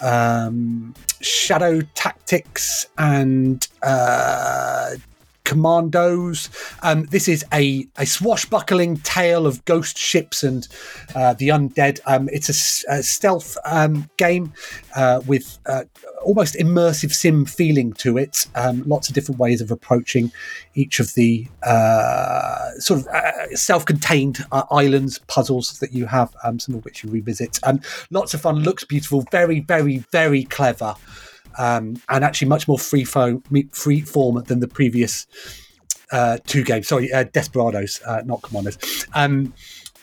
um, 0.00 0.94
Shadow 1.20 1.80
Tactics 1.94 2.86
and 2.98 3.66
uh, 3.82 4.94
Commandos. 5.50 6.48
Um, 6.84 7.06
this 7.06 7.26
is 7.26 7.44
a, 7.52 7.84
a 7.96 8.06
swashbuckling 8.06 8.98
tale 8.98 9.48
of 9.48 9.64
ghost 9.64 9.98
ships 9.98 10.44
and 10.44 10.68
uh, 11.16 11.34
the 11.34 11.48
undead. 11.48 11.98
Um, 12.06 12.28
it's 12.32 12.48
a 12.88 13.02
stealth 13.02 13.58
um, 13.64 14.08
game 14.16 14.52
uh, 14.94 15.22
with 15.26 15.58
uh, 15.66 15.84
almost 16.22 16.54
immersive 16.54 17.12
sim 17.12 17.44
feeling 17.44 17.92
to 17.94 18.16
it. 18.16 18.46
Um, 18.54 18.84
lots 18.86 19.08
of 19.08 19.14
different 19.16 19.40
ways 19.40 19.60
of 19.60 19.72
approaching 19.72 20.30
each 20.74 21.00
of 21.00 21.14
the 21.14 21.48
uh, 21.64 22.70
sort 22.78 23.00
of 23.00 23.08
uh, 23.08 23.56
self-contained 23.56 24.44
uh, 24.52 24.62
islands 24.70 25.18
puzzles 25.26 25.80
that 25.80 25.92
you 25.92 26.06
have. 26.06 26.32
Um, 26.44 26.60
some 26.60 26.76
of 26.76 26.84
which 26.84 27.02
you 27.02 27.10
revisit. 27.10 27.58
Um, 27.64 27.80
lots 28.12 28.34
of 28.34 28.40
fun. 28.40 28.60
Looks 28.60 28.84
beautiful. 28.84 29.24
Very, 29.32 29.58
very, 29.58 29.98
very 30.12 30.44
clever. 30.44 30.94
Um, 31.58 32.00
and 32.08 32.24
actually 32.24 32.48
much 32.48 32.68
more 32.68 32.78
free, 32.78 33.04
fo- 33.04 33.42
free 33.72 34.00
form 34.00 34.42
than 34.44 34.60
the 34.60 34.68
previous 34.68 35.26
uh, 36.12 36.38
two 36.46 36.64
games. 36.64 36.88
Sorry, 36.88 37.12
uh, 37.12 37.24
Desperados, 37.24 38.00
uh, 38.06 38.22
not 38.24 38.42
Commandos. 38.42 39.06
Um, 39.14 39.52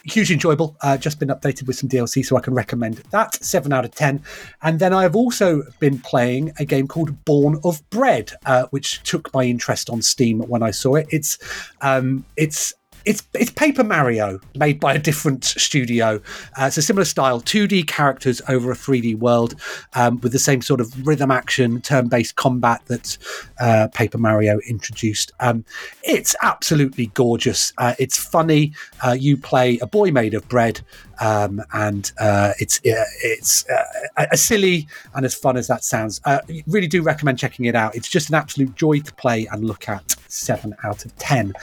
hugely 0.08 0.34
enjoyable. 0.34 0.76
Uh, 0.82 0.98
just 0.98 1.20
been 1.20 1.30
updated 1.30 1.68
with 1.68 1.76
some 1.76 1.90
DLC, 1.90 2.26
so 2.26 2.38
I 2.38 2.42
can 2.42 2.54
recommend 2.54 2.98
that. 3.12 3.36
Seven 3.44 3.74
out 3.74 3.86
of 3.86 3.92
ten. 3.92 4.22
And 4.62 4.80
then 4.80 4.94
I 4.94 5.04
have 5.04 5.16
also 5.16 5.64
been 5.80 6.00
playing 6.00 6.54
a 6.60 6.66
game 6.66 6.88
called 6.88 7.26
Born 7.26 7.60
of 7.64 7.88
Bread, 7.90 8.32
uh, 8.46 8.66
which 8.72 9.04
took 9.04 9.34
my 9.34 9.44
interest 9.44 9.90
on 9.90 10.02
Steam 10.02 10.40
when 10.42 10.64
I 10.64 10.72
saw 10.72 10.96
it. 10.96 11.08
It's 11.12 11.38
um, 11.82 12.26
it's 12.36 12.74
it's 13.08 13.24
it's 13.34 13.52
Paper 13.52 13.84
Mario 13.84 14.40
made 14.56 14.80
by 14.80 14.94
a 14.94 15.00
different 15.00 15.46
studio. 15.46 16.22
Uh, 16.60 16.66
it's 16.66 16.78
a 16.78 16.82
similar 16.82 17.06
style, 17.06 17.42
2D 17.42 17.88
characters 17.88 18.42
over 18.50 18.72
a 18.72 18.76
3D 18.76 19.18
world 19.18 19.56
um, 19.94 20.20
with 20.20 20.34
the 20.34 20.40
same 20.40 20.62
sort 20.62 20.82
of 20.82 21.08
rhythm 21.08 21.32
action, 21.32 21.82
turn 21.82 22.10
based 22.10 22.36
combat 22.36 22.82
that 22.88 23.18
uh, 23.60 23.88
Paper 23.94 24.18
Mario 24.18 24.60
introduced. 24.68 25.32
Um, 25.40 25.64
it's 26.04 26.36
absolutely 26.42 27.08
gorgeous. 27.08 27.72
Uh, 27.78 27.96
it's 27.98 28.18
funny. 28.18 28.74
Uh, 29.06 29.16
you 29.18 29.38
play 29.38 29.80
a 29.82 29.88
boy 29.88 30.12
made 30.12 30.34
of 30.34 30.48
bread. 30.50 30.82
Um, 31.20 31.64
and 31.74 32.12
uh, 32.20 32.54
it's 32.60 32.80
it's 32.84 33.68
uh, 33.70 34.28
as 34.32 34.44
silly 34.44 34.88
and 35.16 35.26
as 35.26 35.34
fun 35.34 35.58
as 35.58 35.66
that 35.66 35.84
sounds. 35.84 36.22
Really 36.68 36.86
do 36.86 37.02
recommend 37.02 37.40
checking 37.40 37.66
it 37.66 37.74
out. 37.74 37.96
It's 37.96 38.08
just 38.08 38.30
an 38.30 38.36
absolute 38.36 38.76
joy 38.76 39.00
to 39.00 39.14
play 39.16 39.48
and 39.48 39.66
look 39.66 39.90
at. 39.90 40.16
Seven 40.28 40.76
out 40.84 41.06
of 41.06 41.16
ten. 41.18 41.54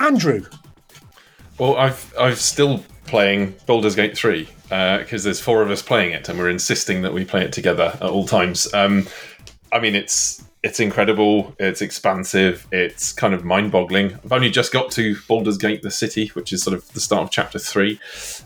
Andrew, 0.00 0.44
Well, 1.58 1.76
I've 1.76 2.14
I've 2.18 2.38
still 2.38 2.84
playing 3.06 3.54
Baldur's 3.66 3.94
Gate 3.94 4.16
three 4.16 4.48
because 4.68 5.22
there's 5.22 5.40
four 5.40 5.62
of 5.62 5.70
us 5.70 5.82
playing 5.82 6.12
it, 6.12 6.28
and 6.28 6.38
we're 6.38 6.50
insisting 6.50 7.02
that 7.02 7.12
we 7.12 7.24
play 7.24 7.44
it 7.44 7.52
together 7.52 7.92
at 7.94 8.02
all 8.02 8.26
times. 8.26 8.72
Um, 8.74 9.06
I 9.72 9.78
mean, 9.78 9.94
it's 9.94 10.42
it's 10.64 10.80
incredible. 10.80 11.54
It's 11.60 11.80
expansive. 11.80 12.66
It's 12.72 13.12
kind 13.12 13.34
of 13.34 13.44
mind-boggling. 13.44 14.14
I've 14.24 14.32
only 14.32 14.50
just 14.50 14.72
got 14.72 14.90
to 14.92 15.14
Baldur's 15.28 15.58
Gate, 15.58 15.82
the 15.82 15.90
city, 15.90 16.28
which 16.28 16.52
is 16.52 16.62
sort 16.62 16.74
of 16.74 16.90
the 16.92 17.00
start 17.00 17.24
of 17.24 17.30
chapter 17.30 17.58
three, 17.58 18.00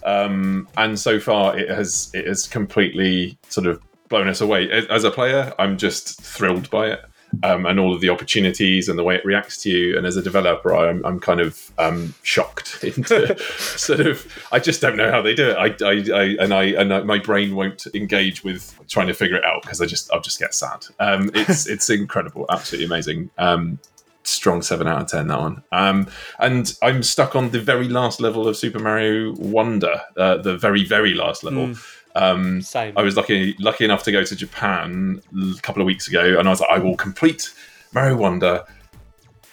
um, 0.04 0.68
and 0.76 0.98
so 0.98 1.18
far 1.18 1.56
it 1.59 1.70
has 1.70 2.11
it 2.12 2.26
has 2.26 2.46
completely 2.46 3.38
sort 3.48 3.66
of 3.66 3.80
blown 4.09 4.28
us 4.28 4.40
away. 4.40 4.70
As 4.70 5.04
a 5.04 5.11
player, 5.11 5.54
I'm 5.59 5.78
just 5.78 6.20
thrilled 6.20 6.68
by 6.70 6.88
it. 6.88 7.04
Um, 7.43 7.66
and 7.66 7.79
all 7.79 7.95
of 7.95 8.01
the 8.01 8.09
opportunities 8.09 8.89
and 8.89 8.99
the 8.99 9.05
way 9.05 9.14
it 9.14 9.24
reacts 9.24 9.62
to 9.62 9.70
you. 9.70 9.97
And 9.97 10.07
as 10.07 10.16
a 10.16 10.22
developer, 10.22 10.74
I'm, 10.74 11.05
I'm 11.05 11.20
kind 11.20 11.41
of 11.41 11.70
um, 11.79 12.14
shocked 12.22 12.79
into 12.83 13.39
sort 13.59 14.01
of. 14.01 14.26
I 14.51 14.59
just 14.59 14.81
don't 14.81 14.97
know 14.97 15.11
how 15.11 15.22
they 15.22 15.35
do 15.35 15.51
it. 15.51 15.57
I, 15.57 15.66
I, 15.85 16.20
I 16.20 16.24
and 16.41 16.55
I 16.55 16.64
and 16.64 16.93
I, 16.93 17.03
my 17.03 17.18
brain 17.18 17.55
won't 17.55 17.87
engage 17.95 18.45
with 18.45 18.74
trying 18.89 19.09
to 19.09 19.14
figure 19.14 19.37
it 19.37 19.45
out 19.45 19.62
because 19.62 19.81
I 19.81 19.87
just 19.87 20.12
I'll 20.12 20.20
just 20.20 20.39
get 20.39 20.55
sad. 20.55 20.87
Um, 20.99 21.31
it's 21.35 21.66
it's 21.68 21.91
incredible, 21.91 22.47
absolutely 22.49 22.87
amazing. 22.87 23.31
Um, 23.39 23.79
strong 24.24 24.62
seven 24.62 24.87
out 24.87 25.03
of 25.03 25.09
ten 25.09 25.29
that 25.29 25.39
one. 25.39 25.62
Um, 25.72 26.09
and 26.39 26.76
I'm 26.83 27.03
stuck 27.03 27.35
on 27.35 27.51
the 27.51 27.61
very 27.61 27.89
last 27.89 28.20
level 28.20 28.47
of 28.47 28.57
Super 28.57 28.79
Mario 28.79 29.35
Wonder, 29.35 30.01
uh, 30.16 30.39
the 30.39 30.57
very 30.57 30.85
very 30.85 31.14
last 31.14 31.45
level. 31.45 31.74
Um, 32.14 32.62
Same. 32.62 32.94
I 32.96 33.02
was 33.02 33.16
lucky 33.16 33.54
lucky 33.59 33.84
enough 33.84 34.02
to 34.04 34.12
go 34.12 34.24
to 34.24 34.36
Japan 34.36 35.20
a 35.36 35.61
couple 35.61 35.82
of 35.82 35.86
weeks 35.86 36.09
ago, 36.09 36.38
and 36.38 36.48
I 36.48 36.50
was 36.50 36.61
like, 36.61 36.70
I 36.70 36.78
will 36.78 36.96
complete 36.96 37.52
Mario 37.92 38.16
Wonder 38.16 38.64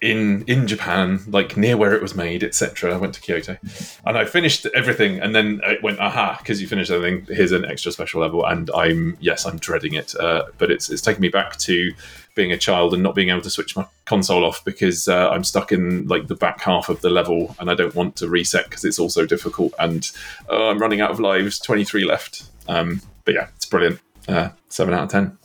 in 0.01 0.43
in 0.43 0.67
Japan, 0.67 1.21
like 1.27 1.57
near 1.57 1.77
where 1.77 1.93
it 1.93 2.01
was 2.01 2.15
made, 2.15 2.43
etc. 2.43 2.93
I 2.93 2.97
went 2.97 3.13
to 3.15 3.21
Kyoto, 3.21 3.57
and 4.05 4.17
I 4.17 4.25
finished 4.25 4.65
everything, 4.75 5.19
and 5.19 5.33
then 5.33 5.61
it 5.63 5.81
went, 5.81 5.99
aha, 5.99 6.37
because 6.39 6.61
you 6.61 6.67
finished 6.67 6.91
everything. 6.91 7.25
Here's 7.33 7.51
an 7.51 7.65
extra 7.65 7.91
special 7.91 8.21
level, 8.21 8.45
and 8.45 8.69
I'm 8.75 9.17
yes, 9.19 9.45
I'm 9.45 9.57
dreading 9.57 9.93
it, 9.93 10.15
uh, 10.19 10.45
but 10.57 10.71
it's 10.71 10.89
it's 10.89 11.01
taken 11.01 11.21
me 11.21 11.29
back 11.29 11.57
to 11.57 11.91
being 12.35 12.51
a 12.51 12.57
child 12.57 12.93
and 12.93 13.01
not 13.01 13.15
being 13.15 13.29
able 13.29 13.41
to 13.41 13.49
switch 13.49 13.75
my 13.77 13.85
console 14.03 14.43
off 14.43 14.63
because 14.65 15.07
uh, 15.07 15.29
I'm 15.29 15.45
stuck 15.45 15.71
in 15.71 16.05
like 16.07 16.27
the 16.27 16.35
back 16.35 16.61
half 16.61 16.89
of 16.89 17.01
the 17.01 17.09
level, 17.09 17.55
and 17.59 17.71
I 17.71 17.75
don't 17.75 17.95
want 17.95 18.17
to 18.17 18.29
reset 18.29 18.65
because 18.65 18.83
it's 18.83 18.99
also 18.99 19.25
difficult, 19.25 19.73
and 19.79 20.09
uh, 20.49 20.67
I'm 20.67 20.79
running 20.79 21.01
out 21.01 21.11
of 21.11 21.19
lives. 21.19 21.59
Twenty 21.59 21.85
three 21.85 22.05
left. 22.05 22.43
Um, 22.67 23.01
but 23.23 23.33
yeah, 23.33 23.47
it's 23.55 23.65
brilliant. 23.65 23.99
Uh, 24.27 24.49
seven 24.69 24.93
out 24.93 25.03
of 25.03 25.09
ten. 25.09 25.37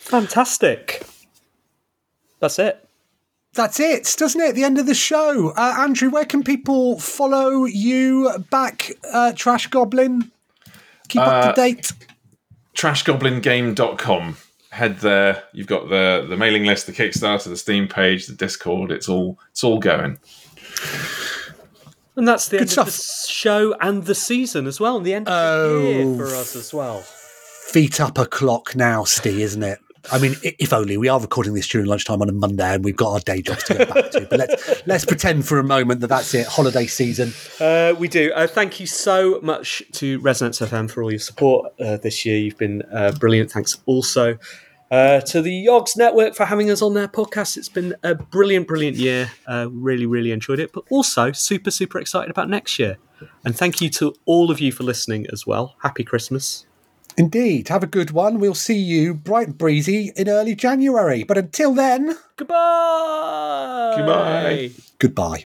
Fantastic. 0.00 1.02
That's 2.40 2.58
it. 2.58 2.88
That's 3.54 3.78
it, 3.80 4.14
doesn't 4.18 4.40
it? 4.40 4.54
The 4.54 4.64
end 4.64 4.78
of 4.78 4.86
the 4.86 4.94
show. 4.94 5.50
Uh, 5.50 5.74
Andrew, 5.78 6.08
where 6.10 6.24
can 6.24 6.42
people 6.42 6.98
follow 6.98 7.64
you 7.66 8.30
back, 8.50 8.90
uh, 9.12 9.32
Trash 9.34 9.66
Goblin? 9.68 10.30
Keep 11.08 11.20
up 11.22 11.28
Uh, 11.44 11.52
to 11.52 11.60
date. 11.60 11.92
trashgoblingame.com 12.74 14.36
head 14.70 14.98
there 15.00 15.42
you've 15.52 15.66
got 15.66 15.90
the 15.90 16.24
the 16.26 16.36
mailing 16.38 16.64
list 16.64 16.86
the 16.86 16.92
kickstarter 16.92 17.44
the 17.44 17.56
steam 17.58 17.86
page 17.86 18.26
the 18.26 18.32
discord 18.32 18.90
it's 18.90 19.06
all 19.06 19.38
it's 19.50 19.62
all 19.62 19.78
going 19.78 20.16
And 22.16 22.26
that's 22.26 22.48
the 22.48 22.58
Good 22.58 22.70
end 22.70 22.78
of 22.78 22.86
the 22.86 23.26
show 23.28 23.74
and 23.80 24.04
the 24.04 24.14
season 24.14 24.66
as 24.66 24.78
well, 24.80 24.96
and 24.98 25.04
the 25.06 25.12
end 25.14 25.28
of 25.28 25.70
the 25.72 25.80
year 25.88 26.16
for 26.16 26.26
us 26.34 26.54
as 26.56 26.72
well. 26.74 27.00
Feet 27.00 28.00
up 28.02 28.18
a 28.18 28.26
clock 28.26 28.76
now, 28.76 29.04
Ste, 29.04 29.26
isn't 29.28 29.62
it? 29.62 29.78
I 30.10 30.18
mean, 30.18 30.34
if 30.42 30.72
only 30.72 30.96
we 30.96 31.08
are 31.08 31.20
recording 31.20 31.54
this 31.54 31.68
during 31.68 31.86
lunchtime 31.86 32.20
on 32.22 32.28
a 32.28 32.32
Monday, 32.32 32.74
and 32.74 32.84
we've 32.84 32.96
got 32.96 33.12
our 33.12 33.20
day 33.20 33.40
jobs 33.40 33.64
to 33.64 33.74
go 33.74 33.84
back 33.86 34.10
to. 34.10 34.26
But 34.28 34.38
let's 34.40 34.86
let's 34.86 35.04
pretend 35.04 35.46
for 35.46 35.58
a 35.58 35.64
moment 35.64 36.00
that 36.00 36.08
that's 36.08 36.34
it. 36.34 36.46
Holiday 36.46 36.86
season. 36.86 37.32
Uh, 37.60 37.94
we 37.98 38.08
do. 38.08 38.32
Uh, 38.34 38.46
thank 38.46 38.80
you 38.80 38.86
so 38.86 39.38
much 39.42 39.82
to 39.92 40.18
Resonance 40.20 40.58
FM 40.58 40.90
for 40.90 41.02
all 41.02 41.10
your 41.10 41.20
support 41.20 41.72
uh, 41.80 41.98
this 41.98 42.24
year. 42.26 42.36
You've 42.36 42.58
been 42.58 42.82
uh, 42.92 43.12
brilliant. 43.12 43.52
Thanks 43.52 43.78
also 43.86 44.38
uh, 44.92 45.20
to 45.22 45.40
the 45.40 45.66
Yogs 45.66 45.96
Network 45.96 46.34
for 46.34 46.44
having 46.44 46.70
us 46.70 46.82
on 46.82 46.94
their 46.94 47.08
podcast. 47.08 47.56
It's 47.56 47.70
been 47.70 47.94
a 48.02 48.14
brilliant, 48.14 48.68
brilliant 48.68 48.98
year. 48.98 49.30
Uh, 49.46 49.68
really, 49.70 50.06
really 50.06 50.32
enjoyed 50.32 50.58
it, 50.58 50.72
but 50.72 50.84
also 50.90 51.32
super, 51.32 51.70
super 51.70 51.98
excited 51.98 52.30
about 52.30 52.50
next 52.50 52.78
year. 52.78 52.98
And 53.44 53.56
thank 53.56 53.80
you 53.80 53.88
to 53.90 54.14
all 54.26 54.50
of 54.50 54.60
you 54.60 54.70
for 54.70 54.82
listening 54.82 55.26
as 55.32 55.46
well. 55.46 55.76
Happy 55.82 56.04
Christmas. 56.04 56.66
Indeed. 57.16 57.68
Have 57.68 57.82
a 57.82 57.86
good 57.86 58.10
one. 58.10 58.38
We'll 58.40 58.54
see 58.54 58.78
you 58.78 59.14
bright 59.14 59.48
and 59.48 59.58
breezy 59.58 60.12
in 60.16 60.28
early 60.28 60.54
January. 60.54 61.22
But 61.24 61.38
until 61.38 61.74
then, 61.74 62.16
Goodbye. 62.36 63.94
Goodbye. 63.96 64.70
goodbye. 64.98 65.44